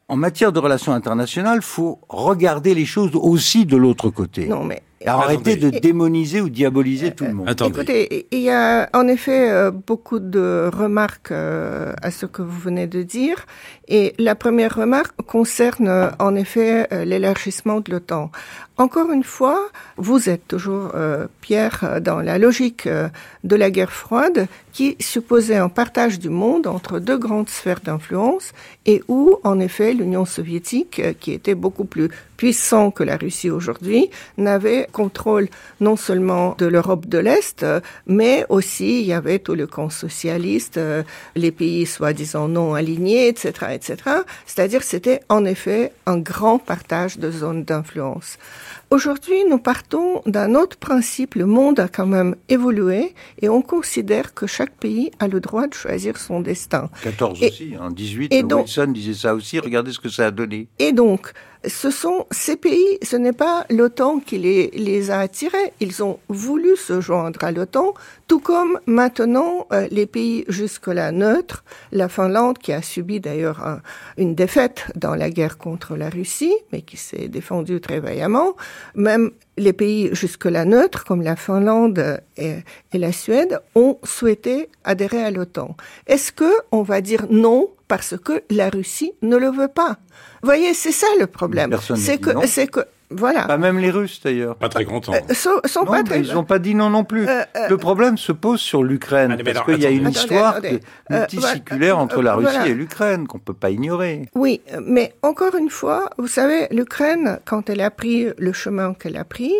en 0.09 0.17
matière 0.17 0.53
de 0.53 0.59
relations 0.59 0.93
internationales, 0.93 1.63
faut 1.63 2.01
regarder 2.09 2.75
les 2.75 2.87
choses 2.87 3.13
aussi 3.15 3.65
de 3.65 3.77
l'autre 3.77 4.11
côté. 4.11 4.47
Non, 4.47 4.65
mais 4.65 4.83
arrêtez 5.07 5.57
de 5.57 5.71
démoniser 5.71 6.41
ou 6.41 6.49
diaboliser 6.49 7.13
tout 7.13 7.25
le 7.25 7.33
monde. 7.33 7.49
Écoutez, 7.51 8.27
il 8.31 8.41
y 8.41 8.51
a 8.51 8.89
en 8.93 9.09
effet 9.09 9.51
euh, 9.51 9.71
beaucoup 9.71 10.19
de 10.19 10.71
remarques 10.73 11.33
euh, 11.33 11.93
à 12.03 12.11
ce 12.11 12.27
que 12.27 12.43
vous 12.43 12.59
venez 12.59 12.87
de 12.87 13.03
dire. 13.03 13.47
Et 13.89 14.15
la 14.19 14.35
première 14.35 14.75
remarque 14.77 15.17
concerne 15.23 15.89
euh, 15.89 16.11
en 16.19 16.35
effet 16.35 16.89
l'élargissement 17.05 17.81
de 17.81 17.93
l'OTAN. 17.93 18.31
Encore 18.77 19.11
une 19.11 19.25
fois, 19.25 19.69
vous 19.97 20.31
êtes 20.31 20.49
toujours, 20.49 20.93
Pierre, 21.43 22.01
dans 22.01 22.21
la 22.21 22.39
logique 22.39 22.89
de 22.89 23.57
la 23.57 23.71
guerre 23.71 23.93
froide 23.93 24.47
qui 24.73 24.97
supposait 25.01 25.57
un 25.57 25.69
partage 25.69 26.19
du 26.19 26.31
monde 26.31 26.67
entre 26.67 26.99
deux 26.99 27.19
grandes 27.19 27.51
sphères 27.51 27.81
d'influence 27.81 28.53
et 28.87 29.03
où, 29.09 29.37
en 29.45 29.61
effet, 29.61 29.93
l'Union 29.93 30.25
soviétique, 30.25 31.03
qui 31.21 31.33
était 31.33 31.55
beaucoup 31.55 31.85
plus 31.85 32.09
puissant 32.41 32.91
que 32.91 33.05
la 33.05 33.19
Russie 33.19 33.51
aujourd'hui, 33.51 34.09
n'avait 34.39 34.89
contrôle 34.93 35.51
non 35.79 35.97
seulement 35.97 36.55
de 36.57 36.65
l'Europe 36.65 37.05
de 37.05 37.19
l'Est, 37.19 37.67
mais 38.07 38.47
aussi 38.49 39.03
il 39.03 39.07
y 39.07 39.13
avait 39.13 39.41
tout 39.41 39.55
le 39.55 39.67
camp 39.67 39.91
socialiste, 39.91 40.79
euh, 40.79 41.03
les 41.37 41.53
pays 41.53 41.85
soi-disant 41.85 42.49
non 42.49 42.73
alignés, 42.73 43.29
etc., 43.29 43.75
etc. 43.75 43.97
C'est-à-dire 44.47 44.83
c'était 44.83 45.21
en 45.29 45.45
effet 45.45 45.93
un 46.07 46.17
grand 46.17 46.59
partage 46.59 47.19
de 47.19 47.31
zones 47.31 47.65
d'influence. 47.65 48.39
Aujourd'hui, 48.93 49.45
nous 49.49 49.59
partons 49.59 50.21
d'un 50.27 50.57
autre 50.57 50.77
principe. 50.77 51.37
Le 51.37 51.47
monde 51.47 51.79
a 51.79 51.87
quand 51.87 52.07
même 52.07 52.35
évolué 52.49 53.15
et 53.41 53.49
on 53.49 53.63
considère 53.63 54.35
que 54.35 54.49
chaque 54.49 54.73
pays 54.73 55.13
a 55.21 55.29
le 55.29 55.39
droit 55.39 55.69
de 55.69 55.75
choisir 55.75 56.17
son 56.17 56.41
destin. 56.41 56.91
14 57.05 57.41
aussi, 57.41 57.77
en 57.79 57.85
hein, 57.85 57.91
18, 57.93 58.33
et 58.35 58.43
Wilson 58.43 58.89
disait 58.89 59.15
ça 59.15 59.37
aussi. 59.37 59.61
Regardez 59.61 59.93
ce 59.93 60.01
que 60.01 60.09
ça 60.09 60.27
a 60.27 60.31
donné. 60.33 60.67
Et 60.81 60.91
donc, 60.91 61.33
ce 61.67 61.91
sont 61.91 62.27
ces 62.31 62.57
pays, 62.57 62.99
ce 63.03 63.17
n'est 63.17 63.35
pas 63.35 63.67
l'OTAN 63.69 64.21
qui 64.21 64.39
les, 64.39 64.71
les, 64.71 65.11
a 65.11 65.21
attirés, 65.21 65.73
ils 65.81 66.03
ont 66.03 66.19
voulu 66.29 66.75
se 66.77 67.01
joindre 67.01 67.45
à 67.45 67.53
l'OTAN, 67.53 67.93
tout 68.29 68.41
comme 68.41 68.81
maintenant 68.87 69.67
euh, 69.73 69.87
les 69.91 70.07
pays 70.07 70.45
jusque-là 70.49 71.13
neutres, 71.13 71.65
la 71.93 72.09
Finlande 72.09 72.59
qui 72.59 72.73
a 72.73 72.81
subi 72.81 73.21
d'ailleurs 73.21 73.81
une 74.17 74.35
défaite 74.35 74.87
dans 74.95 75.15
la 75.15 75.29
guerre 75.29 75.59
contre 75.59 75.97
la 75.97 76.09
Russie, 76.09 76.55
mais 76.73 76.81
qui 76.81 76.97
s'est 76.97 77.29
défendue 77.29 77.81
très 77.81 78.01
vaillamment, 78.01 78.57
même 78.95 79.31
les 79.57 79.73
pays 79.73 80.11
jusque-là 80.13 80.65
neutres, 80.65 81.05
comme 81.05 81.23
la 81.23 81.37
Finlande 81.37 82.21
et, 82.37 82.57
et, 82.93 82.99
la 82.99 83.13
Suède, 83.13 83.61
ont 83.75 83.99
souhaité 84.05 84.69
adhérer 84.85 85.23
à 85.23 85.31
l'OTAN. 85.31 85.77
Est-ce 86.07 86.33
que 86.33 86.51
on 86.73 86.83
va 86.83 87.01
dire 87.01 87.27
non 87.31 87.71
parce 87.89 88.17
que 88.17 88.43
la 88.51 88.71
Russie 88.71 89.13
ne 89.23 89.37
le 89.37 89.51
veut 89.51 89.69
pas? 89.69 89.99
Vous 90.43 90.47
voyez, 90.47 90.75
c'est 90.75 90.93
ça 90.93 91.07
le 91.19 91.27
problème. 91.27 91.77
C'est 91.97 92.19
que, 92.19 92.31
c'est 92.47 92.67
que, 92.67 92.81
voilà. 93.11 93.47
Pas 93.47 93.59
même 93.59 93.79
les 93.79 93.91
Russes 93.91 94.21
d'ailleurs. 94.23 94.57
Pas 94.57 94.69
très 94.69 94.85
contents. 94.85 95.13
Euh, 95.13 95.35
sont, 95.35 95.61
sont 95.65 95.85
pas 95.85 96.03
très... 96.03 96.21
Ils 96.21 96.33
n'ont 96.33 96.45
pas 96.45 96.59
dit 96.59 96.75
non 96.75 96.91
non 96.91 97.05
plus. 97.05 97.29
Euh, 97.29 97.43
euh, 97.57 97.69
le 97.69 97.77
problème 97.77 98.17
se 98.17 98.33
pose 98.33 98.61
sur 98.61 98.83
l'Ukraine 98.83 99.37
ah, 99.39 99.43
parce 99.45 99.65
qu'il 99.65 99.83
y 99.83 99.87
a 99.87 99.91
une 99.91 100.09
histoire 100.09 100.57
attendez, 100.57 100.81
multiséculaire 101.11 101.99
entre 101.99 102.23
la 102.23 102.35
Russie 102.35 102.69
et 102.69 102.75
l'Ukraine 102.75 103.27
qu'on 103.27 103.39
peut 103.39 103.55
pas 103.55 103.71
ignorer. 103.71 104.29
Oui, 104.35 104.61
mais 104.85 105.13
encore 105.23 105.55
une 105.57 105.71
fois, 105.71 106.11
vous 106.19 106.29
savez, 106.29 106.69
l'Ukraine, 106.71 107.41
quand 107.45 107.69
elle 107.69 107.81
a 107.81 107.91
pris 107.91 108.29
le 108.39 108.53
chemin 108.53 108.95
qu'elle 108.95 109.17
a 109.17 109.25
pris, 109.25 109.55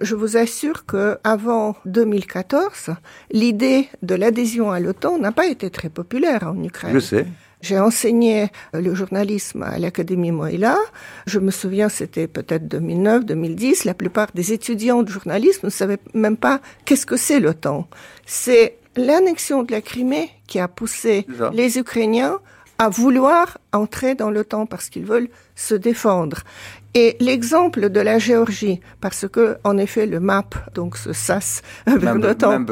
je 0.00 0.14
vous 0.14 0.36
assure 0.36 0.84
que 0.84 1.18
avant 1.24 1.76
2014, 1.86 2.90
l'idée 3.30 3.88
de 4.02 4.14
l'adhésion 4.14 4.70
à 4.70 4.80
l'OTAN 4.80 5.18
n'a 5.18 5.32
pas 5.32 5.46
été 5.46 5.70
très 5.70 5.88
populaire 5.88 6.42
en 6.42 6.62
Ukraine. 6.62 6.92
Je 6.92 6.98
sais. 6.98 7.26
J'ai 7.62 7.78
enseigné 7.78 8.48
le 8.72 8.94
journalisme 8.94 9.62
à 9.62 9.78
l'Académie 9.78 10.30
Moïla. 10.30 10.76
Je 11.26 11.38
me 11.38 11.50
souviens, 11.50 11.88
c'était 11.88 12.28
peut-être 12.28 12.68
2009, 12.68 13.24
2010. 13.24 13.84
La 13.84 13.94
plupart 13.94 14.28
des 14.34 14.52
étudiants 14.52 15.02
de 15.02 15.08
journalisme 15.08 15.66
ne 15.66 15.70
savaient 15.70 15.98
même 16.14 16.36
pas 16.36 16.60
qu'est-ce 16.84 17.06
que 17.06 17.16
c'est 17.16 17.40
l'OTAN. 17.40 17.88
C'est 18.26 18.76
l'annexion 18.96 19.62
de 19.62 19.72
la 19.72 19.80
Crimée 19.80 20.30
qui 20.46 20.58
a 20.58 20.68
poussé 20.68 21.26
les 21.52 21.78
Ukrainiens 21.78 22.40
à 22.78 22.88
vouloir 22.88 23.58
entrer 23.72 24.14
dans 24.14 24.30
l'OTAN 24.30 24.66
parce 24.66 24.88
qu'ils 24.88 25.04
veulent 25.04 25.28
se 25.54 25.74
défendre. 25.74 26.38
Et 26.94 27.16
l'exemple 27.20 27.90
de 27.90 28.00
la 28.00 28.18
Géorgie, 28.18 28.80
parce 29.02 29.28
que 29.28 29.58
en 29.64 29.76
effet 29.76 30.06
le 30.06 30.18
MAP, 30.18 30.54
donc 30.74 30.96
ce 30.96 31.12
SAS 31.12 31.60
vers 31.86 32.14
l'OTAN. 32.14 32.64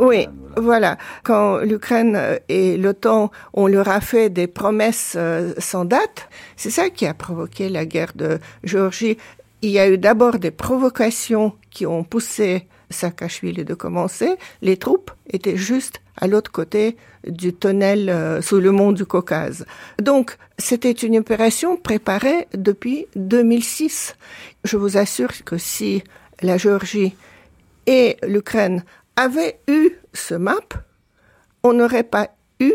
Oui, 0.00 0.26
voilà. 0.56 0.96
Quand 1.22 1.58
l'Ukraine 1.58 2.18
et 2.48 2.76
l'OTAN, 2.76 3.30
on 3.52 3.68
leur 3.68 3.88
a 3.88 4.00
fait 4.00 4.30
des 4.30 4.48
promesses 4.48 5.14
euh, 5.16 5.52
sans 5.58 5.84
date, 5.84 6.28
c'est 6.56 6.70
ça 6.70 6.90
qui 6.90 7.06
a 7.06 7.14
provoqué 7.14 7.68
la 7.68 7.86
guerre 7.86 8.12
de 8.16 8.40
Géorgie. 8.64 9.16
Il 9.62 9.70
y 9.70 9.78
a 9.78 9.88
eu 9.88 9.96
d'abord 9.96 10.38
des 10.38 10.50
provocations 10.50 11.52
qui 11.70 11.86
ont 11.86 12.02
poussé 12.02 12.66
Saakashvili 12.90 13.64
de 13.64 13.74
commencer. 13.74 14.36
Les 14.62 14.76
troupes 14.76 15.10
étaient 15.28 15.56
juste 15.56 16.00
à 16.16 16.26
l'autre 16.26 16.50
côté 16.50 16.96
du 17.26 17.54
tunnel 17.54 18.08
euh, 18.08 18.40
sous 18.40 18.58
le 18.58 18.70
mont 18.70 18.92
du 18.92 19.04
Caucase. 19.04 19.66
Donc, 20.00 20.36
c'était 20.58 20.92
une 20.92 21.18
opération 21.18 21.76
préparée 21.76 22.48
depuis 22.54 23.06
2006. 23.16 24.16
Je 24.64 24.76
vous 24.76 24.96
assure 24.96 25.32
que 25.44 25.58
si 25.58 26.02
la 26.42 26.56
Géorgie 26.56 27.14
et 27.86 28.16
l'Ukraine 28.22 28.84
avaient 29.16 29.60
eu 29.68 29.90
ce 30.12 30.34
map, 30.34 30.54
on 31.62 31.72
n'aurait 31.72 32.02
pas 32.02 32.30
eu 32.60 32.74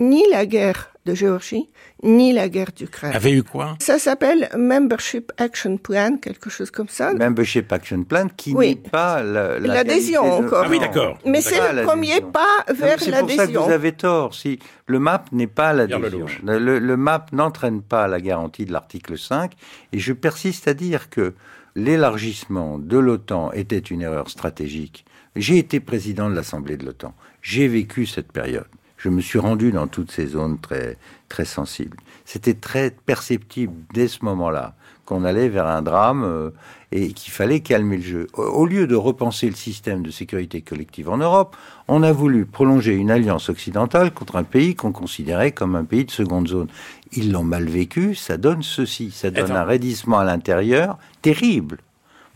ni 0.00 0.22
la 0.30 0.46
guerre 0.46 0.95
de 1.06 1.14
Géorgie, 1.14 1.70
ni 2.02 2.32
la 2.32 2.48
guerre 2.48 2.72
d'Ukraine. 2.76 3.14
Avait 3.14 3.32
eu 3.32 3.42
quoi? 3.42 3.76
Ça 3.80 3.98
s'appelle 3.98 4.50
Membership 4.56 5.32
Action 5.38 5.78
Plan, 5.78 6.18
quelque 6.20 6.50
chose 6.50 6.70
comme 6.70 6.88
ça. 6.88 7.14
Membership 7.14 7.72
Action 7.72 8.02
Plan, 8.02 8.26
qui 8.36 8.54
n'est 8.54 8.74
pas 8.74 9.22
l'adhésion 9.22 10.24
la, 10.24 10.34
encore. 10.34 10.64
Ah 10.66 10.68
oui, 10.68 10.78
d'accord. 10.78 11.18
Mais 11.24 11.40
c'est 11.40 11.72
le 11.72 11.84
premier 11.84 12.20
pas 12.20 12.64
vers 12.68 12.98
l'adhésion. 13.08 13.20
C'est 13.20 13.26
pour 13.26 13.36
ça 13.36 13.46
que 13.46 13.58
vous 13.68 13.72
avez 13.72 13.92
tort. 13.92 14.34
Si 14.34 14.58
le 14.86 14.98
MAP 14.98 15.32
n'est 15.32 15.46
pas 15.46 15.72
l'adhésion, 15.72 16.26
le, 16.44 16.78
le 16.78 16.96
MAP 16.96 17.32
n'entraîne 17.32 17.80
pas 17.82 18.08
la 18.08 18.20
garantie 18.20 18.66
de 18.66 18.72
l'article 18.72 19.16
5, 19.16 19.52
et 19.92 19.98
je 19.98 20.12
persiste 20.12 20.66
à 20.68 20.74
dire 20.74 21.08
que 21.08 21.34
l'élargissement 21.76 22.78
de 22.78 22.98
l'OTAN 22.98 23.52
était 23.52 23.78
une 23.78 24.02
erreur 24.02 24.28
stratégique. 24.28 25.04
J'ai 25.36 25.58
été 25.58 25.78
président 25.78 26.28
de 26.28 26.34
l'Assemblée 26.34 26.76
de 26.76 26.84
l'OTAN. 26.84 27.14
J'ai 27.42 27.68
vécu 27.68 28.06
cette 28.06 28.32
période 28.32 28.66
je 28.96 29.08
me 29.08 29.20
suis 29.20 29.38
rendu 29.38 29.72
dans 29.72 29.86
toutes 29.86 30.10
ces 30.10 30.26
zones 30.26 30.58
très, 30.58 30.96
très 31.28 31.44
sensibles. 31.44 31.98
C'était 32.24 32.54
très 32.54 32.90
perceptible 32.90 33.74
dès 33.92 34.08
ce 34.08 34.24
moment-là 34.24 34.74
qu'on 35.04 35.24
allait 35.24 35.48
vers 35.48 35.66
un 35.66 35.82
drame 35.82 36.24
euh, 36.24 36.50
et 36.92 37.12
qu'il 37.12 37.32
fallait 37.32 37.60
calmer 37.60 37.96
le 37.96 38.02
jeu. 38.02 38.26
Au, 38.34 38.66
lieu 38.66 38.86
de 38.86 38.96
repenser 38.96 39.48
le 39.48 39.54
système 39.54 40.02
de 40.02 40.10
sécurité 40.10 40.60
collective 40.60 41.08
en 41.08 41.16
Europe, 41.16 41.56
on 41.88 42.02
a 42.02 42.12
voulu 42.12 42.44
prolonger 42.44 42.94
une 42.94 43.10
alliance 43.10 43.48
occidentale 43.48 44.12
contre 44.12 44.36
un 44.36 44.42
pays 44.42 44.74
qu'on 44.74 44.92
considérait 44.92 45.52
comme 45.52 45.76
un 45.76 45.84
pays 45.84 46.04
de 46.04 46.10
seconde 46.10 46.48
zone. 46.48 46.68
Ils 47.12 47.32
l'ont 47.32 47.44
mal 47.44 47.64
vécu, 47.64 48.14
ça 48.14 48.36
donne 48.36 48.62
ceci, 48.62 49.12
ça 49.12 49.30
donne 49.30 49.52
un 49.52 49.64
raidissement 49.64 50.18
à 50.18 50.24
l'intérieur 50.24 50.98
terrible. 51.22 51.78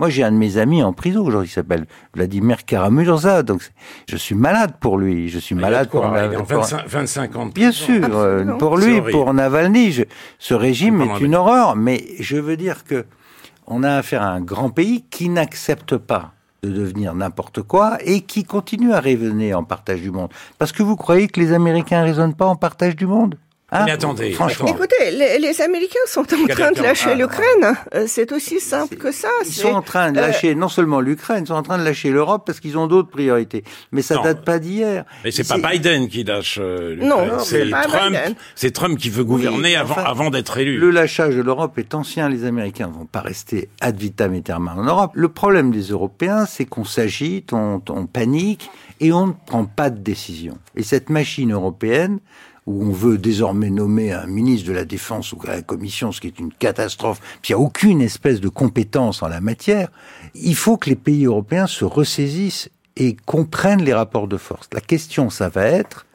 Moi, 0.01 0.09
j'ai 0.09 0.25
un 0.25 0.33
de 0.33 0.37
mes 0.39 0.57
amis 0.57 0.83
en 0.83 0.95
prison 0.95 1.23
aujourd'hui 1.23 1.49
qui 1.49 1.55
s'appelle 1.55 1.85
Vladimir 2.15 2.65
Karamurza. 2.65 3.43
Donc, 3.43 3.61
je 4.09 4.17
suis 4.17 4.35
malade 4.35 4.73
pour 4.81 4.97
lui. 4.97 5.29
Je 5.29 5.39
suis 5.39 5.55
malade 5.55 5.91
pour, 5.91 6.07
25, 6.07 6.89
25 6.89 7.37
ans. 7.37 7.47
Bien 7.47 7.71
sûr, 7.71 8.09
pour 8.59 8.79
lui, 8.79 9.03
pour 9.03 9.35
Navalny, 9.35 9.95
ce 10.39 10.55
régime 10.55 11.03
est 11.03 11.21
une 11.21 11.35
horreur. 11.35 11.77
Mais 11.77 12.03
je 12.19 12.39
veux 12.39 12.57
dire 12.57 12.85
que 12.85 13.05
on 13.67 13.83
a 13.83 13.97
affaire 13.97 14.23
à 14.23 14.31
un 14.31 14.41
grand 14.41 14.71
pays 14.71 15.05
qui 15.11 15.29
n'accepte 15.29 15.99
pas 15.99 16.33
de 16.63 16.71
devenir 16.71 17.15
n'importe 17.15 17.61
quoi 17.61 17.99
et 18.03 18.23
qui 18.23 18.45
continue 18.45 18.95
à 18.95 19.01
raisonner 19.01 19.53
en 19.53 19.65
partage 19.65 20.01
du 20.01 20.11
monde. 20.11 20.31
Parce 20.59 20.73
que 20.73 20.83
vous 20.83 20.97
croyez 20.97 21.29
que 21.29 21.39
les 21.41 21.53
Américains 21.53 22.03
raisonnent 22.03 22.35
pas 22.35 22.47
en 22.47 22.57
partage 22.57 22.97
du 22.97 23.07
monde? 23.07 23.37
Hein 23.73 23.85
mais 23.85 23.93
attendez, 23.93 24.33
franchement. 24.33 24.67
Écoutez, 24.67 25.13
les, 25.13 25.61
Américains 25.63 25.99
sont 26.07 26.21
en 26.21 26.47
train 26.49 26.73
de 26.73 26.83
lâcher 26.83 27.15
l'Ukraine. 27.15 27.77
Euh, 27.95 28.05
c'est 28.09 28.33
aussi 28.33 28.59
simple 28.61 28.97
que 28.97 29.13
ça. 29.13 29.29
Ils 29.45 29.53
sont 29.53 29.69
en 29.69 29.83
train 29.83 30.11
de 30.11 30.19
euh, 30.19 30.23
lâcher 30.23 30.55
non 30.55 30.69
seulement 30.69 31.01
l'Ukraine, 31.01 31.45
ils 31.45 31.49
sont 31.49 31.55
en 31.55 31.63
train 31.63 31.79
de 31.79 31.85
lâcher 31.85 32.11
l'Europe 32.11 32.43
parce 32.47 32.59
qu'ils 32.59 32.77
ont 32.79 32.89
d'autres 32.89 33.11
priorités. 33.11 33.63
Mais 33.93 34.03
ça 34.03 34.17
date 34.19 34.45
pas 34.45 34.59
d'hier. 34.59 35.05
Mais 35.25 35.31
c'est 35.31 35.47
pas 35.47 35.59
Biden 35.59 36.09
qui 36.09 36.25
lâche 36.25 36.59
euh, 36.61 36.95
l'Ukraine. 36.95 37.09
Non, 37.09 37.39
c'est 37.39 37.71
Trump. 37.71 38.17
C'est 38.57 38.73
Trump 38.73 38.99
qui 38.99 39.11
veut 39.11 39.25
gouverner 39.25 39.77
avant, 39.77 39.97
avant 39.97 40.31
d'être 40.31 40.59
élu. 40.59 40.79
Le 40.79 40.91
lâchage 40.91 41.37
de 41.37 41.43
l'Europe 41.43 41.79
est 41.79 41.95
ancien. 41.95 42.29
Les 42.29 42.45
Américains 42.45 42.89
ne 42.89 42.93
vont 42.93 43.07
pas 43.07 43.21
rester 43.21 43.69
ad 43.81 43.97
vitam 43.97 44.35
aeternam 44.35 44.79
en 44.79 44.83
Europe. 44.83 45.13
Le 45.15 45.29
problème 45.29 45.71
des 45.71 45.83
Européens, 45.83 46.47
c'est 46.47 46.65
qu'on 46.65 46.85
s'agite, 46.85 47.53
on, 47.53 47.83
on 47.89 48.07
panique 48.07 48.71
et 49.01 49.13
on 49.13 49.29
ne 49.29 49.33
prend 49.47 49.65
pas 49.65 49.91
de 49.91 49.99
décision. 49.99 50.59
Et 50.77 50.83
cette 50.83 51.09
machine 51.09 51.53
européenne, 51.53 52.21
où 52.67 52.85
on 52.85 52.91
veut 52.91 53.19
désormais 53.19 53.71
nommer 53.71 54.13
un 54.13 54.27
ministre 54.27 54.69
de 54.69 54.73
la 54.73 54.85
Défense 54.85 55.33
ou 55.33 55.39
à 55.47 55.57
la 55.57 55.63
Commission, 55.63 56.13
ce 56.13 56.21
qui 56.21 56.27
est 56.29 56.39
une 56.39 56.53
catastrophe, 56.53 57.21
puis 57.43 57.53
il 57.53 57.57
n'y 57.57 57.63
a 57.63 57.65
aucune 57.65 58.01
espèce 58.01 58.41
de 58.41 58.49
compétence 58.49 59.23
en 59.23 59.29
la 59.29 59.41
matière, 59.41 59.91
il 60.35 60.55
faut 60.55 60.77
que 60.77 60.91
les 60.91 60.97
pays 60.97 61.27
européens 61.27 61.67
se 61.67 61.85
ressaisissent 61.85 62.69
et 62.97 63.17
comprennent 63.25 63.83
les 63.83 63.95
rapports 63.95 64.29
de 64.29 64.37
force. 64.37 64.69
La 64.73 64.81
question, 64.81 65.31
ça 65.31 65.49
va 65.49 65.65
être, 65.65 66.07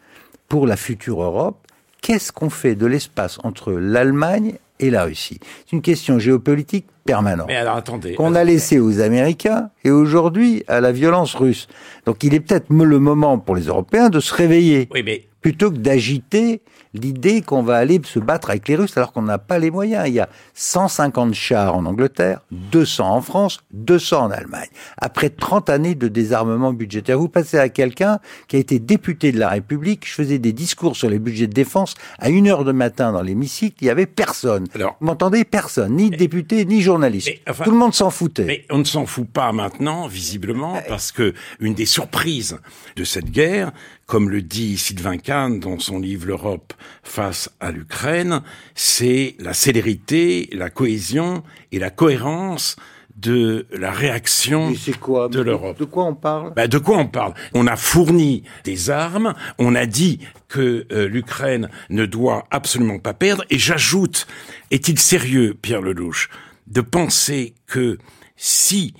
pour 0.48 0.68
la 0.68 0.78
future 0.78 1.24
Europe, 1.24 1.58
qu'est-ce 2.02 2.32
qu'on 2.32 2.50
fait 2.50 2.76
de 2.76 2.86
l'espace 2.86 3.40
entre 3.44 3.72
l'Allemagne 3.72 4.56
et 4.80 4.90
la 4.90 5.06
Russie? 5.06 5.40
C'est 5.66 5.76
une 5.76 5.82
question 5.82 6.20
géopolitique 6.20 6.86
permanente. 7.06 7.48
Mais 7.48 7.56
alors 7.56 7.78
attendez. 7.78 8.14
Qu'on 8.14 8.36
a 8.36 8.44
laissé 8.44 8.80
aux 8.80 9.00
Américains 9.00 9.70
et 9.84 9.92
aujourd'hui 9.92 10.64
à 10.68 10.82
la 10.82 10.92
violence 10.92 11.34
russe. 11.36 11.68
Donc 12.06 12.24
il 12.24 12.34
est 12.34 12.40
peut-être 12.40 12.68
le 12.70 13.00
moment 13.00 13.40
pour 13.40 13.56
les 13.56 13.64
Européens 13.64 14.10
de 14.10 14.20
se 14.20 14.34
réveiller. 14.34 14.88
Oui, 14.92 15.02
mais 15.04 15.28
plutôt 15.46 15.70
que 15.70 15.78
d'agiter 15.78 16.64
l'idée 16.96 17.44
qu'on 17.44 17.62
va 17.62 17.76
aller 17.76 18.02
se 18.04 18.18
battre 18.18 18.50
avec 18.50 18.68
les 18.68 18.76
Russes 18.76 18.98
alors 18.98 19.14
qu'on 19.14 19.22
n'a 19.22 19.38
pas 19.38 19.60
les 19.60 19.70
moyens. 19.70 20.08
Il 20.08 20.16
y 20.16 20.20
a 20.20 20.28
150 20.56 21.36
chars 21.36 21.76
en 21.76 21.86
Angleterre, 21.86 22.40
200 22.50 23.08
en 23.08 23.22
France, 23.22 23.60
200 23.72 24.24
en 24.24 24.32
Allemagne. 24.32 24.70
Après 24.98 25.30
30 25.30 25.70
années 25.70 25.94
de 25.94 26.08
désarmement 26.08 26.74
budgétaire, 26.74 27.20
vous 27.20 27.30
passez 27.30 27.60
à 27.60 27.70
quelqu'un 27.70 28.18
qui 28.48 28.56
a 28.56 28.60
été 28.60 28.80
député 28.80 29.32
de 29.32 29.38
la 29.38 29.50
République. 29.50 30.08
Je 30.08 30.14
faisais 30.14 30.40
des 30.40 30.52
discours 30.52 30.96
sur 30.96 31.12
les 31.12 31.20
budgets 31.20 31.46
de 31.46 31.54
défense 31.54 31.94
à 32.18 32.30
une 32.30 32.48
heure 32.48 32.64
de 32.64 32.72
matin 32.72 33.12
dans 33.12 33.22
l'hémicycle. 33.22 33.76
Il 33.82 33.86
y 33.86 33.92
avait 33.92 34.08
personne. 34.08 34.66
Alors, 34.74 34.98
vous 35.00 35.06
m'entendez? 35.06 35.44
Personne, 35.44 35.96
ni 35.96 36.10
député, 36.10 36.66
ni 36.66 36.82
journaliste. 36.82 37.30
Tout 37.64 37.70
le 37.70 37.78
monde 37.78 37.94
s'en 37.94 38.10
foutait. 38.10 38.46
Mais 38.46 38.66
on 38.72 38.80
ne 38.80 38.84
s'en 38.84 39.06
fout 39.06 39.30
pas 39.30 39.52
maintenant, 39.52 40.08
visiblement, 40.08 40.82
parce 40.88 41.12
que 41.12 41.36
une 41.60 41.76
des 41.76 41.86
surprises 41.86 42.58
de 42.96 43.04
cette 43.04 43.30
guerre, 43.30 43.72
comme 44.06 44.30
le 44.30 44.42
dit 44.42 44.78
Sylvain 44.78 45.18
Kahn 45.18 45.60
dans 45.60 45.80
son 45.80 46.00
livre 46.00 46.28
L'Europe 46.28 46.74
face 47.04 47.50
à 47.60 47.72
l'Ukraine, 47.72 48.42
c'est 48.76 49.36
la 49.40 49.54
célérité, 49.54 50.50
la 50.54 50.70
cohésion 50.70 51.44
et 51.72 51.80
la 51.80 51.90
cohérence 51.90 52.76
de 53.16 53.66
la 53.72 53.92
réaction 53.92 54.74
quoi 55.00 55.30
de 55.30 55.40
l'Europe. 55.40 55.80
De 55.80 55.86
quoi 55.86 56.06
on 56.06 56.16
parle? 56.16 56.54
Bah, 56.54 56.68
De 56.68 56.78
quoi 56.78 56.98
on 56.98 57.08
parle? 57.08 57.34
On 57.54 57.66
a 57.66 57.78
fourni 57.78 58.44
des 58.64 58.90
armes, 58.90 59.34
on 59.58 59.74
a 59.74 59.86
dit 59.86 60.20
que 60.50 60.86
euh, 60.92 61.08
l'Ukraine 61.08 61.70
ne 61.90 62.06
doit 62.06 62.46
absolument 62.52 63.00
pas 63.00 63.14
perdre, 63.14 63.46
et 63.50 63.58
j'ajoute, 63.58 64.28
est-il 64.70 65.00
sérieux, 65.00 65.58
Pierre 65.60 65.82
Lelouch, 65.82 66.30
de 66.68 66.82
penser 66.82 67.56
que 67.68 67.98
si 68.36 68.94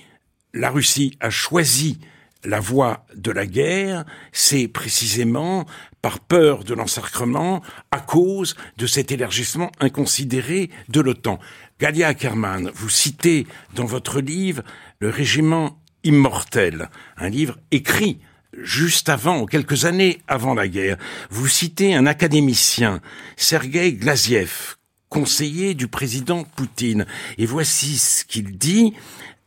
la 0.54 0.70
Russie 0.70 1.16
a 1.20 1.28
choisi 1.30 1.98
la 2.44 2.60
voie 2.60 3.06
de 3.14 3.30
la 3.30 3.46
guerre, 3.46 4.04
c'est 4.32 4.68
précisément 4.68 5.66
par 6.02 6.20
peur 6.20 6.64
de 6.64 6.74
l'encerclement 6.74 7.62
à 7.90 8.00
cause 8.00 8.54
de 8.76 8.86
cet 8.86 9.10
élargissement 9.10 9.72
inconsidéré 9.80 10.70
de 10.88 11.00
l'OTAN. 11.00 11.38
Galia 11.80 12.08
Ackerman, 12.08 12.70
vous 12.74 12.88
citez 12.88 13.46
dans 13.74 13.84
votre 13.84 14.20
livre 14.20 14.62
Le 15.00 15.10
régiment 15.10 15.80
immortel, 16.04 16.88
un 17.16 17.28
livre 17.28 17.58
écrit 17.70 18.20
juste 18.62 19.08
avant, 19.08 19.46
quelques 19.46 19.84
années 19.84 20.20
avant 20.28 20.54
la 20.54 20.68
guerre. 20.68 20.96
Vous 21.30 21.48
citez 21.48 21.94
un 21.94 22.06
académicien, 22.06 23.00
Sergei 23.36 23.92
Glaziev, 23.92 24.76
conseiller 25.08 25.74
du 25.74 25.88
président 25.88 26.44
Poutine. 26.44 27.06
Et 27.38 27.46
voici 27.46 27.98
ce 27.98 28.24
qu'il 28.24 28.56
dit. 28.56 28.94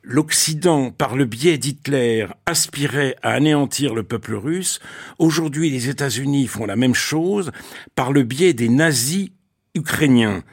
L'Occident, 0.01 0.91
par 0.91 1.17
le 1.17 1.25
biais 1.25 1.57
d'Hitler, 1.57 2.25
aspirait 2.45 3.17
à 3.21 3.31
anéantir 3.31 3.93
le 3.93 4.03
peuple 4.03 4.33
russe. 4.35 4.79
Aujourd'hui, 5.17 5.69
les 5.69 5.89
États-Unis 5.89 6.47
font 6.47 6.65
la 6.65 6.77
même 6.77 6.95
chose 6.95 7.51
par 7.95 8.13
le 8.13 8.23
biais 8.23 8.53
des 8.53 8.69
nazis 8.69 9.29
ukrainiens. 9.75 10.43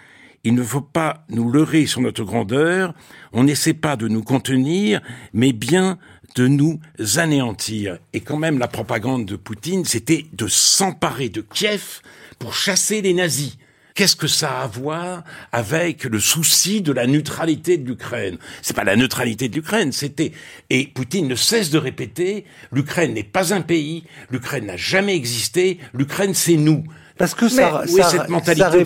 Il 0.43 0.55
ne 0.55 0.65
faut 0.65 0.81
pas 0.81 1.25
nous 1.29 1.51
leurrer 1.51 1.87
sur 1.87 2.01
notre 2.01 2.25
grandeur, 2.25 2.93
on 3.33 3.45
n'essaie 3.45 3.75
pas 3.75 3.97
de 3.97 4.09
nous 4.09 4.23
contenir, 4.23 5.01
mais 5.33 5.53
bien 5.53 5.99
de 6.35 6.49
nous 6.49 6.81
anéantir. 7.17 7.99
Et 8.13 8.21
quand 8.21 8.39
même, 8.39 8.59
la 8.59 8.69
propagande 8.69 9.27
de 9.27 9.37
Poutine, 9.37 9.85
c'était 9.85 10.27
de 10.33 10.49
s'emparer 10.49 11.29
de 11.29 11.41
Kiev 11.41 12.01
pour 12.41 12.53
chasser 12.53 13.01
les 13.01 13.15
nazis. 13.15 13.59
Qu'est-ce 13.97 14.15
que 14.15 14.27
ça 14.27 14.61
a 14.61 14.65
à 14.65 14.67
voir 14.67 15.25
avec 15.53 16.05
le 16.05 16.21
souci 16.21 16.83
de 16.83 16.93
la 16.93 17.07
neutralité 17.07 17.79
de 17.79 17.89
l'Ukraine? 17.89 18.37
C'est 18.61 18.77
pas 18.77 18.85
la 18.85 18.95
neutralité 18.95 19.49
de 19.49 19.55
l'Ukraine, 19.55 19.91
c'était 19.91 20.33
et 20.69 20.87
Poutine 20.87 21.27
ne 21.27 21.35
cesse 21.35 21.71
de 21.71 21.79
répéter 21.79 22.45
l'Ukraine 22.73 23.15
n'est 23.15 23.23
pas 23.23 23.55
un 23.55 23.63
pays, 23.63 24.05
l'Ukraine 24.31 24.67
n'a 24.67 24.77
jamais 24.77 25.17
existé, 25.17 25.79
l'Ukraine 25.95 26.35
c'est 26.35 26.59
nous. 26.59 26.85
Parce 27.19 27.35
que 27.35 27.49
ça, 27.49 27.83
oui, 27.89 28.01
cette 28.09 28.29
mentalité 28.29 28.85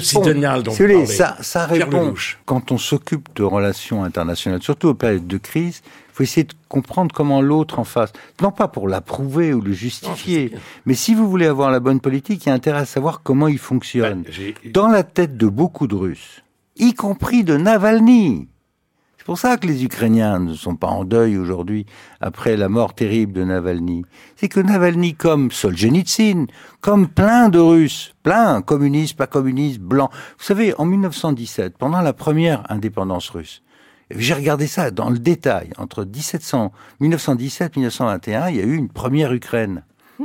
dont 0.62 0.72
vous 0.72 1.06
ça, 1.06 1.36
ça 1.40 1.66
répond. 1.66 2.14
Quand 2.44 2.70
on 2.70 2.78
s'occupe 2.78 3.28
de 3.34 3.42
relations 3.42 4.04
internationales, 4.04 4.62
surtout 4.62 4.88
aux 4.88 4.94
périodes 4.94 5.26
de 5.26 5.38
crise, 5.38 5.82
il 5.84 6.14
faut 6.14 6.22
essayer 6.22 6.44
de 6.44 6.54
comprendre 6.68 7.12
comment 7.14 7.40
l'autre 7.40 7.78
en 7.78 7.84
face, 7.84 8.12
non 8.40 8.52
pas 8.52 8.68
pour 8.68 8.88
l'approuver 8.88 9.52
ou 9.52 9.60
le 9.60 9.72
justifier, 9.72 10.52
mais 10.86 10.94
si 10.94 11.14
vous 11.14 11.28
voulez 11.28 11.46
avoir 11.46 11.70
la 11.70 11.80
bonne 11.80 12.00
politique, 12.00 12.46
il 12.46 12.50
y 12.50 12.52
a 12.52 12.54
intérêt 12.54 12.80
à 12.80 12.84
savoir 12.86 13.22
comment 13.22 13.48
il 13.48 13.58
fonctionne. 13.58 14.22
Ben, 14.22 14.72
Dans 14.72 14.88
la 14.88 15.02
tête 15.02 15.36
de 15.36 15.46
beaucoup 15.46 15.86
de 15.86 15.94
Russes, 15.94 16.42
y 16.76 16.94
compris 16.94 17.42
de 17.42 17.56
Navalny, 17.56 18.48
c'est 19.20 19.26
pour 19.26 19.38
ça 19.38 19.58
que 19.58 19.66
les 19.66 19.84
Ukrainiens 19.84 20.38
ne 20.38 20.54
sont 20.54 20.76
pas 20.76 20.86
en 20.86 21.04
deuil 21.04 21.36
aujourd'hui 21.36 21.84
après 22.22 22.56
la 22.56 22.70
mort 22.70 22.94
terrible 22.94 23.34
de 23.34 23.44
Navalny. 23.44 24.06
C'est 24.34 24.48
que 24.48 24.60
Navalny, 24.60 25.14
comme 25.14 25.50
Solzhenitsyn, 25.50 26.46
comme 26.80 27.06
plein 27.06 27.50
de 27.50 27.58
Russes, 27.58 28.14
plein, 28.22 28.62
communistes, 28.62 29.18
pas 29.18 29.26
communistes, 29.26 29.78
blancs. 29.78 30.08
Vous 30.38 30.44
savez, 30.44 30.72
en 30.78 30.86
1917, 30.86 31.76
pendant 31.76 32.00
la 32.00 32.14
première 32.14 32.62
indépendance 32.72 33.28
russe, 33.28 33.62
j'ai 34.10 34.32
regardé 34.32 34.66
ça 34.66 34.90
dans 34.90 35.10
le 35.10 35.18
détail. 35.18 35.68
Entre 35.76 36.06
1700, 36.06 36.72
1917 37.00 37.76
1921, 37.76 38.48
il 38.48 38.56
y 38.56 38.60
a 38.60 38.64
eu 38.64 38.74
une 38.74 38.88
première 38.88 39.34
Ukraine 39.34 39.82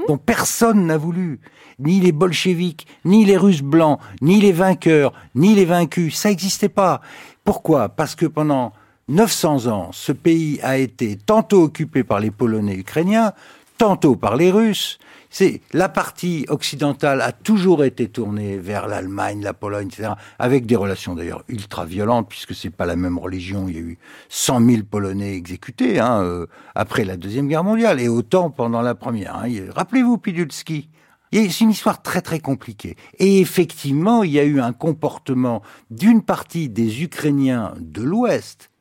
dont 0.08 0.18
personne 0.18 0.86
n'a 0.86 0.98
voulu. 0.98 1.42
Ni 1.80 2.00
les 2.00 2.14
bolcheviks, 2.14 2.88
ni 3.04 3.26
les 3.26 3.36
Russes 3.36 3.62
blancs, 3.62 4.00
ni 4.22 4.40
les 4.40 4.54
vainqueurs, 4.54 5.12
ni 5.36 5.54
les 5.54 5.66
vaincus. 5.66 6.16
Ça 6.16 6.30
n'existait 6.30 6.70
pas. 6.70 7.02
Pourquoi? 7.44 7.90
Parce 7.90 8.16
que 8.16 8.26
pendant 8.26 8.72
900 9.08 9.68
ans, 9.68 9.92
ce 9.92 10.12
pays 10.12 10.60
a 10.64 10.78
été 10.78 11.16
tantôt 11.16 11.62
occupé 11.62 12.04
par 12.04 12.20
les 12.20 12.32
Polonais 12.32 12.74
ukrainiens, 12.74 13.34
tantôt 13.78 14.16
par 14.16 14.36
les 14.36 14.50
Russes. 14.50 14.98
C'est 15.30 15.62
la 15.74 15.90
partie 15.90 16.48
occidentale 16.50 17.22
a 17.22 17.32
toujours 17.32 17.84
été 17.84 18.08
tournée 18.08 18.58
vers 18.58 18.88
l'Allemagne, 18.88 19.44
la 19.44 19.54
Pologne, 19.54 19.90
etc., 19.90 20.14
avec 20.40 20.66
des 20.66 20.76
relations 20.76 21.14
d'ailleurs 21.14 21.44
ultra 21.50 21.86
violentes 21.86 22.28
puisque 22.30 22.56
c'est 22.56 22.72
pas 22.72 22.88
la 22.88 22.96
même 22.96 23.20
religion. 23.20 23.68
Il 23.68 23.76
y 23.76 23.78
a 23.78 23.82
eu 23.82 24.00
100 24.30 24.66
000 24.66 24.84
Polonais 24.90 25.36
exécutés 25.36 26.00
hein, 26.00 26.24
euh, 26.24 26.48
après 26.74 27.06
la 27.06 27.16
deuxième 27.16 27.48
guerre 27.48 27.64
mondiale 27.64 28.02
et 28.02 28.08
autant 28.08 28.50
pendant 28.50 28.82
la 28.82 28.96
première. 28.96 29.36
Hein. 29.36 29.50
Rappelez-vous 29.76 30.18
Pidulski. 30.18 30.90
C'est 31.32 31.62
une 31.62 31.72
histoire 31.72 32.02
très 32.02 32.22
très 32.22 32.40
compliquée. 32.40 32.96
Et 33.20 33.40
effectivement, 33.40 34.24
il 34.24 34.32
y 34.32 34.40
a 34.40 34.44
eu 34.44 34.62
un 34.62 34.74
comportement 34.74 35.62
d'une 35.92 36.24
partie 36.24 36.70
des 36.70 37.04
Ukrainiens 37.04 37.76
de 37.80 38.02
l'Ouest 38.02 38.72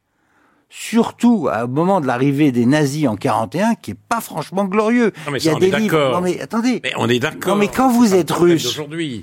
surtout 0.76 1.48
au 1.48 1.68
moment 1.68 2.00
de 2.00 2.06
l'arrivée 2.06 2.50
des 2.50 2.66
nazis 2.66 3.06
en 3.06 3.16
41, 3.16 3.74
qui 3.76 3.92
est 3.92 3.96
pas 4.08 4.20
franchement 4.20 4.64
glorieux. 4.64 5.12
Non 5.26 5.32
mais 5.32 5.38
Il 5.38 5.46
y 5.46 5.48
a 5.48 5.54
des 5.54 5.70
livres. 5.70 6.10
Non 6.12 6.20
mais 6.20 6.40
attendez. 6.40 6.80
Mais 6.82 6.92
on 6.96 7.08
est 7.08 7.20
d'accord. 7.20 7.54
Non 7.54 7.60
mais 7.60 7.68
quand 7.68 7.88
vous 7.88 8.14
êtes 8.14 8.30
russe. 8.30 8.80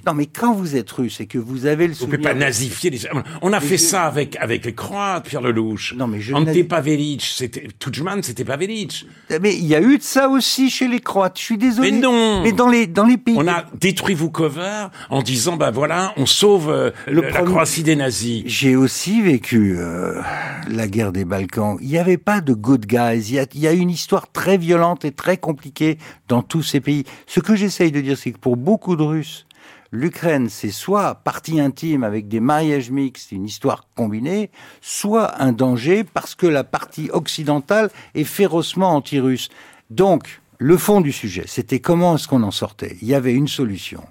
Non 0.08 0.14
mais 0.14 0.28
quand 0.28 0.54
vous 0.54 0.76
êtes 0.76 0.90
russe 0.90 1.20
et 1.20 1.26
que 1.26 1.38
vous 1.38 1.66
avez 1.66 1.88
le. 1.88 1.94
Vous 1.94 2.06
ne 2.06 2.12
pouvez 2.12 2.18
pas 2.24 2.34
nazifier 2.34 2.90
les. 2.90 3.02
On 3.42 3.52
a 3.52 3.60
fait 3.60 3.78
ça 3.78 4.06
avec 4.06 4.38
avec 4.38 4.66
les 4.66 4.74
Croates, 4.74 5.26
Pierre 5.26 5.42
Lelouch. 5.42 5.94
Non 5.98 6.08
mais 6.08 6.22
je. 6.22 6.34
Ante 6.34 6.64
Pavelic, 6.68 7.22
c'était 7.22 7.68
Tudjman, 7.80 8.24
c'était 8.24 8.46
Pavelic. 8.46 9.06
Mais 9.42 9.54
il 9.56 9.66
y 9.66 9.76
a 9.76 9.82
eu 9.82 9.98
de 9.98 10.04
ça 10.04 10.30
aussi 10.30 10.70
chez 10.70 10.88
les 10.88 11.00
Croates. 11.00 11.38
Je 11.38 11.44
suis 11.44 11.58
désolé. 11.58 11.92
Mais 11.92 12.00
non. 12.00 12.44
Mais 12.44 12.54
dans 12.54 12.70
les 12.70 12.88
dans 12.88 13.06
les 13.06 13.18
pays. 13.18 13.36
On 13.38 13.48
a 13.48 13.66
détruit 13.80 14.16
Vukovar 14.16 14.92
en 15.10 15.22
disant 15.22 15.58
bah 15.58 15.72
voilà, 15.72 16.14
on 16.16 16.26
sauve 16.26 16.70
euh, 16.70 16.92
le 17.08 17.22
la 17.22 17.42
Croatie 17.42 17.84
des 17.84 17.96
nazis. 17.98 18.44
J'ai 18.46 18.76
aussi 18.76 19.22
vécu 19.22 19.76
euh, 19.78 20.22
la 20.70 20.88
guerre 20.88 21.12
des 21.12 21.26
Balkans 21.26 21.41
il 21.82 21.88
n'y 21.88 21.98
avait 21.98 22.18
pas 22.18 22.42
de 22.42 22.54
good 22.54 22.86
guys. 22.86 23.30
Il 23.30 23.36
y, 23.36 23.40
a, 23.40 23.46
il 23.54 23.60
y 23.60 23.68
a 23.68 23.74
une 23.74 23.90
histoire 23.90 24.32
très 24.32 24.58
violente 24.58 25.06
et 25.06 25.12
très 25.12 25.38
compliquée 25.38 25.98
dans 26.28 26.42
tous 26.42 26.64
ces 26.64 26.80
pays. 26.80 27.04
Ce 27.28 27.40
que 27.40 27.56
j'essaye 27.56 27.92
de 27.92 28.02
dire, 28.02 28.18
c'est 28.18 28.32
que 28.32 28.40
pour 28.40 28.58
beaucoup 28.58 28.96
de 28.96 29.04
Russes, 29.04 29.46
l'Ukraine, 29.92 30.50
c'est 30.50 30.72
soit 30.72 31.16
partie 31.16 31.60
intime 31.60 32.04
avec 32.04 32.28
des 32.28 32.40
mariages 32.40 32.92
mixtes, 32.92 33.32
une 33.32 33.46
histoire 33.46 33.88
combinée, 33.96 34.50
soit 34.82 35.42
un 35.42 35.52
danger 35.52 36.04
parce 36.04 36.36
que 36.36 36.48
la 36.48 36.64
partie 36.64 37.10
occidentale 37.12 37.90
est 38.16 38.24
férocement 38.24 38.96
anti-russe. 38.96 39.50
Donc, 39.90 40.42
le 40.58 40.78
fond 40.78 41.02
du 41.02 41.12
sujet, 41.12 41.44
c'était 41.48 41.80
comment 41.80 42.16
est-ce 42.16 42.28
qu'on 42.28 42.44
en 42.44 42.52
sortait? 42.52 42.98
Il 43.02 43.08
y 43.08 43.16
avait 43.16 43.34
une 43.34 43.48
solution 43.48 44.04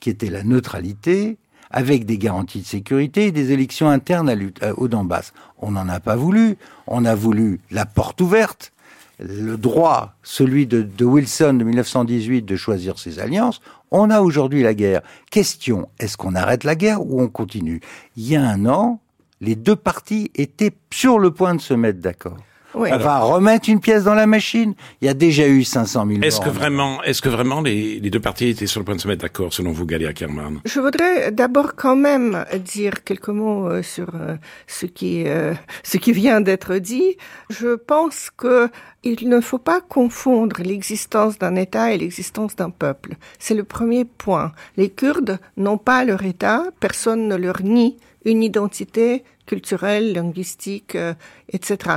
qui 0.00 0.10
était 0.10 0.30
la 0.30 0.42
neutralité, 0.42 1.38
avec 1.70 2.06
des 2.06 2.18
garanties 2.18 2.60
de 2.60 2.66
sécurité 2.66 3.26
et 3.26 3.32
des 3.32 3.52
élections 3.52 3.88
internes 3.88 4.30
à, 4.60 4.72
au 4.78 4.88
Donbass. 4.88 5.32
On 5.58 5.72
n'en 5.72 5.88
a 5.88 6.00
pas 6.00 6.16
voulu. 6.16 6.56
On 6.86 7.04
a 7.04 7.14
voulu 7.14 7.60
la 7.70 7.86
porte 7.86 8.20
ouverte, 8.20 8.72
le 9.18 9.56
droit, 9.56 10.14
celui 10.22 10.66
de, 10.66 10.82
de 10.82 11.04
Wilson 11.04 11.54
de 11.54 11.64
1918 11.64 12.42
de 12.42 12.56
choisir 12.56 12.98
ses 12.98 13.18
alliances. 13.18 13.60
On 13.90 14.10
a 14.10 14.20
aujourd'hui 14.20 14.62
la 14.62 14.74
guerre. 14.74 15.02
Question, 15.30 15.88
est-ce 15.98 16.16
qu'on 16.16 16.34
arrête 16.34 16.64
la 16.64 16.74
guerre 16.74 17.04
ou 17.04 17.20
on 17.20 17.28
continue? 17.28 17.80
Il 18.16 18.28
y 18.28 18.36
a 18.36 18.42
un 18.42 18.66
an, 18.66 19.00
les 19.40 19.54
deux 19.54 19.76
parties 19.76 20.30
étaient 20.34 20.72
sur 20.92 21.18
le 21.18 21.30
point 21.30 21.54
de 21.54 21.60
se 21.60 21.74
mettre 21.74 22.00
d'accord. 22.00 22.36
On 22.78 22.98
va 22.98 23.18
remettre 23.20 23.68
une 23.68 23.80
pièce 23.80 24.04
dans 24.04 24.14
la 24.14 24.26
machine. 24.26 24.74
Il 25.00 25.06
y 25.06 25.08
a 25.08 25.14
déjà 25.14 25.46
eu 25.46 25.64
500 25.64 26.06
000 26.06 26.22
Est-ce 26.22 26.40
que 26.40 26.48
vraiment, 26.48 27.02
est-ce 27.02 27.22
que 27.22 27.28
vraiment 27.28 27.60
les, 27.60 28.00
deux 28.00 28.20
parties 28.20 28.48
étaient 28.48 28.66
sur 28.66 28.80
le 28.80 28.84
point 28.84 28.96
de 28.96 29.00
se 29.00 29.08
mettre 29.08 29.22
d'accord, 29.22 29.52
selon 29.52 29.72
vous, 29.72 29.86
Galia 29.86 30.12
Kerman? 30.12 30.60
Je 30.64 30.80
voudrais 30.80 31.30
d'abord 31.32 31.74
quand 31.74 31.96
même 31.96 32.44
dire 32.64 33.04
quelques 33.04 33.28
mots 33.28 33.68
euh, 33.68 33.82
sur 33.82 34.08
euh, 34.14 34.36
ce 34.66 34.86
qui, 34.86 35.24
euh, 35.26 35.54
ce 35.82 35.96
qui 35.96 36.12
vient 36.12 36.40
d'être 36.40 36.76
dit. 36.76 37.16
Je 37.50 37.74
pense 37.74 38.30
que 38.36 38.68
il 39.04 39.28
ne 39.28 39.40
faut 39.40 39.58
pas 39.58 39.80
confondre 39.80 40.56
l'existence 40.62 41.38
d'un 41.38 41.54
État 41.54 41.92
et 41.92 41.98
l'existence 41.98 42.56
d'un 42.56 42.70
peuple. 42.70 43.14
C'est 43.38 43.54
le 43.54 43.64
premier 43.64 44.04
point. 44.04 44.52
Les 44.76 44.90
Kurdes 44.90 45.38
n'ont 45.56 45.78
pas 45.78 46.04
leur 46.04 46.24
État, 46.24 46.64
personne 46.80 47.28
ne 47.28 47.36
leur 47.36 47.62
nie 47.62 47.96
une 48.24 48.42
identité 48.42 49.24
culturelle, 49.48 50.12
linguistique, 50.12 50.94
euh, 50.94 51.14
etc. 51.52 51.96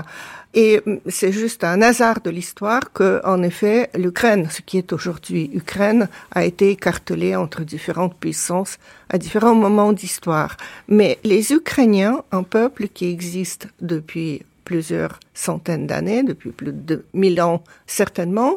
Et 0.53 0.81
mm, 0.85 0.97
c'est 1.07 1.31
juste 1.31 1.63
un 1.63 1.81
hasard 1.81 2.21
de 2.21 2.31
l'histoire 2.31 2.91
que, 2.93 3.21
en 3.25 3.43
effet, 3.43 3.89
l'Ukraine, 3.95 4.47
ce 4.49 4.61
qui 4.61 4.77
est 4.77 4.91
aujourd'hui 4.93 5.51
Ukraine, 5.53 6.07
a 6.31 6.45
été 6.45 6.69
écartelée 6.69 7.35
entre 7.35 7.61
différentes 7.63 8.15
puissances 8.15 8.77
à 9.09 9.17
différents 9.17 9.59
moments 9.65 9.93
d'histoire. 9.93 10.55
Mais 10.87 11.19
les 11.23 11.51
Ukrainiens, 11.51 12.23
un 12.31 12.43
peuple 12.43 12.87
qui 12.87 13.05
existe 13.05 13.67
depuis 13.81 14.43
plusieurs 14.65 15.19
centaines 15.33 15.87
d'années, 15.87 16.23
depuis 16.23 16.51
plus 16.51 16.71
de 16.71 17.03
mille 17.13 17.41
ans 17.41 17.63
certainement, 17.87 18.53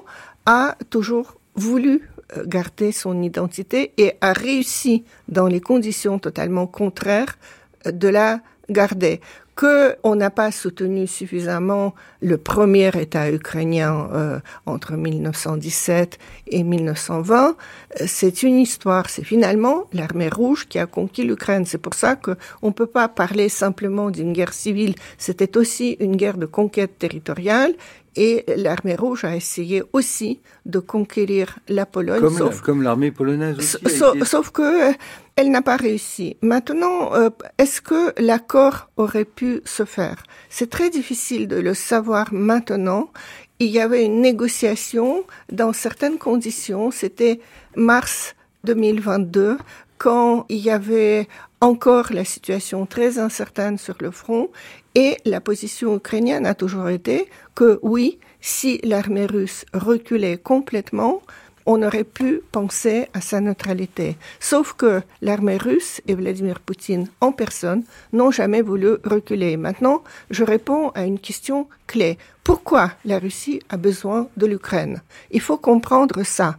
a 0.46 0.76
toujours 0.90 1.28
voulu 1.56 2.02
euh, 2.36 2.44
garder 2.46 2.92
son 2.92 3.22
identité 3.22 3.92
et 3.98 4.14
a 4.20 4.32
réussi 4.32 5.04
dans 5.28 5.46
les 5.46 5.60
conditions 5.60 6.18
totalement 6.18 6.66
contraires 6.66 7.36
de 7.84 8.08
la 8.08 8.40
garder 8.68 9.20
que 9.56 9.96
on 10.02 10.16
n'a 10.16 10.30
pas 10.30 10.50
soutenu 10.50 11.06
suffisamment 11.06 11.94
le 12.20 12.38
premier 12.38 12.90
État 13.00 13.30
ukrainien 13.30 14.08
euh, 14.12 14.40
entre 14.66 14.94
1917 14.94 16.18
et 16.48 16.62
1920, 16.62 17.56
euh, 18.00 18.04
c'est 18.06 18.42
une 18.42 18.58
histoire. 18.58 19.08
C'est 19.10 19.24
finalement 19.24 19.84
l'armée 19.92 20.28
rouge 20.28 20.66
qui 20.68 20.78
a 20.78 20.86
conquis 20.86 21.24
l'Ukraine. 21.24 21.64
C'est 21.66 21.78
pour 21.78 21.94
ça 21.94 22.16
que 22.16 22.36
on 22.62 22.72
peut 22.72 22.86
pas 22.86 23.08
parler 23.08 23.48
simplement 23.48 24.10
d'une 24.10 24.32
guerre 24.32 24.52
civile. 24.52 24.94
C'était 25.18 25.56
aussi 25.56 25.96
une 26.00 26.16
guerre 26.16 26.36
de 26.36 26.46
conquête 26.46 26.98
territoriale 26.98 27.74
et 28.16 28.44
l'armée 28.56 28.94
rouge 28.94 29.24
a 29.24 29.34
essayé 29.34 29.82
aussi 29.92 30.40
de 30.66 30.78
conquérir 30.78 31.58
la 31.68 31.86
Pologne. 31.86 32.22
Comme, 32.62 32.82
l'armée 32.82 33.10
polonaise 33.10 33.58
aussi. 33.58 33.98
Sauf, 34.24 34.50
que 34.50 34.90
euh, 34.90 34.92
elle 35.36 35.50
n'a 35.50 35.62
pas 35.62 35.76
réussi. 35.76 36.36
Maintenant, 36.42 37.14
euh, 37.14 37.30
est-ce 37.58 37.80
que 37.80 38.12
l'accord 38.20 38.90
aurait 38.96 39.24
pu 39.24 39.62
se 39.64 39.84
faire? 39.84 40.22
C'est 40.48 40.70
très 40.70 40.90
difficile 40.90 41.48
de 41.48 41.56
le 41.56 41.74
savoir 41.74 42.32
maintenant. 42.32 43.10
Il 43.58 43.68
y 43.68 43.80
avait 43.80 44.04
une 44.04 44.20
négociation 44.20 45.24
dans 45.50 45.72
certaines 45.72 46.18
conditions. 46.18 46.90
C'était 46.90 47.40
mars 47.76 48.34
2022 48.64 49.58
quand 50.04 50.44
il 50.50 50.58
y 50.58 50.68
avait 50.68 51.28
encore 51.62 52.12
la 52.12 52.26
situation 52.26 52.84
très 52.84 53.18
incertaine 53.18 53.78
sur 53.78 53.94
le 54.00 54.10
front 54.10 54.50
et 54.94 55.16
la 55.24 55.40
position 55.40 55.96
ukrainienne 55.96 56.44
a 56.44 56.52
toujours 56.52 56.90
été 56.90 57.26
que 57.54 57.78
oui, 57.80 58.18
si 58.42 58.80
l'armée 58.84 59.24
russe 59.24 59.64
reculait 59.72 60.36
complètement, 60.36 61.22
on 61.64 61.82
aurait 61.82 62.04
pu 62.04 62.42
penser 62.52 63.08
à 63.14 63.22
sa 63.22 63.40
neutralité. 63.40 64.18
Sauf 64.40 64.74
que 64.74 65.00
l'armée 65.22 65.56
russe 65.56 66.02
et 66.06 66.14
Vladimir 66.14 66.60
Poutine 66.60 67.08
en 67.22 67.32
personne 67.32 67.82
n'ont 68.12 68.30
jamais 68.30 68.60
voulu 68.60 68.96
reculer. 69.04 69.56
Maintenant, 69.56 70.04
je 70.28 70.44
réponds 70.44 70.90
à 70.90 71.06
une 71.06 71.18
question 71.18 71.66
clé. 71.86 72.18
Pourquoi 72.42 72.90
la 73.06 73.18
Russie 73.18 73.62
a 73.70 73.78
besoin 73.78 74.28
de 74.36 74.44
l'Ukraine? 74.44 75.00
Il 75.30 75.40
faut 75.40 75.56
comprendre 75.56 76.24
ça 76.24 76.58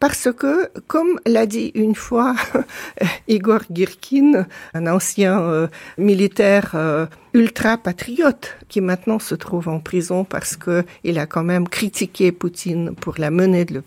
parce 0.00 0.28
que, 0.32 0.70
comme 0.86 1.18
l'a 1.26 1.46
dit 1.46 1.72
une 1.74 1.94
fois 1.94 2.34
Igor 3.28 3.62
Girkin, 3.72 4.46
un 4.74 4.86
ancien 4.86 5.40
euh, 5.40 5.66
militaire 5.96 6.72
euh, 6.74 7.06
ultra-patriote 7.34 8.56
qui 8.68 8.80
maintenant 8.80 9.18
se 9.18 9.34
trouve 9.34 9.68
en 9.68 9.80
prison 9.80 10.24
parce 10.24 10.56
que 10.56 10.84
il 11.04 11.18
a 11.18 11.26
quand 11.26 11.44
même 11.44 11.68
critiqué 11.68 12.32
Poutine 12.32 12.94
pour 12.94 13.14
la 13.18 13.30
menée 13.30 13.64
de 13.64 13.82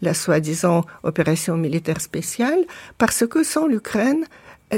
la 0.00 0.14
soi-disant 0.14 0.84
opération 1.02 1.56
militaire 1.56 2.00
spéciale, 2.00 2.64
parce 2.98 3.26
que 3.26 3.42
sans 3.42 3.66
l'Ukraine, 3.66 4.24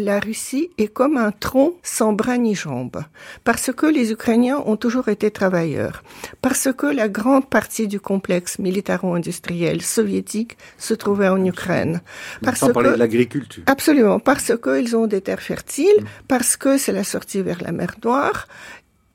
la 0.01 0.19
Russie 0.19 0.71
est 0.79 0.89
comme 0.89 1.17
un 1.17 1.31
tronc 1.31 1.75
sans 1.83 2.13
bras 2.13 2.37
ni 2.37 2.55
jambes, 2.55 3.03
parce 3.45 3.73
que 3.73 3.87
les 3.87 4.13
Ukrainiens 4.13 4.63
ont 4.67 4.77
toujours 4.77 5.09
été 5.09 5.31
travailleurs, 5.31 6.03
parce 6.43 6.69
que 6.77 6.87
la 6.87 7.09
grande 7.09 7.49
partie 7.49 7.87
du 7.87 8.01
complexe 8.01 8.59
militaro-industriel 8.59 9.83
soviétique 9.83 10.57
se 10.79 10.95
trouvait 10.95 11.29
en 11.29 11.45
Ukraine. 11.45 12.01
Parce 12.43 12.61
Sans 12.61 12.73
parler 12.73 12.91
de 12.91 12.97
l'agriculture. 12.97 13.63
Absolument, 13.67 14.19
parce 14.19 14.53
qu'ils 14.63 14.97
ont 14.97 15.07
des 15.07 15.21
terres 15.21 15.43
fertiles, 15.43 16.05
parce 16.29 16.57
que 16.57 16.77
c'est 16.79 16.93
la 16.93 17.05
sortie 17.05 17.43
vers 17.43 17.63
la 17.63 17.73
mer 17.73 17.95
Noire, 18.05 18.49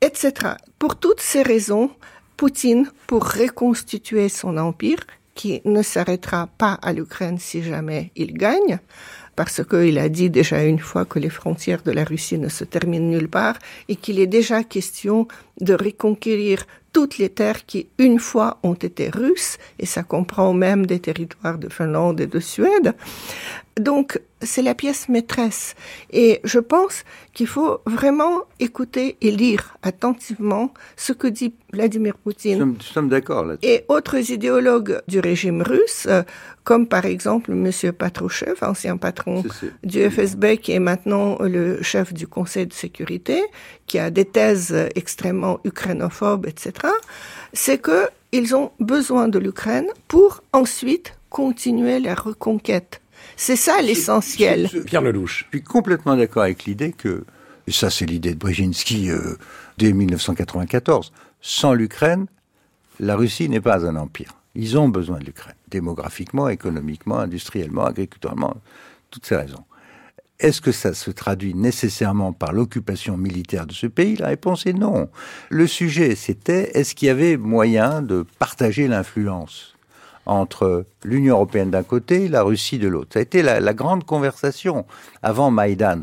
etc. 0.01 0.31
Pour 0.77 0.97
toutes 0.97 1.21
ces 1.21 1.41
raisons, 1.41 1.91
Poutine, 2.37 2.89
pour 3.05 3.25
reconstituer 3.25 4.29
son 4.29 4.57
empire, 4.57 5.05
qui 5.35 5.61
ne 5.63 5.81
s'arrêtera 5.81 6.47
pas 6.57 6.73
à 6.81 6.91
l'Ukraine 6.91 7.37
si 7.37 7.63
jamais 7.63 8.11
il 8.15 8.33
gagne, 8.33 8.79
parce 9.39 9.63
qu'il 9.63 9.97
a 9.99 10.09
dit 10.09 10.29
déjà 10.29 10.65
une 10.65 10.79
fois 10.79 11.05
que 11.05 11.17
les 11.17 11.29
frontières 11.29 11.81
de 11.83 11.91
la 11.91 12.03
Russie 12.03 12.37
ne 12.37 12.49
se 12.49 12.65
terminent 12.65 13.09
nulle 13.09 13.29
part 13.29 13.57
et 13.87 13.95
qu'il 13.95 14.19
est 14.19 14.27
déjà 14.27 14.65
question 14.65 15.29
de 15.61 15.73
reconquérir 15.75 16.65
toutes 16.91 17.17
les 17.19 17.29
terres 17.29 17.65
qui, 17.65 17.87
une 17.99 18.19
fois, 18.19 18.59
ont 18.63 18.73
été 18.73 19.09
russes, 19.09 19.57
et 19.79 19.85
ça 19.85 20.03
comprend 20.03 20.51
même 20.51 20.85
des 20.85 20.99
territoires 20.99 21.57
de 21.57 21.69
Finlande 21.69 22.19
et 22.19 22.27
de 22.27 22.41
Suède. 22.41 22.95
Donc, 23.79 24.19
c'est 24.41 24.61
la 24.61 24.75
pièce 24.75 25.09
maîtresse. 25.09 25.75
Et 26.11 26.39
je 26.43 26.59
pense 26.59 27.03
qu'il 27.33 27.47
faut 27.47 27.81
vraiment 27.85 28.43
écouter 28.59 29.17
et 29.21 29.31
lire 29.31 29.77
attentivement 29.83 30.73
ce 30.95 31.13
que 31.13 31.27
dit 31.27 31.53
Vladimir 31.73 32.17
Poutine. 32.17 32.59
Nous 32.59 32.81
sommes, 32.81 33.09
d'accord 33.09 33.45
là 33.45 33.55
Et 33.61 33.85
autres 33.87 34.31
idéologues 34.31 35.01
du 35.07 35.19
régime 35.19 35.61
russe, 35.61 36.07
euh, 36.09 36.23
comme 36.63 36.87
par 36.87 37.05
exemple 37.05 37.51
M. 37.51 37.71
Patrushev, 37.93 38.57
ancien 38.61 38.97
patron 38.97 39.43
du 39.83 40.09
FSB, 40.09 40.57
qui 40.57 40.71
est 40.71 40.79
maintenant 40.79 41.37
le 41.39 41.81
chef 41.81 42.13
du 42.13 42.27
Conseil 42.27 42.67
de 42.67 42.73
sécurité, 42.73 43.41
qui 43.87 43.99
a 43.99 44.09
des 44.09 44.25
thèses 44.25 44.75
extrêmement 44.95 45.59
ukrainophobes, 45.63 46.47
etc., 46.47 46.93
c'est 47.53 47.79
que 47.79 48.07
ils 48.31 48.55
ont 48.55 48.71
besoin 48.79 49.27
de 49.27 49.39
l'Ukraine 49.39 49.87
pour 50.07 50.43
ensuite 50.53 51.15
continuer 51.29 51.99
la 51.99 52.13
reconquête 52.13 53.01
c'est 53.39 53.55
ça 53.55 53.81
l'essentiel. 53.81 54.69
Pierre 54.85 55.01
Lelouch. 55.01 55.45
Je 55.51 55.57
suis 55.57 55.63
complètement 55.63 56.17
d'accord 56.17 56.43
avec 56.43 56.65
l'idée 56.65 56.91
que, 56.91 57.23
et 57.67 57.71
ça 57.71 57.89
c'est 57.89 58.05
l'idée 58.05 58.33
de 58.33 58.37
Brzezinski 58.37 59.09
euh, 59.09 59.37
dès 59.77 59.93
1994, 59.93 61.13
sans 61.39 61.73
l'Ukraine, 61.73 62.25
la 62.99 63.15
Russie 63.15 63.47
n'est 63.47 63.61
pas 63.61 63.85
un 63.85 63.95
empire. 63.95 64.33
Ils 64.55 64.77
ont 64.77 64.89
besoin 64.89 65.19
de 65.19 65.23
l'Ukraine, 65.23 65.55
démographiquement, 65.69 66.49
économiquement, 66.49 67.17
industriellement, 67.17 67.85
agriculturellement, 67.85 68.57
toutes 69.09 69.25
ces 69.25 69.37
raisons. 69.37 69.63
Est-ce 70.41 70.59
que 70.59 70.73
ça 70.73 70.93
se 70.93 71.09
traduit 71.09 71.53
nécessairement 71.53 72.33
par 72.33 72.51
l'occupation 72.51 73.15
militaire 73.15 73.65
de 73.65 73.73
ce 73.73 73.87
pays? 73.87 74.17
La 74.17 74.27
réponse 74.27 74.65
est 74.65 74.73
non. 74.73 75.09
Le 75.49 75.65
sujet, 75.65 76.15
c'était 76.15 76.77
est-ce 76.77 76.93
qu'il 76.93 77.07
y 77.07 77.09
avait 77.09 77.37
moyen 77.37 78.01
de 78.01 78.25
partager 78.37 78.89
l'influence? 78.89 79.75
Entre 80.29 80.85
l'Union 81.03 81.35
européenne 81.35 81.71
d'un 81.71 81.81
côté 81.81 82.25
et 82.25 82.27
la 82.27 82.43
Russie 82.43 82.77
de 82.77 82.87
l'autre. 82.87 83.09
Ça 83.13 83.19
a 83.19 83.21
été 83.21 83.41
la, 83.41 83.73
grande 83.73 84.03
conversation 84.03 84.85
avant 85.23 85.49
Maïdan. 85.49 86.01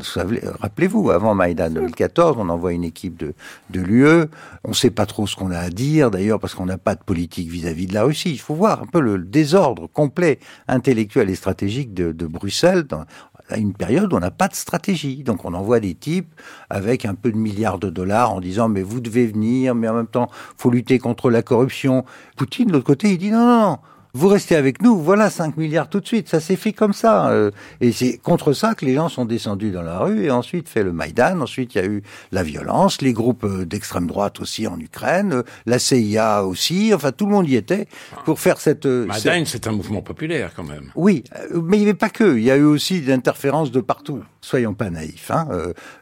Rappelez-vous, 0.59 1.11
avant 1.11 1.33
Maïdan 1.33 1.69
2014, 1.69 2.35
on 2.37 2.49
envoie 2.49 2.73
une 2.73 2.83
équipe 2.83 3.17
de, 3.17 3.33
de 3.69 3.79
l'UE. 3.79 4.25
On 4.65 4.69
ne 4.69 4.73
sait 4.73 4.89
pas 4.89 5.05
trop 5.05 5.27
ce 5.27 5.35
qu'on 5.35 5.51
a 5.51 5.59
à 5.59 5.69
dire, 5.69 6.11
d'ailleurs, 6.11 6.39
parce 6.39 6.55
qu'on 6.55 6.65
n'a 6.65 6.77
pas 6.77 6.95
de 6.95 7.03
politique 7.03 7.49
vis-à-vis 7.49 7.87
de 7.87 7.93
la 7.93 8.03
Russie. 8.03 8.31
Il 8.31 8.39
faut 8.39 8.55
voir 8.55 8.81
un 8.81 8.87
peu 8.87 8.99
le 8.99 9.17
désordre 9.17 9.87
complet 9.87 10.39
intellectuel 10.67 11.29
et 11.29 11.35
stratégique 11.35 11.93
de, 11.93 12.11
de 12.11 12.27
Bruxelles 12.27 12.83
dans, 12.83 13.05
à 13.49 13.57
une 13.57 13.73
période 13.73 14.11
où 14.11 14.17
on 14.17 14.19
n'a 14.19 14.31
pas 14.31 14.47
de 14.47 14.55
stratégie. 14.55 15.23
Donc 15.23 15.45
on 15.45 15.53
envoie 15.53 15.79
des 15.79 15.95
types 15.95 16.33
avec 16.69 17.05
un 17.05 17.15
peu 17.15 17.31
de 17.31 17.37
milliards 17.37 17.79
de 17.79 17.89
dollars 17.89 18.33
en 18.33 18.41
disant 18.41 18.67
mais 18.67 18.81
vous 18.81 18.99
devez 18.99 19.27
venir, 19.27 19.75
mais 19.75 19.87
en 19.87 19.93
même 19.93 20.07
temps 20.07 20.29
faut 20.57 20.69
lutter 20.69 20.99
contre 20.99 21.29
la 21.29 21.41
corruption. 21.41 22.05
Poutine 22.35 22.67
de 22.67 22.73
l'autre 22.73 22.85
côté 22.85 23.11
il 23.11 23.17
dit 23.17 23.31
non 23.31 23.45
non 23.45 23.61
non 23.61 23.77
vous 24.17 24.29
restez 24.29 24.55
avec 24.55 24.81
nous, 24.81 24.97
voilà 24.97 25.29
5 25.29 25.57
milliards 25.57 25.89
tout 25.89 25.99
de 25.99 26.07
suite. 26.07 26.27
Ça 26.27 26.39
s'est 26.39 26.55
fait 26.55 26.73
comme 26.73 26.93
ça. 26.93 27.29
Euh, 27.29 27.51
et 27.81 27.91
c'est 27.91 28.17
contre 28.17 28.51
ça 28.51 28.73
que 28.73 28.83
les 28.83 28.95
gens 28.95 29.09
sont 29.09 29.25
descendus 29.25 29.69
dans 29.69 29.83
la 29.83 29.99
rue 29.99 30.25
et 30.25 30.31
ensuite 30.31 30.67
fait 30.67 30.83
le 30.83 30.91
Maïdan. 30.91 31.39
Ensuite, 31.39 31.75
il 31.75 31.77
y 31.77 31.81
a 31.81 31.85
eu 31.85 32.01
la 32.31 32.41
violence, 32.41 33.01
les 33.01 33.13
groupes 33.13 33.43
euh, 33.43 33.65
d'extrême 33.65 34.07
droite 34.07 34.39
aussi 34.39 34.65
en 34.65 34.79
Ukraine, 34.79 35.33
euh, 35.33 35.43
la 35.67 35.77
CIA 35.77 36.45
aussi. 36.45 36.93
Enfin, 36.95 37.11
tout 37.11 37.27
le 37.27 37.31
monde 37.31 37.47
y 37.47 37.55
était 37.55 37.87
pour 38.25 38.39
faire 38.39 38.59
cette... 38.59 38.87
Maïdan, 38.87 39.43
c'est 39.45 39.67
un 39.67 39.71
mouvement 39.71 40.01
populaire 40.01 40.51
quand 40.55 40.63
même. 40.63 40.91
Oui, 40.95 41.23
mais 41.53 41.77
il 41.77 41.81
n'y 41.81 41.85
avait 41.85 41.93
pas 41.93 42.09
que. 42.09 42.37
Il 42.37 42.43
y 42.43 42.51
a 42.51 42.57
eu 42.57 42.63
aussi 42.63 43.01
des 43.01 43.13
interférences 43.13 43.71
de 43.71 43.81
partout. 43.81 44.23
Soyons 44.41 44.73
pas 44.73 44.89
naïfs. 44.89 45.29
Hein. 45.29 45.47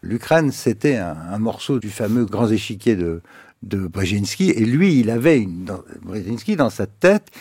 L'Ukraine, 0.02 0.52
c'était 0.52 0.96
un, 0.96 1.18
un, 1.34 1.40
morceau 1.40 1.80
du 1.80 1.90
fameux 1.90 2.26
grand 2.26 2.48
échiquier 2.48 2.96
de, 2.96 3.22
de 3.64 3.88
Brzezinski. 3.88 4.52
Et 4.52 4.64
lui, 4.66 5.00
il 5.00 5.10
avait 5.10 5.40
une, 5.40 5.66
dans, 5.66 5.82
Brzezinski 6.04 6.56
dans 6.56 6.70
sa 6.70 6.86
tête 6.86 7.32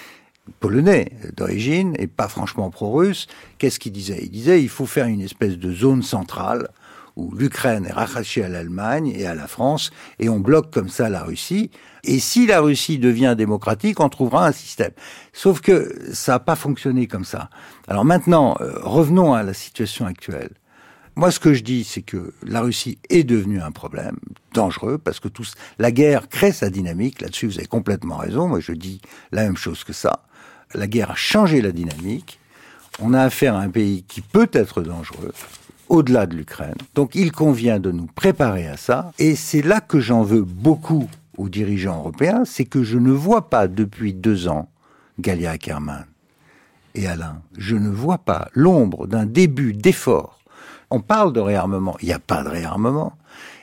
polonais 0.61 1.13
d'origine 1.37 1.95
et 1.99 2.07
pas 2.07 2.29
franchement 2.29 2.71
pro-russe, 2.71 3.27
qu'est-ce 3.59 3.79
qu'il 3.79 3.93
disait? 3.93 4.21
Il 4.23 4.31
disait 4.31 4.63
il 4.63 4.69
faut 4.69 4.87
faire 4.87 5.07
une 5.07 5.21
espèce 5.21 5.59
de 5.59 5.73
zone 5.73 6.03
centrale 6.03 6.69
où 7.17 7.33
l'Ukraine 7.35 7.87
est 7.87 7.93
rattachée 7.93 8.43
à 8.43 8.49
l'Allemagne 8.49 9.13
et 9.15 9.27
à 9.27 9.35
la 9.35 9.47
France 9.47 9.91
et 10.19 10.29
on 10.29 10.41
bloque 10.41 10.73
comme 10.73 10.89
ça 10.89 11.09
la 11.09 11.23
Russie. 11.23 11.71
Et 12.03 12.19
si 12.19 12.47
la 12.47 12.61
Russie 12.61 12.99
devient 12.99 13.35
démocratique, 13.37 14.01
on 14.01 14.09
trouvera 14.09 14.47
un 14.47 14.53
système. 14.53 14.91
Sauf 15.33 15.61
que 15.61 15.97
ça 16.13 16.33
n'a 16.33 16.39
pas 16.41 16.57
fonctionné 16.57 17.07
comme 17.07 17.25
ça. 17.25 17.51
Alors 17.87 18.05
maintenant, 18.05 18.57
euh, 18.61 18.73
revenons 18.83 19.33
à 19.33 19.43
la 19.43 19.55
situation 19.55 20.07
actuelle. 20.07 20.51
Moi, 21.17 21.31
ce 21.31 21.39
que 21.39 21.55
je 21.55 21.63
dis, 21.63 21.85
c'est 21.85 22.03
que 22.03 22.35
la 22.43 22.61
Russie 22.61 22.99
est 23.09 23.23
devenue 23.23 23.61
un 23.61 23.71
problème 23.71 24.17
dangereux 24.53 24.99
parce 24.99 25.21
que 25.21 25.29
tous, 25.29 25.55
la 25.79 25.93
guerre 25.93 26.29
crée 26.29 26.51
sa 26.51 26.71
dynamique. 26.71 27.21
Là-dessus, 27.21 27.47
vous 27.47 27.59
avez 27.59 27.69
complètement 27.69 28.17
raison. 28.17 28.49
Moi, 28.49 28.59
je 28.59 28.73
dis 28.73 29.01
la 29.31 29.45
même 29.45 29.57
chose 29.57 29.85
que 29.85 29.93
ça 29.93 30.25
la 30.75 30.87
guerre 30.87 31.11
a 31.11 31.15
changé 31.15 31.61
la 31.61 31.73
dynamique. 31.73 32.39
On 33.01 33.13
a 33.13 33.23
affaire 33.23 33.57
à 33.57 33.61
un 33.61 33.71
pays 33.71 34.05
qui 34.05 34.21
peut 34.21 34.51
être 34.53 34.83
dangereux, 34.83 35.33
au-delà 35.89 36.27
de 36.27 36.37
l'Ukraine. 36.37 36.77
Donc 36.95 37.15
il 37.15 37.33
convient 37.33 37.81
de 37.81 37.91
nous 37.91 38.07
préparer 38.07 38.69
à 38.69 38.77
ça. 38.77 39.13
Et 39.19 39.35
c'est 39.35 39.63
là 39.63 39.81
que 39.81 40.01
j'en 40.01 40.23
veux 40.23 40.43
beaucoup 40.43 41.09
aux 41.37 41.49
dirigeants 41.49 41.99
européens, 41.99 42.45
c'est 42.45 42.65
que 42.65 42.85
je 42.85 42.99
ne 42.99 43.11
vois 43.11 43.51
pas 43.51 43.67
depuis 43.67 44.15
deux 44.15 44.47
ans 44.47 44.69
Galia 45.19 45.53
Ackerman 45.53 46.07
et 46.95 47.07
Alain, 47.07 47.43
je 47.59 47.77
ne 47.77 47.91
vois 47.91 48.19
pas 48.19 48.49
l'ombre 48.53 49.07
d'un 49.07 49.27
début 49.27 49.73
d'effort 49.73 50.39
On 50.91 51.01
parle 51.01 51.33
de 51.33 51.41
réarmement, 51.41 51.97
il 52.01 52.07
n'y 52.07 52.13
a 52.13 52.19
pas 52.19 52.45
de 52.45 52.49
réarmement. 52.49 53.15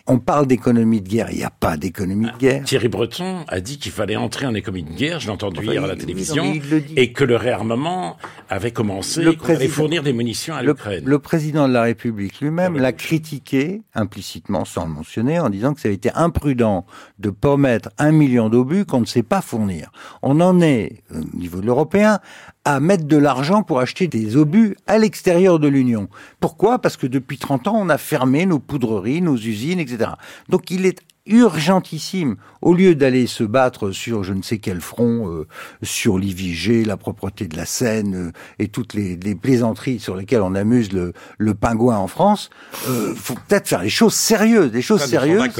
On 0.07 0.19
parle 0.19 0.47
d'économie 0.47 1.01
de 1.01 1.09
guerre, 1.09 1.27
il 1.31 1.37
n'y 1.37 1.43
a 1.43 1.49
pas 1.51 1.77
d'économie 1.77 2.27
de 2.31 2.37
guerre. 2.37 2.63
Thierry 2.63 2.87
Breton 2.87 3.45
a 3.47 3.59
dit 3.59 3.77
qu'il 3.77 3.91
fallait 3.91 4.15
entrer 4.15 4.45
en 4.45 4.53
économie 4.53 4.83
de 4.83 4.93
guerre, 4.93 5.19
je 5.19 5.27
l'ai 5.27 5.31
entendu 5.31 5.63
hier 5.65 5.83
à 5.83 5.87
la 5.87 5.95
télévision, 5.95 6.53
et 6.95 7.13
que 7.13 7.23
le 7.23 7.35
réarmement 7.35 8.17
avait 8.49 8.71
commencé, 8.71 9.21
le 9.21 9.35
allait 9.47 9.67
fournir 9.67 10.03
des 10.03 10.13
munitions 10.13 10.55
à 10.55 10.63
l'Ukraine. 10.63 11.03
Le, 11.05 11.19
président 11.19 11.67
de 11.67 11.73
la 11.73 11.83
République 11.83 12.39
lui-même 12.41 12.77
l'a 12.77 12.93
critiqué 12.93 13.81
implicitement, 13.93 14.65
sans 14.65 14.85
le 14.85 14.91
mentionner, 14.91 15.39
en 15.39 15.49
disant 15.49 15.73
que 15.73 15.81
ça 15.81 15.87
avait 15.87 15.95
été 15.95 16.11
imprudent 16.13 16.85
de 17.19 17.29
pas 17.29 17.57
mettre 17.57 17.89
un 17.97 18.11
million 18.11 18.49
d'obus 18.49 18.85
qu'on 18.85 19.01
ne 19.01 19.05
sait 19.05 19.23
pas 19.23 19.41
fournir. 19.41 19.91
On 20.21 20.41
en 20.41 20.61
est, 20.61 21.03
au 21.13 21.37
niveau 21.37 21.61
de 21.61 21.65
l'européen, 21.65 22.19
à 22.65 22.79
mettre 22.79 23.05
de 23.05 23.17
l'argent 23.17 23.63
pour 23.63 23.79
acheter 23.79 24.07
des 24.07 24.37
obus 24.37 24.75
à 24.87 24.97
l'extérieur 24.97 25.59
de 25.59 25.67
l'Union. 25.67 26.09
Pourquoi? 26.39 26.79
Parce 26.79 26.97
que 26.97 27.07
depuis 27.07 27.37
30 27.37 27.67
ans, 27.67 27.75
on 27.77 27.89
a 27.89 27.97
fermé 27.97 28.45
nos 28.45 28.59
poudreries, 28.59 29.21
nos 29.21 29.37
usines, 29.37 29.79
etc. 29.79 30.11
Donc 30.49 30.69
il 30.69 30.85
est 30.85 31.01
urgentissime, 31.27 32.35
au 32.61 32.73
lieu 32.73 32.95
d'aller 32.95 33.27
se 33.27 33.43
battre 33.43 33.91
sur 33.91 34.23
je 34.23 34.33
ne 34.33 34.41
sais 34.41 34.57
quel 34.57 34.81
front, 34.81 35.29
euh, 35.29 35.47
sur 35.83 36.17
l'IVG, 36.17 36.83
la 36.83 36.97
propreté 36.97 37.47
de 37.47 37.55
la 37.55 37.65
Seine 37.65 38.15
euh, 38.15 38.31
et 38.57 38.69
toutes 38.69 38.95
les, 38.95 39.17
plaisanteries 39.35 39.99
sur 39.99 40.15
lesquelles 40.15 40.41
on 40.41 40.55
amuse 40.55 40.91
le, 40.91 41.13
le 41.37 41.53
pingouin 41.53 41.97
en 41.97 42.07
France, 42.07 42.49
euh, 42.89 43.13
faut 43.15 43.35
peut-être 43.35 43.67
faire 43.67 43.83
les 43.83 43.89
choses 43.89 44.15
sérieuses. 44.15 44.71
Des 44.71 44.81
choses 44.81 45.05
sérieuses, 45.05 45.51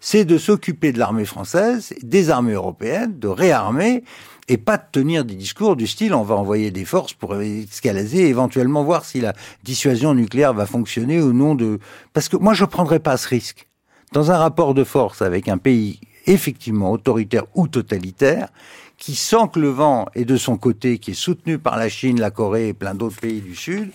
c'est 0.00 0.24
de 0.24 0.36
s'occuper 0.36 0.92
de 0.92 0.98
l'armée 0.98 1.24
française, 1.24 1.94
des 2.02 2.30
armées 2.30 2.52
européennes, 2.52 3.18
de 3.18 3.28
réarmer 3.28 4.02
et 4.48 4.56
pas 4.56 4.76
de 4.76 4.84
tenir 4.92 5.24
des 5.24 5.34
discours 5.34 5.76
du 5.76 5.86
style 5.86 6.14
on 6.14 6.22
va 6.22 6.34
envoyer 6.34 6.70
des 6.70 6.84
forces 6.84 7.14
pour 7.14 7.34
escalader 7.40 8.18
et 8.18 8.28
éventuellement 8.28 8.84
voir 8.84 9.04
si 9.04 9.20
la 9.20 9.34
dissuasion 9.62 10.14
nucléaire 10.14 10.54
va 10.54 10.66
fonctionner 10.66 11.20
ou 11.20 11.32
non 11.32 11.54
de 11.54 11.78
parce 12.12 12.28
que 12.28 12.36
moi 12.36 12.54
je 12.54 12.64
prendrais 12.64 13.00
pas 13.00 13.16
ce 13.16 13.28
risque 13.28 13.68
dans 14.12 14.30
un 14.30 14.38
rapport 14.38 14.74
de 14.74 14.84
force 14.84 15.22
avec 15.22 15.48
un 15.48 15.58
pays 15.58 16.00
effectivement 16.26 16.92
autoritaire 16.92 17.44
ou 17.54 17.68
totalitaire 17.68 18.48
qui 18.96 19.14
sent 19.14 19.48
que 19.52 19.60
le 19.60 19.68
vent 19.68 20.06
est 20.14 20.24
de 20.24 20.36
son 20.36 20.56
côté 20.56 20.98
qui 20.98 21.10
est 21.12 21.14
soutenu 21.14 21.58
par 21.58 21.76
la 21.76 21.88
Chine, 21.88 22.20
la 22.20 22.30
Corée 22.30 22.68
et 22.68 22.72
plein 22.74 22.94
d'autres 22.94 23.20
pays 23.20 23.40
du 23.40 23.54
sud, 23.54 23.90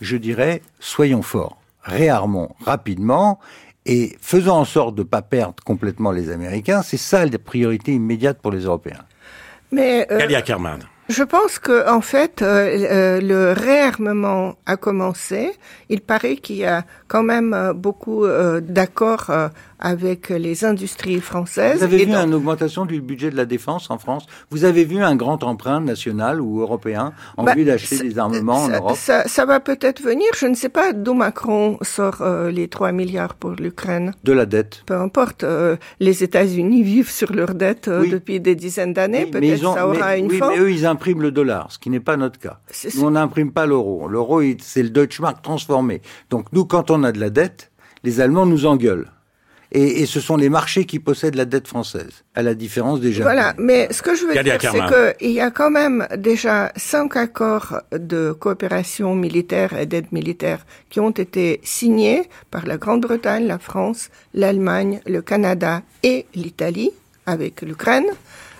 je 0.00 0.16
dirais 0.16 0.62
soyons 0.78 1.22
forts, 1.22 1.56
réarmons 1.82 2.50
rapidement 2.64 3.38
et 3.86 4.16
faisons 4.20 4.52
en 4.52 4.64
sorte 4.64 4.94
de 4.94 5.02
ne 5.02 5.08
pas 5.08 5.22
perdre 5.22 5.62
complètement 5.64 6.12
les 6.12 6.30
Américains, 6.30 6.82
c'est 6.82 6.96
ça 6.96 7.26
la 7.26 7.38
priorité 7.38 7.92
immédiate 7.94 8.40
pour 8.40 8.52
les 8.52 8.60
Européens. 8.60 9.04
Mais 9.72 10.06
euh, 10.12 10.20
Je 11.08 11.22
pense 11.24 11.58
que 11.58 11.88
en 11.90 12.02
fait, 12.02 12.42
euh, 12.42 12.46
euh, 12.46 13.20
le 13.20 13.52
réarmement 13.52 14.54
a 14.66 14.76
commencé. 14.76 15.52
Il 15.88 16.02
paraît 16.02 16.36
qu'il 16.36 16.56
y 16.56 16.66
a 16.66 16.84
quand 17.08 17.22
même 17.22 17.72
beaucoup 17.74 18.26
d'accords 18.60 19.30
avec 19.82 20.30
les 20.30 20.64
industries 20.64 21.20
françaises. 21.20 21.78
Vous 21.78 21.84
avez 21.84 22.04
vu 22.04 22.12
une 22.12 22.34
augmentation 22.34 22.86
du 22.86 23.00
budget 23.02 23.30
de 23.30 23.36
la 23.36 23.44
défense 23.44 23.90
en 23.90 23.98
France? 23.98 24.26
Vous 24.50 24.64
avez 24.64 24.84
vu 24.84 25.02
un 25.02 25.16
grand 25.16 25.42
emprunt 25.42 25.80
national 25.80 26.40
ou 26.40 26.60
européen 26.60 27.12
en 27.36 27.42
bah, 27.42 27.54
vue 27.54 27.64
d'acheter 27.64 27.98
des 27.98 28.18
armements 28.18 28.62
en 28.62 28.68
Europe? 28.68 28.96
ça, 28.96 29.26
ça, 29.26 29.44
va 29.44 29.58
peut-être 29.58 30.00
venir. 30.00 30.26
Je 30.38 30.46
ne 30.46 30.54
sais 30.54 30.68
pas 30.68 30.92
d'où 30.92 31.14
Macron 31.14 31.78
sort 31.82 32.22
euh, 32.22 32.50
les 32.50 32.68
3 32.68 32.92
milliards 32.92 33.34
pour 33.34 33.50
l'Ukraine. 33.50 34.12
De 34.22 34.32
la 34.32 34.46
dette. 34.46 34.84
Peu 34.86 34.94
importe. 34.94 35.42
Euh, 35.42 35.76
les 35.98 36.22
États-Unis 36.22 36.82
vivent 36.84 37.10
sur 37.10 37.32
leur 37.32 37.54
dette 37.54 37.88
euh, 37.88 38.08
depuis 38.08 38.38
des 38.38 38.54
dizaines 38.54 38.92
d'années. 38.92 39.26
peut-être 39.26 39.60
ça 39.60 39.88
aura 39.88 40.16
une 40.16 40.28
oui, 40.28 40.38
forme. 40.38 40.52
mais 40.54 40.60
eux, 40.60 40.70
ils 40.70 40.86
impriment 40.86 41.22
le 41.22 41.32
dollar, 41.32 41.72
ce 41.72 41.78
qui 41.80 41.90
n'est 41.90 42.00
pas 42.00 42.16
notre 42.16 42.38
cas. 42.38 42.60
Nous, 42.94 43.02
on 43.04 43.10
n'imprime 43.10 43.50
pas 43.50 43.66
l'euro. 43.66 44.06
L'euro, 44.06 44.42
c'est 44.60 44.84
le 44.84 44.90
Deutschmark 44.90 45.42
transformé. 45.42 46.02
Donc 46.30 46.46
nous, 46.52 46.64
quand 46.64 46.92
on 46.92 47.02
a 47.02 47.10
de 47.10 47.18
la 47.18 47.30
dette, 47.30 47.72
les 48.04 48.20
Allemands 48.20 48.46
nous 48.46 48.66
engueulent. 48.66 49.08
Et, 49.74 50.02
et, 50.02 50.06
ce 50.06 50.20
sont 50.20 50.36
les 50.36 50.50
marchés 50.50 50.84
qui 50.84 50.98
possèdent 50.98 51.34
la 51.34 51.46
dette 51.46 51.66
française, 51.66 52.24
à 52.34 52.42
la 52.42 52.54
différence 52.54 53.00
des 53.00 53.12
Japonais. 53.12 53.34
Voilà, 53.34 53.54
mais 53.56 53.90
ce 53.90 54.02
que 54.02 54.14
je 54.14 54.26
veux 54.26 54.42
dire, 54.42 54.58
c'est 54.60 55.18
qu'il 55.18 55.32
y 55.32 55.40
a 55.40 55.50
quand 55.50 55.70
même 55.70 56.06
déjà 56.18 56.70
cinq 56.76 57.16
accords 57.16 57.80
de 57.90 58.32
coopération 58.32 59.14
militaire 59.14 59.72
et 59.78 59.86
d'aide 59.86 60.12
militaire 60.12 60.66
qui 60.90 61.00
ont 61.00 61.10
été 61.10 61.58
signés 61.64 62.28
par 62.50 62.66
la 62.66 62.76
Grande-Bretagne, 62.76 63.46
la 63.46 63.58
France, 63.58 64.10
l'Allemagne, 64.34 65.00
le 65.06 65.22
Canada 65.22 65.80
et 66.02 66.26
l'Italie 66.34 66.90
avec 67.24 67.62
l'Ukraine, 67.62 68.06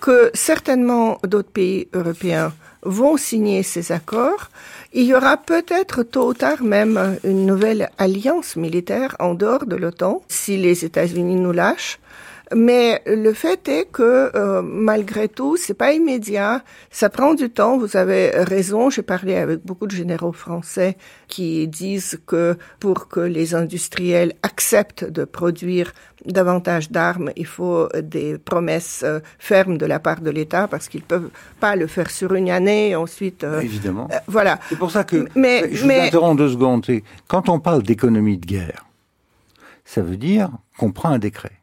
que 0.01 0.31
certainement 0.33 1.19
d'autres 1.25 1.51
pays 1.51 1.89
européens 1.93 2.55
vont 2.83 3.17
signer 3.17 3.63
ces 3.63 3.93
accords. 3.93 4.51
Il 4.95 5.05
y 5.05 5.15
aura 5.15 5.39
peut-être 5.39 6.03
tôt 6.03 6.29
ou 6.29 6.35
tard 6.35 6.63
même 6.63 7.19
une 7.25 7.47
nouvelle 7.47 7.89
alliance 7.97 8.57
militaire 8.57 9.17
en 9.21 9.33
dehors 9.33 9.65
de 9.65 9.75
l'OTAN 9.75 10.21
si 10.29 10.59
les 10.59 10.85
États-Unis 10.85 11.37
nous 11.37 11.53
lâchent. 11.53 11.99
Mais 12.55 13.03
le 13.07 13.33
fait 13.33 13.69
est 13.69 13.91
que 13.91 14.31
euh, 14.35 14.63
malgré 14.63 15.29
tout, 15.29 15.57
c'est 15.57 15.75
pas 15.75 15.93
immédiat. 15.93 16.63
Ça 16.91 17.09
prend 17.09 17.35
du 17.35 17.51
temps. 17.51 17.79
Vous 17.79 17.97
avez 17.97 18.31
raison. 18.31 18.91
J'ai 18.91 19.03
parlé 19.03 19.37
avec 19.37 19.65
beaucoup 19.65 19.87
de 19.87 19.93
généraux 19.93 20.33
français 20.33 20.97
qui 21.29 21.69
disent 21.69 22.21
que 22.27 22.57
pour 22.81 23.09
que 23.09 23.21
les 23.21 23.55
industriels 23.55 24.35
acceptent 24.43 25.05
de 25.05 25.25
produire 25.25 25.93
davantage 26.25 26.91
d'armes, 26.91 27.31
il 27.37 27.47
faut 27.47 27.89
des 28.01 28.39
promesses 28.39 29.03
euh, 29.05 29.21
fermes 29.39 29.79
de 29.79 29.87
la 29.87 29.99
part 29.99 30.21
de 30.21 30.31
l'État 30.31 30.69
parce 30.69 30.89
qu'ils 30.89 31.03
peuvent 31.03 31.31
pas 31.59 31.75
le 31.75 31.87
faire 31.87 32.11
sur 32.11 32.35
une 32.35 32.51
année 32.51 32.91
et 32.91 32.97
ensuite. 32.97 33.45
Euh, 33.45 33.61
Évidemment. 33.61 34.09
voilà. 34.27 34.59
C'est 34.69 34.79
pour 34.79 34.91
ça 34.91 35.05
que. 35.05 35.27
Mais, 35.35 35.71
je 35.73 35.87
mais... 35.87 36.01
vous 36.01 36.07
interromps 36.07 36.39
deux 36.39 36.51
secondes. 36.51 36.87
Quand 37.29 37.49
on 37.49 37.61
parle 37.61 37.83
d'économie 37.83 38.39
de 38.39 38.47
guerre, 38.47 38.85
ça 39.85 40.03
veut 40.03 40.17
dire 40.17 40.51
qu'on 40.79 40.93
prend 40.93 41.11
un 41.11 41.19
décret 41.19 41.62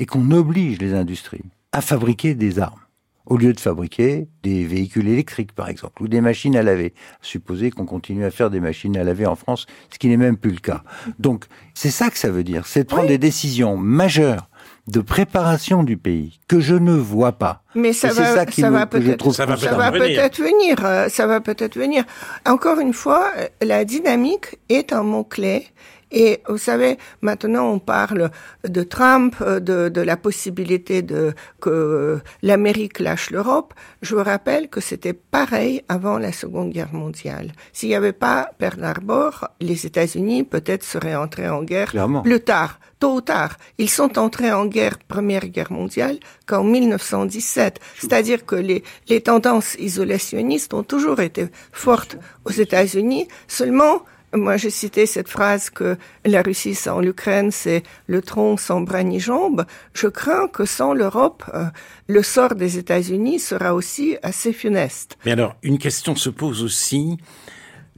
et 0.00 0.06
qu'on 0.06 0.32
oblige 0.32 0.78
les 0.80 0.94
industries 0.94 1.44
à 1.70 1.80
fabriquer 1.80 2.34
des 2.34 2.58
armes 2.58 2.80
au 3.26 3.36
lieu 3.36 3.52
de 3.52 3.60
fabriquer 3.60 4.26
des 4.42 4.64
véhicules 4.64 5.06
électriques, 5.06 5.52
par 5.52 5.68
exemple, 5.68 6.02
ou 6.02 6.08
des 6.08 6.20
machines 6.20 6.56
à 6.56 6.64
laver. 6.64 6.94
Supposer 7.22 7.70
qu'on 7.70 7.86
continue 7.86 8.24
à 8.24 8.30
faire 8.30 8.50
des 8.50 8.58
machines 8.58 8.96
à 8.96 9.04
laver 9.04 9.24
en 9.24 9.36
France, 9.36 9.66
ce 9.92 9.98
qui 9.98 10.08
n'est 10.08 10.16
même 10.16 10.36
plus 10.36 10.50
le 10.50 10.58
cas. 10.58 10.82
Donc, 11.20 11.44
c'est 11.72 11.90
ça 11.90 12.10
que 12.10 12.18
ça 12.18 12.30
veut 12.30 12.42
dire, 12.42 12.66
c'est 12.66 12.82
de 12.82 12.88
prendre 12.88 13.06
des 13.06 13.18
décisions 13.18 13.76
majeures 13.76 14.50
de 14.88 15.00
préparation 15.00 15.84
du 15.84 15.96
pays 15.96 16.40
que 16.48 16.58
je 16.58 16.74
ne 16.74 16.92
vois 16.92 17.32
pas. 17.32 17.62
Mais 17.76 17.92
ça 17.92 18.08
va, 18.08 18.14
ça, 18.14 18.46
ça 18.50 18.70
va 18.70 18.86
peut-être, 18.86 19.32
ça 19.32 19.46
va 19.46 19.56
peut-être 19.92 20.40
venir. 20.40 20.84
Euh, 20.84 21.08
ça 21.08 21.28
va 21.28 21.40
peut-être 21.40 21.78
venir. 21.78 22.04
Encore 22.44 22.80
une 22.80 22.92
fois, 22.92 23.30
la 23.62 23.84
dynamique 23.84 24.58
est 24.68 24.92
un 24.92 25.04
mot 25.04 25.22
clé 25.22 25.68
et 26.10 26.42
vous 26.48 26.58
savez, 26.58 26.98
maintenant 27.20 27.70
on 27.70 27.78
parle 27.78 28.30
de 28.66 28.82
Trump, 28.82 29.42
de, 29.42 29.88
de 29.88 30.00
la 30.00 30.16
possibilité 30.16 31.02
de 31.02 31.34
que 31.60 32.20
l'Amérique 32.42 32.98
lâche 32.98 33.30
l'Europe. 33.30 33.74
Je 34.02 34.14
vous 34.14 34.22
rappelle 34.22 34.68
que 34.68 34.80
c'était 34.80 35.12
pareil 35.12 35.82
avant 35.88 36.18
la 36.18 36.32
Seconde 36.32 36.70
Guerre 36.70 36.92
mondiale. 36.92 37.52
S'il 37.72 37.88
n'y 37.90 37.94
avait 37.94 38.12
pas 38.12 38.50
Pearl 38.58 38.82
Harbor, 38.82 39.48
les 39.60 39.86
États-Unis 39.86 40.44
peut-être 40.44 40.84
seraient 40.84 41.14
entrés 41.14 41.48
en 41.48 41.62
guerre 41.62 41.92
plus 42.22 42.40
tard, 42.40 42.80
tôt 42.98 43.16
ou 43.16 43.20
tard. 43.20 43.56
Ils 43.78 43.90
sont 43.90 44.18
entrés 44.18 44.52
en 44.52 44.66
guerre, 44.66 44.98
Première 44.98 45.46
Guerre 45.46 45.72
mondiale, 45.72 46.18
qu'en 46.46 46.64
1917. 46.64 47.78
C'est-à-dire 47.98 48.44
que 48.44 48.56
les, 48.56 48.82
les 49.08 49.20
tendances 49.20 49.74
isolationnistes 49.78 50.74
ont 50.74 50.82
toujours 50.82 51.20
été 51.20 51.48
fortes 51.72 52.16
aux 52.44 52.50
États-Unis. 52.50 53.28
Seulement, 53.48 54.02
moi, 54.34 54.56
j'ai 54.56 54.70
cité 54.70 55.06
cette 55.06 55.28
phrase 55.28 55.70
que 55.70 55.96
la 56.24 56.42
Russie 56.42 56.74
sans 56.74 57.00
l'Ukraine, 57.00 57.50
c'est 57.50 57.82
le 58.06 58.22
tronc 58.22 58.56
sans 58.58 58.80
bras 58.80 59.02
ni 59.02 59.18
jambes. 59.18 59.66
Je 59.92 60.06
crains 60.06 60.48
que 60.48 60.64
sans 60.64 60.94
l'Europe, 60.94 61.42
euh, 61.54 61.64
le 62.06 62.22
sort 62.22 62.54
des 62.54 62.78
États-Unis 62.78 63.40
sera 63.40 63.74
aussi 63.74 64.16
assez 64.22 64.52
funeste. 64.52 65.18
Mais 65.24 65.32
alors, 65.32 65.56
une 65.62 65.78
question 65.78 66.14
se 66.14 66.30
pose 66.30 66.62
aussi 66.62 67.18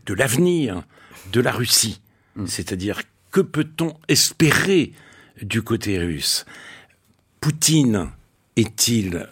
de 0.06 0.14
l'avenir 0.14 0.82
de 1.32 1.40
la 1.40 1.52
Russie. 1.52 2.00
Hmm. 2.36 2.46
C'est-à-dire, 2.46 3.02
que 3.30 3.40
peut-on 3.40 3.94
espérer 4.08 4.92
du 5.42 5.62
côté 5.62 5.98
russe? 5.98 6.46
Poutine 7.40 8.10
est-il 8.56 9.28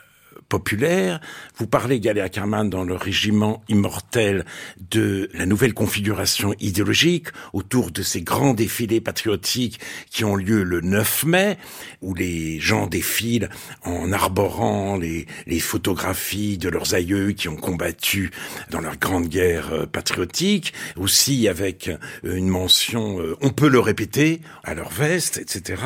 populaire. 0.51 1.21
Vous 1.57 1.67
parlez, 1.67 2.01
Galéa 2.01 2.29
Karman, 2.29 2.69
dans 2.69 2.85
le 2.85 2.95
régiment 2.95 3.63
immortel 3.69 4.45
de 4.91 5.31
la 5.33 5.47
nouvelle 5.47 5.73
configuration 5.73 6.55
idéologique 6.61 7.29
autour 7.55 7.91
de 7.91 8.03
ces 8.03 8.21
grands 8.21 8.53
défilés 8.53 9.01
patriotiques 9.01 9.81
qui 10.11 10.25
ont 10.25 10.37
lieu 10.37 10.63
le 10.65 10.83
9 10.83 11.25
mai, 11.25 11.57
où 12.03 12.15
les 12.15 12.61
gens 12.61 12.87
défilent 12.87 13.49
en 13.85 14.13
arborant 14.13 14.97
les, 14.97 15.27
les 15.47 15.61
photographies 15.61 16.59
de 16.59 16.69
leurs 16.69 16.95
aïeux 16.95 17.33
qui 17.33 17.49
ont 17.49 17.57
combattu 17.57 18.31
dans 18.71 18.81
leur 18.81 18.99
grande 18.99 19.29
guerre 19.29 19.73
euh, 19.73 19.87
patriotique, 19.87 20.75
aussi 20.97 21.47
avec 21.49 21.91
une 22.25 22.49
mention, 22.49 23.21
euh, 23.21 23.37
on 23.41 23.51
peut 23.51 23.69
le 23.69 23.81
répéter, 23.81 24.41
à 24.65 24.75
leur 24.75 24.91
veste, 24.91 25.39
etc. 25.39 25.83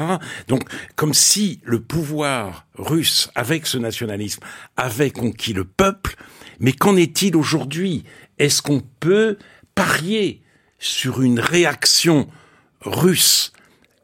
Donc, 0.49 0.63
comme 0.97 1.13
si 1.13 1.61
le 1.65 1.81
pouvoir 1.81 2.67
russe, 2.77 3.31
avec 3.35 3.67
ce 3.67 3.79
nationalisme, 3.79 4.43
avait 4.77 5.11
conquis 5.11 5.53
le 5.53 5.65
peuple, 5.65 6.17
mais 6.61 6.73
qu'en 6.73 6.97
est-il 6.97 7.37
aujourd'hui? 7.37 8.05
Est-ce 8.39 8.63
qu'on 8.63 8.83
peut 9.01 9.39
parier 9.75 10.43
sur 10.79 11.23
une 11.23 11.41
réaction 11.41 12.29
russe 12.83 13.53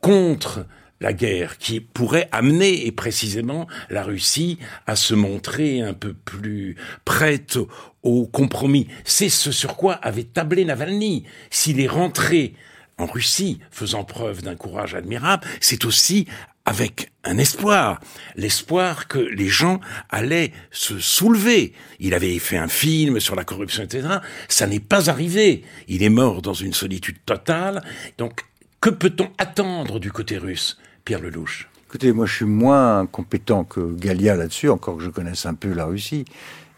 contre 0.00 0.66
la 1.00 1.12
guerre 1.12 1.58
qui 1.58 1.80
pourrait 1.80 2.28
amener 2.30 2.86
et 2.86 2.92
précisément 2.92 3.66
la 3.88 4.02
Russie 4.02 4.58
à 4.86 4.96
se 4.96 5.14
montrer 5.14 5.80
un 5.80 5.94
peu 5.94 6.12
plus 6.12 6.76
prête 7.04 7.58
au 8.02 8.26
compromis? 8.26 8.88
C'est 9.04 9.28
ce 9.28 9.52
sur 9.52 9.76
quoi 9.76 9.94
avait 9.94 10.24
tablé 10.24 10.64
Navalny. 10.64 11.24
S'il 11.50 11.80
est 11.80 11.88
rentré 11.88 12.54
en 12.98 13.06
Russie 13.06 13.60
faisant 13.70 14.04
preuve 14.04 14.42
d'un 14.42 14.56
courage 14.56 14.94
admirable, 14.94 15.46
c'est 15.60 15.84
aussi 15.86 16.26
avec 16.64 17.10
un 17.24 17.38
espoir, 17.38 18.00
l'espoir 18.36 19.08
que 19.08 19.18
les 19.18 19.48
gens 19.48 19.80
allaient 20.08 20.52
se 20.70 20.98
soulever. 20.98 21.72
Il 21.98 22.14
avait 22.14 22.38
fait 22.38 22.56
un 22.56 22.68
film 22.68 23.20
sur 23.20 23.34
la 23.34 23.44
corruption, 23.44 23.82
etc. 23.82 24.08
Ça 24.48 24.66
n'est 24.66 24.80
pas 24.80 25.10
arrivé. 25.10 25.62
Il 25.88 26.02
est 26.02 26.10
mort 26.10 26.42
dans 26.42 26.54
une 26.54 26.72
solitude 26.72 27.16
totale. 27.24 27.82
Donc, 28.18 28.44
que 28.80 28.90
peut-on 28.90 29.30
attendre 29.38 29.98
du 30.00 30.12
côté 30.12 30.38
russe 30.38 30.78
Pierre 31.04 31.20
Lelouch? 31.20 31.68
Écoutez, 31.88 32.12
moi 32.12 32.24
je 32.24 32.36
suis 32.36 32.44
moins 32.44 33.04
compétent 33.06 33.64
que 33.64 33.92
Galia 33.94 34.36
là-dessus, 34.36 34.68
encore 34.68 34.98
que 34.98 35.02
je 35.02 35.10
connaisse 35.10 35.44
un 35.44 35.54
peu 35.54 35.72
la 35.72 35.86
Russie. 35.86 36.24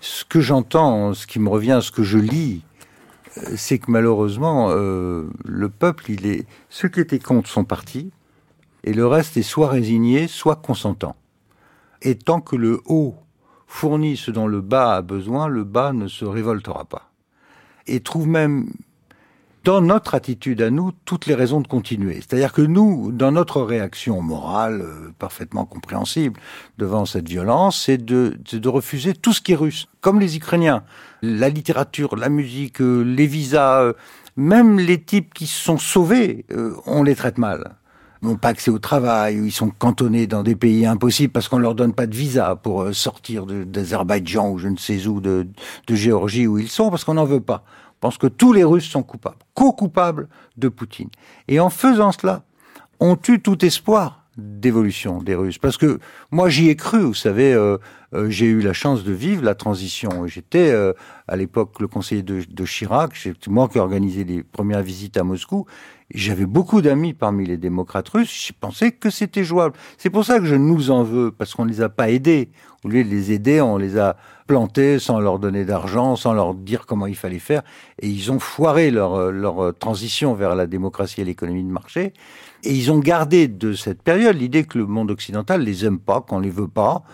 Ce 0.00 0.24
que 0.24 0.40
j'entends, 0.40 1.12
ce 1.12 1.26
qui 1.26 1.38
me 1.38 1.48
revient, 1.48 1.80
ce 1.82 1.92
que 1.92 2.02
je 2.02 2.18
lis, 2.18 2.62
euh, 3.36 3.52
c'est 3.56 3.78
que 3.78 3.90
malheureusement, 3.90 4.68
euh, 4.70 5.28
le 5.44 5.68
peuple, 5.68 6.10
il 6.10 6.26
est 6.26 6.46
ceux 6.70 6.88
qui 6.88 7.00
étaient 7.00 7.18
contre 7.18 7.50
son 7.50 7.64
parti, 7.64 8.10
et 8.84 8.92
le 8.92 9.06
reste 9.06 9.36
est 9.36 9.42
soit 9.42 9.68
résigné, 9.68 10.28
soit 10.28 10.56
consentant. 10.56 11.16
Et 12.02 12.16
tant 12.16 12.40
que 12.40 12.56
le 12.56 12.80
haut 12.86 13.14
fournit 13.66 14.16
ce 14.16 14.30
dont 14.30 14.46
le 14.46 14.60
bas 14.60 14.96
a 14.96 15.02
besoin, 15.02 15.48
le 15.48 15.64
bas 15.64 15.92
ne 15.92 16.08
se 16.08 16.24
révoltera 16.24 16.84
pas. 16.84 17.10
Et 17.86 18.00
trouve 18.00 18.26
même 18.26 18.70
dans 19.64 19.80
notre 19.80 20.14
attitude 20.14 20.60
à 20.60 20.70
nous 20.70 20.92
toutes 21.04 21.26
les 21.26 21.34
raisons 21.34 21.60
de 21.60 21.68
continuer. 21.68 22.16
C'est-à-dire 22.16 22.52
que 22.52 22.62
nous, 22.62 23.12
dans 23.12 23.30
notre 23.30 23.62
réaction 23.62 24.20
morale, 24.20 24.80
euh, 24.82 25.12
parfaitement 25.18 25.64
compréhensible 25.64 26.40
devant 26.78 27.06
cette 27.06 27.28
violence, 27.28 27.84
c'est 27.84 27.98
de, 27.98 28.36
de, 28.52 28.68
refuser 28.68 29.14
tout 29.14 29.32
ce 29.32 29.40
qui 29.40 29.52
est 29.52 29.56
russe, 29.56 29.88
comme 30.00 30.18
les 30.18 30.36
Ukrainiens. 30.36 30.82
La 31.22 31.48
littérature, 31.48 32.16
la 32.16 32.28
musique, 32.28 32.80
euh, 32.80 33.02
les 33.02 33.28
visas, 33.28 33.82
euh, 33.82 33.92
même 34.36 34.80
les 34.80 35.00
types 35.00 35.32
qui 35.32 35.46
se 35.46 35.62
sont 35.62 35.78
sauvés, 35.78 36.46
on 36.86 37.02
les 37.02 37.14
traite 37.14 37.36
mal 37.36 37.76
n'ont 38.22 38.36
pas 38.36 38.48
accès 38.48 38.70
au 38.70 38.78
travail, 38.78 39.40
ou 39.40 39.44
ils 39.46 39.52
sont 39.52 39.70
cantonnés 39.70 40.26
dans 40.26 40.42
des 40.42 40.56
pays 40.56 40.86
impossibles 40.86 41.32
parce 41.32 41.48
qu'on 41.48 41.58
leur 41.58 41.74
donne 41.74 41.92
pas 41.92 42.06
de 42.06 42.14
visa 42.14 42.56
pour 42.56 42.94
sortir 42.94 43.46
d'Azerbaïdjan 43.46 44.50
ou 44.50 44.58
je 44.58 44.68
ne 44.68 44.76
sais 44.76 45.06
où, 45.06 45.20
de, 45.20 45.46
Géorgie 45.90 46.46
où 46.46 46.58
ils 46.58 46.68
sont, 46.68 46.90
parce 46.90 47.04
qu'on 47.04 47.14
n'en 47.14 47.24
veut 47.24 47.40
pas 47.40 47.64
pense 48.02 48.18
que 48.18 48.26
tous 48.26 48.52
les 48.52 48.64
Russes 48.64 48.90
sont 48.90 49.04
coupables, 49.04 49.38
co-coupables 49.54 50.28
de 50.58 50.68
Poutine. 50.68 51.08
Et 51.48 51.60
en 51.60 51.70
faisant 51.70 52.12
cela, 52.12 52.42
on 53.00 53.16
tue 53.16 53.40
tout 53.40 53.64
espoir 53.64 54.24
d'évolution 54.36 55.22
des 55.22 55.34
Russes. 55.36 55.58
Parce 55.58 55.78
que 55.78 56.00
moi, 56.30 56.48
j'y 56.48 56.68
ai 56.68 56.76
cru, 56.76 57.00
vous 57.00 57.14
savez, 57.14 57.54
euh, 57.54 57.78
euh, 58.14 58.28
j'ai 58.28 58.46
eu 58.46 58.60
la 58.60 58.72
chance 58.72 59.04
de 59.04 59.12
vivre 59.12 59.42
la 59.42 59.54
transition. 59.54 60.26
J'étais 60.26 60.70
euh, 60.70 60.92
à 61.28 61.36
l'époque 61.36 61.80
le 61.80 61.88
conseiller 61.88 62.22
de, 62.22 62.64
Chirac, 62.64 63.16
c'est 63.16 63.46
moi 63.48 63.68
qui 63.68 63.78
organisais 63.78 64.24
les 64.24 64.42
premières 64.42 64.82
visites 64.82 65.16
à 65.16 65.24
Moscou. 65.24 65.66
J'avais 66.14 66.44
beaucoup 66.44 66.82
d'amis 66.82 67.14
parmi 67.14 67.46
les 67.46 67.56
démocrates 67.56 68.10
russes, 68.10 68.46
j'ai 68.46 68.52
pensé 68.52 68.92
que 68.92 69.08
c'était 69.08 69.44
jouable. 69.44 69.74
C'est 69.96 70.10
pour 70.10 70.26
ça 70.26 70.38
que 70.40 70.44
je 70.44 70.54
nous 70.54 70.90
en 70.90 71.02
veux, 71.02 71.30
parce 71.30 71.54
qu'on 71.54 71.64
ne 71.64 71.70
les 71.70 71.80
a 71.80 71.88
pas 71.88 72.10
aidés. 72.10 72.50
Au 72.84 72.88
lieu 72.88 73.02
de 73.02 73.08
les 73.08 73.32
aider, 73.32 73.62
on 73.62 73.78
les 73.78 73.96
a 73.96 74.16
plantés 74.46 74.98
sans 74.98 75.20
leur 75.20 75.38
donner 75.38 75.64
d'argent, 75.64 76.16
sans 76.16 76.34
leur 76.34 76.52
dire 76.52 76.84
comment 76.84 77.06
il 77.06 77.16
fallait 77.16 77.38
faire. 77.38 77.62
Et 78.00 78.08
ils 78.08 78.30
ont 78.30 78.40
foiré 78.40 78.90
leur, 78.90 79.32
leur 79.32 79.72
transition 79.78 80.34
vers 80.34 80.54
la 80.54 80.66
démocratie 80.66 81.22
et 81.22 81.24
l'économie 81.24 81.64
de 81.64 81.70
marché. 81.70 82.12
Et 82.64 82.74
ils 82.74 82.92
ont 82.92 82.98
gardé 82.98 83.48
de 83.48 83.72
cette 83.72 84.02
période 84.02 84.36
l'idée 84.36 84.64
que 84.64 84.76
le 84.76 84.86
monde 84.86 85.10
occidental 85.10 85.62
les 85.62 85.86
aime 85.86 85.98
pas, 85.98 86.20
qu'on 86.20 86.40
les 86.40 86.50
veut 86.50 86.68
pas. 86.68 87.04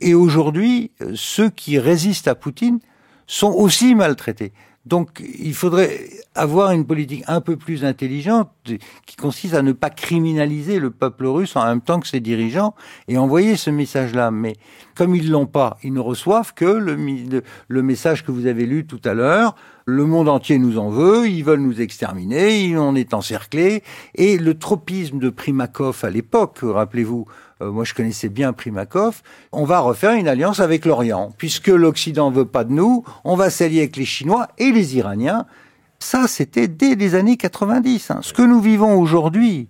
Et 0.00 0.14
aujourd'hui, 0.14 0.90
ceux 1.14 1.50
qui 1.50 1.78
résistent 1.78 2.28
à 2.28 2.34
Poutine 2.34 2.78
sont 3.26 3.52
aussi 3.52 3.94
maltraités. 3.94 4.52
Donc 4.88 5.22
il 5.38 5.52
faudrait 5.52 6.08
avoir 6.34 6.70
une 6.70 6.86
politique 6.86 7.22
un 7.26 7.42
peu 7.42 7.56
plus 7.56 7.84
intelligente 7.84 8.50
qui 8.64 9.16
consiste 9.16 9.52
à 9.52 9.60
ne 9.60 9.72
pas 9.72 9.90
criminaliser 9.90 10.78
le 10.78 10.90
peuple 10.90 11.26
russe 11.26 11.56
en 11.56 11.66
même 11.66 11.82
temps 11.82 12.00
que 12.00 12.06
ses 12.06 12.20
dirigeants 12.20 12.74
et 13.06 13.18
envoyer 13.18 13.56
ce 13.56 13.68
message-là. 13.68 14.30
Mais 14.30 14.54
comme 14.94 15.14
ils 15.14 15.30
l'ont 15.30 15.46
pas, 15.46 15.76
ils 15.82 15.92
ne 15.92 16.00
reçoivent 16.00 16.54
que 16.54 16.64
le, 16.64 16.96
le, 17.68 17.82
message 17.82 18.24
que 18.24 18.32
vous 18.32 18.46
avez 18.46 18.64
lu 18.64 18.86
tout 18.86 19.00
à 19.04 19.12
l'heure. 19.12 19.56
Le 19.84 20.06
monde 20.06 20.28
entier 20.28 20.58
nous 20.58 20.78
en 20.78 20.88
veut, 20.88 21.28
ils 21.28 21.44
veulent 21.44 21.60
nous 21.60 21.82
exterminer, 21.82 22.76
on 22.78 22.94
est 22.94 23.12
encerclé. 23.12 23.82
Et 24.14 24.38
le 24.38 24.58
tropisme 24.58 25.18
de 25.18 25.28
Primakov 25.28 26.00
à 26.02 26.10
l'époque, 26.10 26.60
rappelez-vous, 26.62 27.26
euh, 27.60 27.70
moi 27.70 27.84
je 27.84 27.94
connaissais 27.94 28.28
bien 28.28 28.52
Primakov, 28.52 29.22
on 29.52 29.64
va 29.64 29.80
refaire 29.80 30.12
une 30.12 30.28
alliance 30.28 30.60
avec 30.60 30.84
l'Orient. 30.84 31.32
Puisque 31.36 31.68
l'Occident 31.68 32.30
veut 32.30 32.44
pas 32.44 32.64
de 32.64 32.72
nous, 32.72 33.04
on 33.24 33.36
va 33.36 33.50
s'allier 33.50 33.80
avec 33.80 33.96
les 33.96 34.04
Chinois 34.04 34.48
et 34.58 34.70
les 34.70 34.96
Iraniens. 34.96 35.46
Ça, 35.98 36.28
c'était 36.28 36.68
dès 36.68 36.94
les 36.94 37.14
années 37.14 37.36
90. 37.36 38.10
Hein. 38.10 38.20
Ce 38.22 38.32
que 38.32 38.42
nous 38.42 38.60
vivons 38.60 38.98
aujourd'hui, 38.98 39.68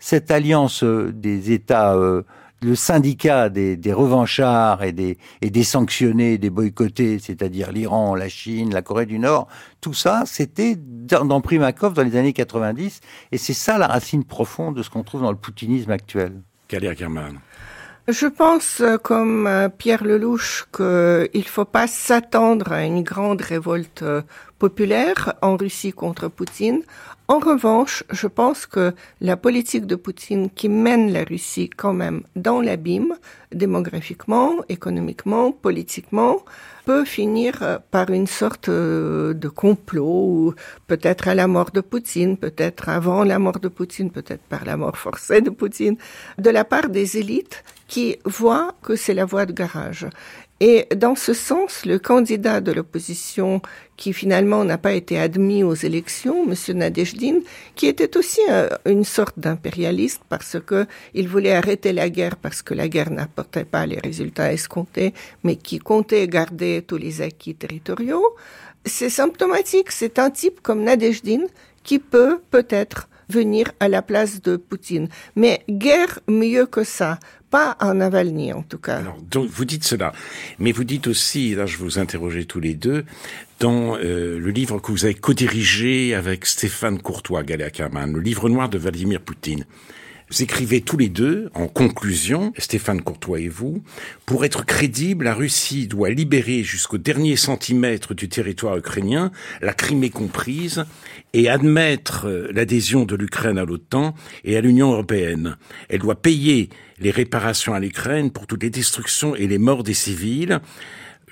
cette 0.00 0.30
alliance 0.30 0.82
euh, 0.82 1.12
des 1.12 1.52
États, 1.52 1.94
euh, 1.94 2.22
le 2.60 2.74
syndicat 2.74 3.48
des, 3.48 3.92
revanchards 3.92 4.82
et 4.82 4.90
des, 4.90 5.18
et 5.40 5.50
des 5.50 5.62
sanctionnés, 5.62 6.38
des 6.38 6.50
boycottés, 6.50 7.20
c'est-à-dire 7.20 7.70
l'Iran, 7.70 8.16
la 8.16 8.28
Chine, 8.28 8.72
la 8.74 8.82
Corée 8.82 9.06
du 9.06 9.20
Nord, 9.20 9.46
tout 9.80 9.94
ça, 9.94 10.24
c'était 10.26 10.74
dans, 10.76 11.24
dans 11.24 11.40
Primakov 11.40 11.94
dans 11.94 12.02
les 12.02 12.16
années 12.16 12.32
90. 12.32 13.00
Et 13.30 13.38
c'est 13.38 13.54
ça 13.54 13.78
la 13.78 13.86
racine 13.86 14.24
profonde 14.24 14.76
de 14.76 14.82
ce 14.82 14.90
qu'on 14.90 15.04
trouve 15.04 15.22
dans 15.22 15.30
le 15.30 15.38
poutinisme 15.38 15.92
actuel. 15.92 16.42
Je 18.08 18.26
pense, 18.26 18.80
euh, 18.80 18.96
comme 18.96 19.46
euh, 19.46 19.68
Pierre 19.68 20.02
Lelouch, 20.02 20.66
qu'il 20.74 20.84
ne 21.40 21.46
faut 21.46 21.64
pas 21.64 21.86
s'attendre 21.86 22.72
à 22.72 22.84
une 22.84 23.02
grande 23.02 23.42
révolte 23.42 24.02
euh, 24.02 24.22
populaire 24.58 25.34
en 25.42 25.56
Russie 25.56 25.92
contre 25.92 26.28
Poutine. 26.28 26.82
En 27.28 27.38
revanche, 27.38 28.04
je 28.10 28.26
pense 28.26 28.64
que 28.66 28.94
la 29.20 29.36
politique 29.36 29.86
de 29.86 29.94
Poutine 29.94 30.48
qui 30.48 30.70
mène 30.70 31.12
la 31.12 31.24
Russie 31.24 31.68
quand 31.68 31.92
même 31.92 32.22
dans 32.36 32.62
l'abîme, 32.62 33.14
démographiquement, 33.52 34.56
économiquement, 34.70 35.52
politiquement, 35.52 36.42
peut 36.88 37.04
finir 37.04 37.80
par 37.90 38.08
une 38.08 38.26
sorte 38.26 38.70
euh, 38.70 39.34
de 39.34 39.48
complot, 39.48 40.54
peut-être 40.86 41.28
à 41.28 41.34
la 41.34 41.46
mort 41.46 41.70
de 41.70 41.82
Poutine, 41.82 42.38
peut-être 42.38 42.88
avant 42.88 43.24
la 43.24 43.38
mort 43.38 43.60
de 43.60 43.68
Poutine, 43.68 44.10
peut-être 44.10 44.40
par 44.44 44.64
la 44.64 44.78
mort 44.78 44.96
forcée 44.96 45.42
de 45.42 45.50
Poutine, 45.50 45.98
de 46.38 46.48
la 46.48 46.64
part 46.64 46.88
des 46.88 47.18
élites 47.18 47.62
qui 47.88 48.16
voient 48.24 48.72
que 48.80 48.96
c'est 48.96 49.12
la 49.12 49.26
voie 49.26 49.44
de 49.44 49.52
garage. 49.52 50.06
Et 50.60 50.86
dans 50.96 51.14
ce 51.14 51.34
sens, 51.34 51.86
le 51.86 52.00
candidat 52.00 52.60
de 52.60 52.72
l'opposition 52.72 53.62
qui 53.96 54.12
finalement 54.12 54.64
n'a 54.64 54.76
pas 54.76 54.92
été 54.92 55.16
admis 55.18 55.62
aux 55.62 55.74
élections, 55.74 56.44
M. 56.50 56.78
Nadejdin, 56.78 57.40
qui 57.76 57.86
était 57.86 58.16
aussi 58.16 58.40
une 58.84 59.04
sorte 59.04 59.38
d'impérialiste 59.38 60.22
parce 60.28 60.56
que 60.58 60.86
il 61.14 61.28
voulait 61.28 61.52
arrêter 61.54 61.92
la 61.92 62.10
guerre 62.10 62.36
parce 62.36 62.62
que 62.62 62.74
la 62.74 62.88
guerre 62.88 63.10
n'apportait 63.10 63.64
pas 63.64 63.86
les 63.86 63.98
résultats 63.98 64.52
escomptés, 64.52 65.14
mais 65.44 65.54
qui 65.54 65.78
comptait 65.78 66.26
garder 66.26 66.82
tous 66.84 66.96
les 66.96 67.22
acquis 67.22 67.54
territoriaux. 67.54 68.34
C'est 68.84 69.10
symptomatique. 69.10 69.92
C'est 69.92 70.18
un 70.18 70.30
type 70.30 70.60
comme 70.60 70.82
Nadejdin 70.82 71.42
qui 71.84 72.00
peut 72.00 72.40
peut-être 72.50 73.08
venir 73.28 73.70
à 73.80 73.88
la 73.88 74.02
place 74.02 74.40
de 74.42 74.56
Poutine. 74.56 75.08
Mais 75.36 75.62
guerre 75.68 76.20
mieux 76.28 76.66
que 76.66 76.84
ça. 76.84 77.18
Pas 77.50 77.76
en 77.80 77.94
Navalny, 77.94 78.52
en 78.52 78.62
tout 78.62 78.78
cas. 78.78 78.98
Alors, 78.98 79.16
donc, 79.30 79.48
vous 79.48 79.64
dites 79.64 79.84
cela. 79.84 80.12
Mais 80.58 80.72
vous 80.72 80.84
dites 80.84 81.06
aussi, 81.06 81.54
là, 81.54 81.64
je 81.64 81.78
vous 81.78 81.98
interrogeais 81.98 82.44
tous 82.44 82.60
les 82.60 82.74
deux, 82.74 83.04
dans 83.58 83.96
euh, 83.96 84.38
le 84.38 84.50
livre 84.50 84.78
que 84.80 84.92
vous 84.92 85.06
avez 85.06 85.14
co-dirigé 85.14 86.14
avec 86.14 86.44
Stéphane 86.44 87.00
Courtois, 87.00 87.42
Galéa 87.42 87.70
Kerman, 87.70 88.12
le 88.12 88.20
livre 88.20 88.48
noir 88.48 88.68
de 88.68 88.76
Vladimir 88.76 89.20
Poutine. 89.20 89.64
Vous 90.30 90.42
écrivez 90.42 90.82
tous 90.82 90.98
les 90.98 91.08
deux, 91.08 91.48
en 91.54 91.68
conclusion, 91.68 92.52
Stéphane 92.58 93.00
Courtois 93.00 93.40
et 93.40 93.48
vous, 93.48 93.82
pour 94.26 94.44
être 94.44 94.66
crédible, 94.66 95.24
la 95.24 95.32
Russie 95.32 95.86
doit 95.86 96.10
libérer 96.10 96.62
jusqu'au 96.62 96.98
dernier 96.98 97.34
centimètre 97.34 98.12
du 98.12 98.28
territoire 98.28 98.76
ukrainien, 98.76 99.32
la 99.62 99.72
Crimée 99.72 100.10
comprise, 100.10 100.84
et 101.32 101.48
admettre 101.48 102.26
euh, 102.26 102.48
l'adhésion 102.52 103.06
de 103.06 103.16
l'Ukraine 103.16 103.56
à 103.56 103.64
l'OTAN 103.64 104.14
et 104.44 104.58
à 104.58 104.60
l'Union 104.60 104.92
européenne. 104.92 105.56
Elle 105.88 106.00
doit 106.00 106.20
payer 106.20 106.68
les 107.00 107.10
réparations 107.10 107.72
à 107.72 107.80
l'Ukraine 107.80 108.30
pour 108.30 108.46
toutes 108.46 108.62
les 108.62 108.70
destructions 108.70 109.34
et 109.34 109.46
les 109.46 109.58
morts 109.58 109.82
des 109.82 109.94
civils 109.94 110.60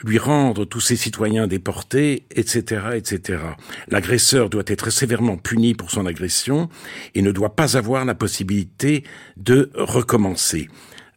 lui 0.04 0.18
rendre 0.18 0.64
tous 0.64 0.80
ses 0.80 0.96
citoyens 0.96 1.46
déportés, 1.46 2.24
etc., 2.30 2.82
etc. 2.94 3.42
L'agresseur 3.88 4.50
doit 4.50 4.64
être 4.66 4.90
sévèrement 4.90 5.36
puni 5.36 5.74
pour 5.74 5.90
son 5.90 6.06
agression 6.06 6.68
et 7.14 7.22
ne 7.22 7.32
doit 7.32 7.54
pas 7.56 7.76
avoir 7.76 8.04
la 8.04 8.14
possibilité 8.14 9.04
de 9.36 9.70
recommencer. 9.74 10.68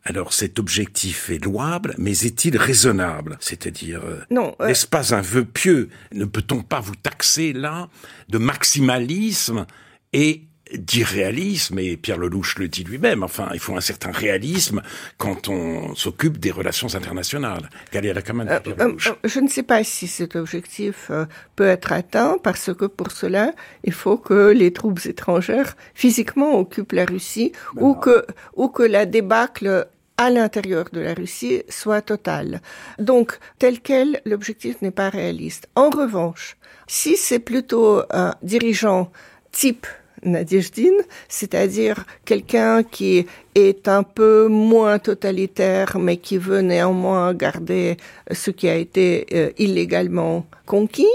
Alors 0.03 0.33
cet 0.33 0.59
objectif 0.59 1.29
est 1.29 1.43
louable, 1.43 1.93
mais 1.97 2.11
est-il 2.25 2.57
raisonnable? 2.57 3.37
C'est-à-dire, 3.39 4.01
euh, 4.03 4.21
non, 4.31 4.55
euh, 4.61 4.67
n'est-ce 4.67 4.87
pas 4.87 5.13
un 5.13 5.21
vœu 5.21 5.45
pieux? 5.45 5.89
Ne 6.13 6.25
peut-on 6.25 6.63
pas 6.63 6.79
vous 6.79 6.95
taxer 6.95 7.53
là 7.53 7.89
de 8.29 8.37
maximalisme 8.37 9.65
et 10.13 10.48
d'irréalisme, 10.73 11.79
et 11.79 11.97
Pierre 11.97 12.17
Lelouch 12.17 12.57
le 12.57 12.67
dit 12.67 12.83
lui-même, 12.83 13.23
enfin, 13.23 13.49
il 13.53 13.59
faut 13.59 13.75
un 13.75 13.81
certain 13.81 14.11
réalisme 14.11 14.81
quand 15.17 15.47
on 15.47 15.95
s'occupe 15.95 16.37
des 16.37 16.51
relations 16.51 16.93
internationales. 16.95 17.69
Euh, 17.95 18.59
euh, 18.79 18.95
je 19.23 19.39
ne 19.39 19.47
sais 19.47 19.63
pas 19.63 19.83
si 19.83 20.07
cet 20.07 20.35
objectif 20.35 21.07
euh, 21.09 21.25
peut 21.55 21.67
être 21.67 21.91
atteint, 21.91 22.37
parce 22.41 22.73
que 22.73 22.85
pour 22.85 23.11
cela, 23.11 23.53
il 23.83 23.93
faut 23.93 24.17
que 24.17 24.51
les 24.51 24.71
troupes 24.71 25.05
étrangères 25.05 25.75
physiquement 25.93 26.59
occupent 26.59 26.93
la 26.93 27.05
Russie, 27.05 27.51
ben 27.73 27.83
ou 27.83 27.95
que, 27.95 28.25
ou 28.55 28.69
que 28.69 28.83
la 28.83 29.05
débâcle 29.05 29.87
à 30.17 30.29
l'intérieur 30.29 30.85
de 30.91 30.99
la 30.99 31.13
Russie 31.13 31.63
soit 31.69 32.01
totale. 32.01 32.61
Donc, 32.99 33.39
tel 33.57 33.79
quel, 33.79 34.21
l'objectif 34.25 34.81
n'est 34.81 34.91
pas 34.91 35.09
réaliste. 35.09 35.69
En 35.75 35.89
revanche, 35.89 36.57
si 36.87 37.15
c'est 37.15 37.39
plutôt 37.39 38.03
un 38.11 38.35
dirigeant 38.43 39.11
type 39.51 39.87
Nadiejdin, 40.23 40.95
c'est-à-dire 41.27 42.05
quelqu'un 42.25 42.83
qui 42.83 43.25
est 43.55 43.87
un 43.87 44.03
peu 44.03 44.47
moins 44.47 44.99
totalitaire, 44.99 45.97
mais 45.99 46.17
qui 46.17 46.37
veut 46.37 46.61
néanmoins 46.61 47.33
garder 47.33 47.97
ce 48.31 48.51
qui 48.51 48.67
a 48.69 48.75
été 48.75 49.25
euh, 49.33 49.51
illégalement 49.57 50.45
conquis. 50.65 51.07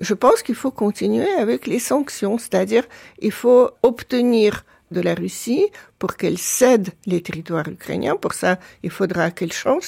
Je 0.00 0.14
pense 0.14 0.42
qu'il 0.42 0.54
faut 0.54 0.70
continuer 0.70 1.30
avec 1.38 1.66
les 1.66 1.78
sanctions, 1.78 2.38
c'est-à-dire 2.38 2.84
il 3.20 3.32
faut 3.32 3.70
obtenir 3.82 4.64
de 4.94 5.02
la 5.02 5.14
Russie 5.14 5.66
pour 5.98 6.16
qu'elle 6.16 6.38
cède 6.38 6.90
les 7.04 7.22
territoires 7.22 7.68
ukrainiens. 7.68 8.16
Pour 8.16 8.32
ça, 8.32 8.58
il 8.82 8.90
faudra 8.90 9.30
qu'elle 9.30 9.52
change 9.52 9.84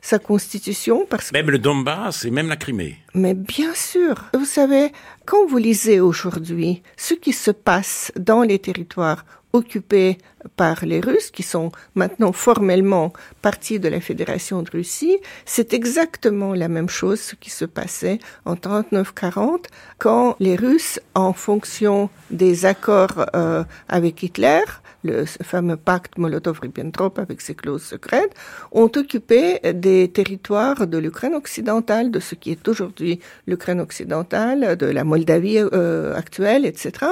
sa, 0.00 0.18
constitution. 0.18 1.06
Parce 1.08 1.32
même 1.32 1.50
le 1.50 1.58
Donbass 1.58 2.24
et 2.24 2.30
même 2.30 2.48
la 2.48 2.56
Crimée. 2.56 2.98
Mais 3.14 3.34
bien 3.34 3.74
sûr. 3.74 4.26
Vous 4.34 4.44
savez, 4.44 4.92
quand 5.26 5.46
vous 5.46 5.58
lisez 5.58 5.98
aujourd'hui 5.98 6.82
ce 6.96 7.14
qui 7.14 7.32
se 7.32 7.50
passe 7.50 8.12
dans 8.16 8.42
les 8.42 8.58
territoires 8.58 9.24
occupés 9.52 10.18
par 10.56 10.84
les 10.84 11.00
Russes, 11.00 11.30
qui 11.30 11.42
sont 11.42 11.70
maintenant 11.94 12.32
formellement 12.32 13.12
partie 13.42 13.78
de 13.78 13.88
la 13.88 14.00
Fédération 14.00 14.62
de 14.62 14.70
Russie, 14.70 15.18
c'est 15.44 15.74
exactement 15.74 16.54
la 16.54 16.68
même 16.68 16.88
chose 16.88 17.34
qui 17.40 17.50
se 17.50 17.64
passait 17.64 18.18
en 18.44 18.54
39-40 18.54 19.64
quand 19.98 20.36
les 20.40 20.56
Russes, 20.56 21.00
en 21.14 21.32
fonction 21.32 22.10
des 22.30 22.64
accords 22.64 23.26
euh, 23.34 23.64
avec 23.88 24.22
Hitler, 24.22 24.62
le 25.02 25.24
fameux 25.24 25.76
pacte 25.76 26.18
Molotov-Ribbentrop 26.18 27.18
avec 27.18 27.40
ses 27.40 27.54
clauses 27.54 27.82
secrètes, 27.82 28.34
ont 28.72 28.90
occupé 28.96 29.60
des 29.74 30.08
territoires 30.08 30.86
de 30.86 30.98
l'Ukraine 30.98 31.34
occidentale, 31.34 32.10
de 32.10 32.20
ce 32.20 32.34
qui 32.34 32.50
est 32.50 32.68
aujourd'hui 32.68 33.20
l'Ukraine 33.46 33.80
occidentale, 33.80 34.76
de 34.76 34.86
la 34.86 35.04
Moldavie 35.04 35.58
euh, 35.58 36.14
actuelle, 36.14 36.66
etc. 36.66 37.06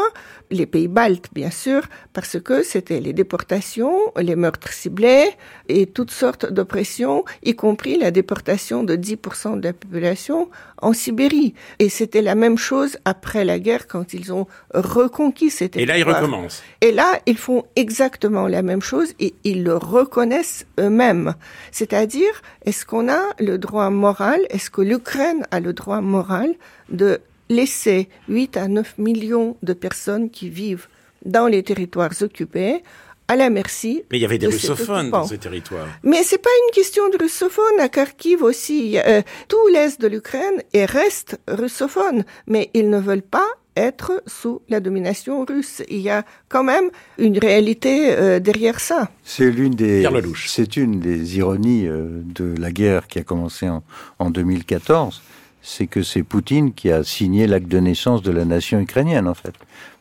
Les 0.51 0.67
pays 0.67 0.89
baltes, 0.89 1.29
bien 1.33 1.51
sûr, 1.51 1.83
parce 2.13 2.41
que 2.41 2.63
c'était 2.63 3.01
les 3.01 3.13
déportations, 3.13 3.99
les 4.17 4.37
meurtres 4.37 4.73
ciblés 4.73 5.31
et 5.69 5.87
toutes 5.87 6.11
sortes 6.11 6.51
d'oppressions, 6.51 7.25
y 7.43 7.55
compris 7.55 7.99
la 7.99 8.11
déportation 8.11 8.83
de 8.85 8.97
10% 8.97 9.61
de 9.61 9.65
la 9.65 9.73
population 9.73 10.49
en 10.81 10.93
Sibérie. 10.93 11.55
Et 11.79 11.89
c'était 11.89 12.23
la 12.23 12.35
même 12.35 12.59
chose 12.59 12.99
après 13.05 13.45
la 13.45 13.59
guerre 13.59 13.87
quand 13.87 14.15
ils 14.15 14.33
ont 14.33 14.47
reconquis 14.73 15.51
ces 15.51 15.69
territoires. 15.69 15.97
Et 15.97 16.05
là, 16.05 16.11
ils 16.11 16.15
recommencent. 16.15 16.63
Et 16.81 16.93
là, 16.93 17.21
ils 17.27 17.37
font 17.37 17.65
exactement 17.79 18.49
la 18.49 18.63
même 18.63 18.83
chose 18.83 19.15
et 19.21 19.35
ils 19.45 19.63
le 19.63 19.77
reconnaissent 19.77 20.67
eux-mêmes. 20.81 21.35
C'est-à-dire, 21.71 22.43
est-ce 22.67 22.85
qu'on 22.85 23.09
a 23.09 23.23
le 23.39 23.57
droit 23.57 23.89
moral, 23.91 24.41
est-ce 24.51 24.69
que 24.69 24.83
l'Ukraine 24.83 25.47
a 25.53 25.61
le 25.61 25.73
droit 25.73 26.01
moral 26.01 26.55
de 26.91 27.21
laisser 27.49 28.09
8 28.29 28.57
à 28.57 28.67
9 28.67 28.99
millions 28.99 29.57
de 29.63 29.73
personnes 29.73 30.29
qui 30.29 30.49
vivent 30.51 30.89
dans 31.25 31.47
les 31.47 31.63
territoires 31.63 32.11
occupés 32.21 32.83
à 33.29 33.37
la 33.37 33.51
merci. 33.51 34.03
Mais 34.11 34.19
il 34.19 34.23
y 34.23 34.25
avait 34.25 34.39
des 34.39 34.47
russophones 34.47 35.11
dans 35.11 35.27
ces 35.27 35.39
territoires. 35.39 35.87
Mais 36.03 36.23
c'est 36.25 36.39
pas 36.39 36.51
une 36.67 36.75
question 36.75 37.09
de 37.11 37.19
russophones. 37.19 37.79
À 37.79 37.89
Kharkiv 37.89 38.43
aussi, 38.43 38.99
euh, 38.99 39.23
tout 39.49 39.69
l'est 39.71 40.01
de 40.01 40.09
l'Ukraine 40.09 40.63
reste 40.75 41.39
russophone, 41.47 42.25
mais 42.47 42.71
ils 42.73 42.89
ne 42.89 42.99
veulent 42.99 43.23
pas 43.23 43.47
être 43.79 44.23
sous 44.27 44.61
la 44.69 44.81
domination 44.81 45.45
russe. 45.45 45.83
Il 45.89 46.01
y 46.01 46.11
a 46.11 46.25
quand 46.49 46.65
même 46.65 46.91
une 47.19 47.39
réalité 47.39 48.11
euh, 48.11 48.41
derrière 48.41 48.81
ça. 48.81 49.11
C'est 49.25 49.51
l'une 49.51 49.75
des, 49.75 50.07
c'est 50.47 50.77
une 50.77 51.01
des 51.01 51.39
ironies 51.39 51.87
euh, 51.87 52.23
de 52.35 52.55
la 52.59 52.73
guerre 52.73 53.07
qui 53.07 53.19
a 53.19 53.23
commencé 53.23 53.69
en, 53.69 53.83
en 54.19 54.31
2014 54.31 55.23
c'est 55.69 55.87
que 55.87 56.03
c'est 56.03 56.23
Poutine 56.23 56.73
qui 56.73 56.91
a 56.91 57.05
signé 57.05 57.47
l'acte 57.47 57.69
de 57.69 57.79
naissance 57.79 58.23
de 58.23 58.31
la 58.31 58.45
nation 58.45 58.81
ukrainienne, 58.81 59.29
en 59.29 59.35
fait. 59.35 59.53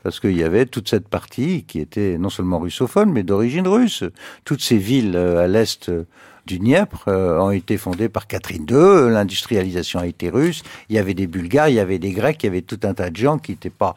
Parce 0.02 0.20
qu'il 0.20 0.38
y 0.38 0.44
avait 0.44 0.66
toute 0.66 0.88
cette 0.88 1.08
partie 1.10 1.64
qui 1.64 1.80
était 1.80 2.18
non 2.18 2.30
seulement 2.30 2.60
russophone, 2.60 3.12
mais 3.12 3.24
d'origine 3.24 3.68
russe. 3.68 4.04
Toutes 4.46 4.62
ces 4.62 4.78
villes 4.78 5.16
euh, 5.16 5.44
à 5.44 5.48
l'est 5.48 5.90
euh, 5.90 6.06
du 6.48 6.58
Dniepr 6.58 7.04
euh, 7.08 7.40
ont 7.40 7.52
été 7.52 7.78
fondées 7.78 8.10
par 8.10 8.26
Catherine 8.26 8.66
II, 8.68 9.12
l'industrialisation 9.12 10.00
a 10.00 10.08
été 10.08 10.30
russe, 10.30 10.64
il 10.90 10.96
y 10.96 11.00
avait 11.00 11.14
des 11.14 11.28
Bulgares, 11.28 11.70
il 11.70 11.76
y 11.76 11.80
avait 11.80 12.00
des 12.00 12.12
Grecs, 12.12 12.42
il 12.42 12.48
y 12.48 12.50
avait 12.50 12.62
tout 12.62 12.80
un 12.84 12.96
tas 12.96 13.12
de 13.12 13.16
gens 13.16 13.38
qui 13.38 13.52
n'étaient 13.52 13.70
pas 13.70 13.96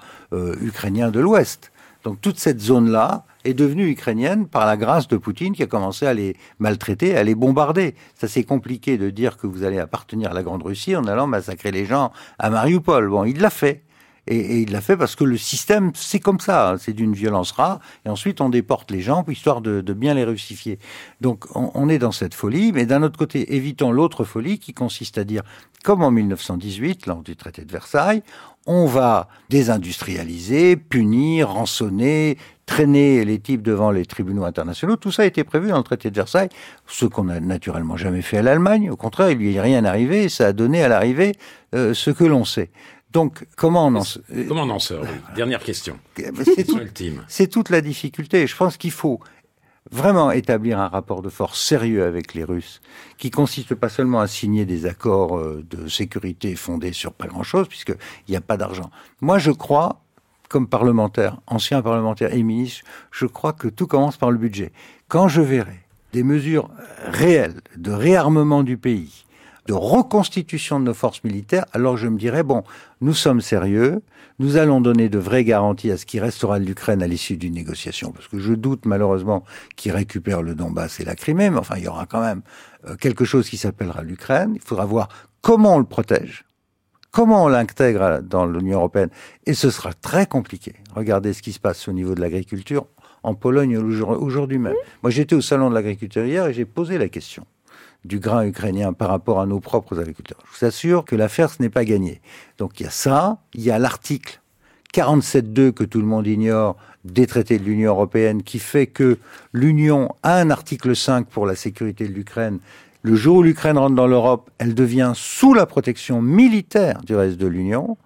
ukrainiens 0.61 1.11
de 1.11 1.21
l'Ouest. 1.21 1.73
Donc 2.05 2.21
toute 2.21 2.39
cette 2.39 2.61
zone-là 2.61 3.25
est 3.45 3.55
devenue 3.55 3.89
ukrainienne 3.89 4.47
par 4.47 4.67
la 4.67 4.77
grâce 4.77 5.09
de 5.09 5.17
Poutine 5.17 5.55
qui 5.55 5.63
a 5.63 5.67
commencé 5.67 6.07
à 6.07 6.15
les 6.15 6.37
maltraiter, 6.59 7.17
à 7.17 7.23
les 7.23 7.35
bombarder. 7.35 7.95
Ça 8.15 8.27
c'est 8.29 8.45
compliqué 8.45 8.97
de 8.97 9.11
dire 9.11 9.37
que 9.37 9.47
vous 9.47 9.65
allez 9.65 9.79
appartenir 9.79 10.31
à 10.31 10.35
la 10.35 10.43
Grande 10.43 10.63
Russie 10.63 10.97
en 10.97 11.05
allant 11.05 11.27
massacrer 11.27 11.71
les 11.71 11.85
gens 11.85 12.13
à 12.39 12.51
Mariupol. 12.51 13.09
Bon, 13.09 13.25
il 13.25 13.39
l'a 13.39 13.51
fait. 13.51 13.83
Et, 14.27 14.63
il 14.63 14.73
l'a 14.73 14.81
fait 14.81 14.97
parce 14.97 15.17
que 15.17 15.25
le 15.25 15.37
système, 15.37 15.93
c'est 15.95 16.21
comme 16.21 16.41
ça, 16.41 16.71
hein. 16.71 16.77
c'est 16.79 16.93
d'une 16.93 17.13
violence 17.13 17.53
rare. 17.53 17.81
Et 18.05 18.09
ensuite, 18.09 18.41
on 18.41 18.49
déporte 18.49 18.91
les 18.91 19.01
gens, 19.01 19.25
histoire 19.29 19.61
de, 19.61 19.81
bien 19.93 20.15
les 20.15 20.25
russifier. 20.25 20.79
Donc, 21.21 21.45
on, 21.55 21.89
est 21.89 21.99
dans 21.99 22.13
cette 22.13 22.35
folie, 22.35 22.73
mais 22.73 22.87
d'un 22.87 23.03
autre 23.03 23.19
côté, 23.19 23.55
évitons 23.55 23.91
l'autre 23.93 24.25
folie 24.25 24.59
qui 24.59 24.73
consiste 24.73 25.19
à 25.19 25.25
dire, 25.25 25.43
comme 25.85 26.03
en 26.03 26.11
1918, 26.11 27.07
lors 27.07 27.23
du 27.23 27.37
traité 27.37 27.65
de 27.65 27.73
Versailles, 27.73 28.23
on 28.67 28.87
va 28.87 29.29
désindustrialiser, 29.49 30.77
punir, 30.77 31.51
rançonner, 31.51 32.37
traîner 32.67 33.25
les 33.25 33.41
types 33.41 33.63
devant 33.63 33.91
les 33.91 34.07
tribunaux 34.07 34.45
internationaux. 34.45 34.97
Tout 34.97 35.11
ça 35.11 35.23
a 35.23 35.25
été 35.25 35.43
prévu 35.43 35.71
dans 35.71 35.79
le 35.79 35.83
traité 35.83 36.11
de 36.11 36.15
Versailles, 36.15 36.51
ce 36.87 37.05
qu'on 37.07 37.25
n'a 37.25 37.41
naturellement 37.41 37.97
jamais 37.97 38.23
fait 38.23 38.39
à 38.39 38.43
l'Allemagne. 38.43 38.91
Au 38.91 38.97
contraire, 38.97 39.31
il 39.31 39.39
lui 39.39 39.57
est 39.57 39.61
rien 39.61 39.85
arrivé, 39.85 40.29
ça 40.29 40.47
a 40.47 40.53
donné 40.53 40.83
à 40.85 40.89
l'arrivée 40.89 41.33
euh, 41.75 41.95
ce 41.95 42.11
que 42.11 42.25
l'on 42.25 42.45
sait. 42.45 42.71
Donc, 43.13 43.47
comment 43.57 43.87
on 43.87 43.95
en 43.97 44.05
sort 44.05 44.23
Comment 44.49 44.63
on 44.63 44.71
en 44.71 44.79
sort 44.79 45.05
Dernière 45.35 45.63
question. 45.63 45.99
C'est 47.29 47.49
toute 47.49 47.71
la 47.71 47.81
difficulté. 47.81 48.47
Je 48.47 48.57
pense 48.57 48.77
qu'il 48.77 48.93
faut 48.93 49.21
vraiment 49.91 50.31
établir 50.31 50.79
un 50.79 50.89
rapport 50.89 51.23
de 51.23 51.29
force 51.29 51.61
sérieux 51.61 52.05
avec 52.05 52.35
les 52.35 52.45
Russes, 52.45 52.81
qui 53.19 53.31
consiste 53.31 53.75
pas 53.75 53.89
seulement 53.89 54.21
à 54.21 54.29
signer 54.29 54.65
des 54.65 54.87
accords 54.87 55.39
euh, 55.39 55.65
de 55.69 55.89
sécurité 55.89 56.55
fondés 56.55 56.93
sur 56.93 57.13
pas 57.13 57.27
grand-chose, 57.27 57.67
puisqu'il 57.69 57.97
n'y 58.29 58.37
a 58.37 58.41
pas 58.41 58.57
d'argent. 58.57 58.91
Moi, 59.21 59.39
je 59.39 59.51
crois, 59.51 60.03
comme 60.49 60.69
parlementaire, 60.69 61.41
ancien 61.47 61.83
parlementaire 61.83 62.33
et 62.33 62.43
ministre, 62.43 62.85
je 63.11 63.27
crois 63.27 63.53
que 63.53 63.69
tout 63.69 63.87
commence 63.87 64.17
par 64.17 64.31
le 64.31 64.39
budget. 64.39 64.73
Quand 65.09 65.29
je 65.29 65.41
verrai 65.41 65.81
des 66.13 66.23
mesures 66.23 66.71
réelles 67.05 67.61
de 67.77 67.91
réarmement 67.91 68.63
du 68.63 68.77
pays, 68.77 69.25
de 69.71 69.75
reconstitution 69.75 70.81
de 70.81 70.87
nos 70.87 70.95
forces 70.95 71.23
militaires, 71.23 71.65
alors 71.73 71.97
je 71.97 72.09
me 72.09 72.19
dirais, 72.19 72.43
bon, 72.43 72.65
nous 73.01 73.15
sommes 73.15 73.41
sérieux, 73.41 74.03
nous 74.41 74.57
allons 74.57 74.81
donner 74.81 75.09
de 75.09 75.21
vraies 75.21 75.45
garanties 75.45 75.93
à 75.93 75.97
ce 75.97 76.07
qui 76.07 76.19
restera 76.19 76.59
de 76.59 76.65
l'Ukraine 76.65 77.05
à 77.05 77.07
l'issue 77.07 77.37
d'une 77.37 77.55
négociation, 77.55 78.11
parce 78.11 78.27
que 78.27 78.41
je 78.41 78.53
doute 78.53 78.85
malheureusement 78.85 79.45
qu'ils 79.77 79.93
récupèrent 79.93 80.43
le 80.43 80.57
Donbass 80.57 80.99
et 80.99 81.05
la 81.05 81.15
Crimée, 81.15 81.51
mais 81.51 81.59
enfin, 81.59 81.77
il 81.77 81.85
y 81.85 81.87
aura 81.87 82.07
quand 82.07 82.21
même 82.21 82.43
euh, 82.89 82.97
quelque 82.97 83.25
chose 83.25 83.49
qui 83.49 83.59
s'appellera 83.59 84.03
l'Ukraine. 84.03 84.55
Il 84.57 84.61
faudra 84.61 84.87
voir 84.87 85.09
comment 85.41 85.77
on 85.77 85.79
le 85.79 85.85
protège, 85.85 86.47
comment 87.13 87.45
on 87.45 87.49
l'intègre 87.49 88.23
dans 88.23 88.47
l'Union 88.47 88.79
européenne, 88.79 89.11
et 89.47 89.55
ce 89.55 89.71
sera 89.71 89.93
très 89.93 90.27
compliqué. 90.27 90.75
Regardez 90.97 91.33
ce 91.33 91.43
qui 91.43 91.53
se 91.53 91.61
passe 91.61 91.87
au 91.87 91.93
niveau 91.93 92.17
de 92.17 92.21
l'agriculture 92.21 92.87
en 93.23 93.35
Pologne 93.35 93.79
aujourd'hui 93.79 94.59
même. 94.59 94.75
Moi, 95.05 95.11
j'étais 95.11 95.37
au 95.37 95.41
salon 95.41 95.71
de 95.71 95.75
l'agriculture 95.75 96.25
hier 96.25 96.49
et 96.49 96.55
j'ai 96.55 96.65
posé 96.65 96.99
la 96.99 97.09
question 97.09 97.47
du 98.05 98.19
grain 98.19 98.45
ukrainien 98.45 98.93
par 98.93 99.09
rapport 99.09 99.41
à 99.41 99.47
nos 99.47 99.61
propres 99.61 99.99
agriculteurs. 99.99 100.39
Je 100.53 100.59
vous 100.59 100.67
assure 100.67 101.05
que 101.05 101.17
l'affaire, 101.17 101.51
ce 101.51 101.63
n'est 101.63 101.71
pas 101.71 101.85
gagné. 101.85 102.21
Donc 102.59 102.81
il 102.81 102.85
y 102.85 102.87
a 102.87 102.91
ça, 102.91 103.39
il 103.55 103.63
y 103.63 103.71
a 103.71 103.79
l'article 103.79 104.41
47.2 104.95 105.73
que 105.73 105.85
tout 105.85 106.01
le 106.01 106.07
monde 106.07 106.27
ignore 106.27 106.77
des 107.05 107.27
traités 107.27 107.59
de 107.59 107.65
l'Union 107.65 107.91
européenne 107.91 108.43
qui 108.43 108.59
fait 108.59 108.87
que 108.87 109.19
l'Union 109.53 110.15
a 110.23 110.37
un 110.37 110.51
article 110.51 110.97
5 110.97 111.27
pour 111.27 111.47
la 111.47 111.55
sécurité 111.55 112.09
de 112.09 112.13
l'Ukraine. 112.13 112.59
Le 113.03 113.15
jour 113.15 113.39
où 113.39 113.43
l'Ukraine 113.43 113.79
rentre 113.79 113.95
dans 113.95 114.07
l'Europe, 114.07 114.51
elle 114.59 114.75
devient 114.75 115.13
sous 115.15 115.55
la 115.55 115.65
protection 115.65 116.21
militaire 116.21 117.01
du 117.03 117.15
reste 117.15 117.39
de 117.39 117.47
l'Union. 117.47 117.97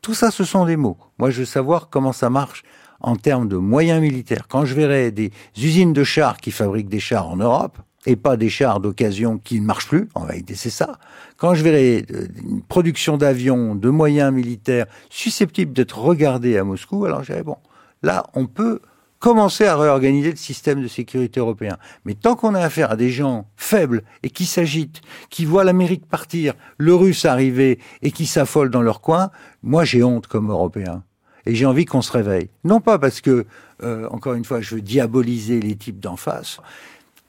Tout 0.00 0.14
ça, 0.14 0.30
ce 0.30 0.44
sont 0.44 0.64
des 0.64 0.76
mots. 0.76 0.96
Moi, 1.18 1.30
je 1.30 1.40
veux 1.40 1.44
savoir 1.44 1.90
comment 1.90 2.12
ça 2.12 2.30
marche 2.30 2.62
en 3.00 3.16
termes 3.16 3.48
de 3.48 3.56
moyens 3.56 4.00
militaires. 4.00 4.46
Quand 4.48 4.64
je 4.64 4.74
verrai 4.74 5.10
des 5.10 5.32
usines 5.56 5.92
de 5.92 6.04
chars 6.04 6.38
qui 6.38 6.50
fabriquent 6.50 6.88
des 6.88 7.00
chars 7.00 7.28
en 7.28 7.36
Europe, 7.36 7.78
et 8.08 8.16
pas 8.16 8.38
des 8.38 8.48
chars 8.48 8.80
d'occasion 8.80 9.36
qui 9.38 9.60
ne 9.60 9.66
marchent 9.66 9.88
plus, 9.88 10.08
en 10.14 10.22
réalité 10.22 10.54
c'est 10.54 10.70
ça. 10.70 10.98
Quand 11.36 11.54
je 11.54 11.62
verrai 11.62 12.06
euh, 12.10 12.26
une 12.42 12.62
production 12.62 13.18
d'avions, 13.18 13.74
de 13.74 13.90
moyens 13.90 14.32
militaires 14.32 14.86
susceptibles 15.10 15.74
d'être 15.74 15.98
regardés 15.98 16.56
à 16.56 16.64
Moscou, 16.64 17.04
alors 17.04 17.22
je 17.22 17.34
bon, 17.42 17.58
là 18.02 18.24
on 18.32 18.46
peut 18.46 18.80
commencer 19.18 19.66
à 19.66 19.76
réorganiser 19.76 20.30
le 20.30 20.36
système 20.36 20.80
de 20.80 20.88
sécurité 20.88 21.38
européen. 21.38 21.76
Mais 22.06 22.14
tant 22.14 22.34
qu'on 22.34 22.54
a 22.54 22.60
affaire 22.60 22.92
à 22.92 22.96
des 22.96 23.10
gens 23.10 23.46
faibles 23.56 24.02
et 24.22 24.30
qui 24.30 24.46
s'agitent, 24.46 25.02
qui 25.28 25.44
voient 25.44 25.64
l'Amérique 25.64 26.06
partir, 26.06 26.54
le 26.78 26.94
Russe 26.94 27.26
arriver 27.26 27.78
et 28.00 28.10
qui 28.10 28.24
s'affolent 28.24 28.70
dans 28.70 28.82
leur 28.82 29.02
coin, 29.02 29.30
moi 29.62 29.84
j'ai 29.84 30.02
honte 30.02 30.28
comme 30.28 30.50
Européen. 30.50 31.02
Et 31.44 31.54
j'ai 31.54 31.66
envie 31.66 31.84
qu'on 31.84 32.02
se 32.02 32.12
réveille. 32.12 32.48
Non 32.64 32.80
pas 32.80 32.98
parce 32.98 33.20
que, 33.20 33.46
euh, 33.82 34.08
encore 34.10 34.34
une 34.34 34.44
fois, 34.44 34.60
je 34.60 34.74
veux 34.76 34.82
diaboliser 34.82 35.60
les 35.60 35.76
types 35.76 35.98
d'en 35.98 36.16
face, 36.16 36.60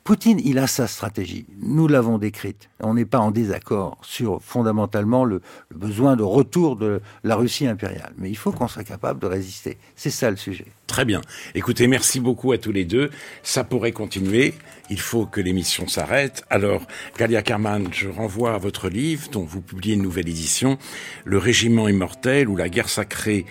Poutine, 0.10 0.42
il 0.44 0.58
a 0.58 0.66
sa 0.66 0.88
stratégie. 0.88 1.46
Nous 1.62 1.88
l'avons 1.88 2.18
décrite. 2.18 2.72
On 2.80 2.96
n'est 2.96 3.06
pas 3.06 3.20
en 3.20 3.30
désaccord 3.30 4.00
sur 4.02 4.42
fondamentalement 4.42 5.24
le, 5.24 5.40
besoin 5.70 6.16
de 6.16 6.24
retour 6.24 6.78
de 6.78 7.00
la 7.24 7.36
Russie 7.36 7.68
impériale. 7.68 8.12
Mais 8.18 8.32
il 8.32 8.36
faut 8.36 8.52
qu'on 8.52 8.68
soit 8.68 8.84
capable 8.84 9.20
de 9.20 9.28
résister. 9.28 9.78
C'est 9.96 10.10
ça 10.10 10.32
le 10.32 10.36
sujet. 10.36 10.66
Très 10.88 11.06
bien. 11.06 11.22
Écoutez, 11.54 11.86
merci 11.86 12.20
beaucoup 12.20 12.52
à 12.54 12.58
tous 12.58 12.72
les 12.72 12.86
deux. 12.86 13.12
Ça 13.44 13.64
pourrait 13.64 13.92
continuer. 13.92 14.56
Il 14.90 15.00
faut 15.00 15.28
que 15.28 15.42
l'émission 15.42 15.88
s'arrête. 15.88 16.44
Alors, 16.50 16.88
Galia 17.16 17.44
Karman, 17.44 17.88
je 17.92 18.10
renvoie 18.10 18.56
à 18.56 18.58
votre 18.58 18.90
livre 18.90 19.30
dont 19.30 19.44
vous 19.44 19.62
publiez 19.62 19.94
une 19.94 20.02
nouvelle 20.02 20.28
édition, 20.28 20.80
Le 21.24 21.38
régiment 21.38 21.88
immortel 21.88 22.50
ou 22.50 22.56
la 22.56 22.70
guerre 22.70 22.90
sacrée 22.90 23.46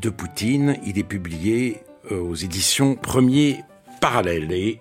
de 0.00 0.08
Poutine. 0.08 0.78
Il 0.86 0.98
est 0.98 1.04
publié 1.04 1.82
euh, 2.10 2.18
aux 2.22 2.36
éditions 2.36 2.94
Premier 2.94 3.60
Parallèle. 4.00 4.78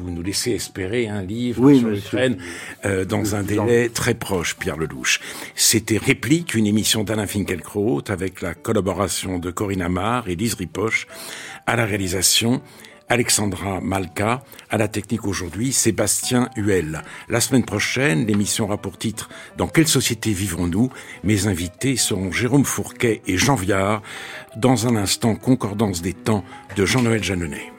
Vous 0.00 0.10
nous 0.10 0.22
laissez 0.22 0.52
espérer 0.52 1.08
un 1.08 1.22
livre 1.22 1.72
sur 1.74 1.88
l'Ukraine 1.88 2.36
euh, 2.84 3.04
dans 3.04 3.34
un 3.34 3.42
délai 3.42 3.88
très 3.88 4.14
proche, 4.14 4.56
Pierre 4.56 4.76
Lelouch. 4.76 5.20
C'était 5.54 5.98
Réplique, 5.98 6.54
une 6.54 6.66
émission 6.66 7.04
d'Alain 7.04 7.26
Finkielkraut 7.26 8.02
avec 8.08 8.42
la 8.42 8.54
collaboration 8.54 9.38
de 9.38 9.50
Corinne 9.50 9.82
Amar 9.82 10.28
et 10.28 10.36
Lise 10.36 10.54
Ripoche 10.54 11.06
à 11.66 11.76
la 11.76 11.84
réalisation. 11.84 12.62
Alexandra 13.08 13.80
Malka, 13.80 14.42
à 14.68 14.78
la 14.78 14.88
technique 14.88 15.26
aujourd'hui, 15.26 15.72
Sébastien 15.72 16.50
Huel. 16.56 17.02
La 17.28 17.40
semaine 17.40 17.64
prochaine, 17.64 18.26
l'émission 18.26 18.64
aura 18.64 18.78
pour 18.78 18.98
titre 18.98 19.28
Dans 19.56 19.68
quelle 19.68 19.86
société 19.86 20.32
vivons-nous? 20.32 20.90
Mes 21.22 21.46
invités 21.46 21.96
seront 21.96 22.32
Jérôme 22.32 22.64
Fourquet 22.64 23.22
et 23.28 23.36
Jean 23.36 23.54
Viard. 23.54 24.02
Dans 24.56 24.88
un 24.88 24.96
instant, 24.96 25.36
Concordance 25.36 26.02
des 26.02 26.14
temps 26.14 26.44
de 26.74 26.84
Jean-Noël 26.84 27.22
Jeannonnet. 27.22 27.75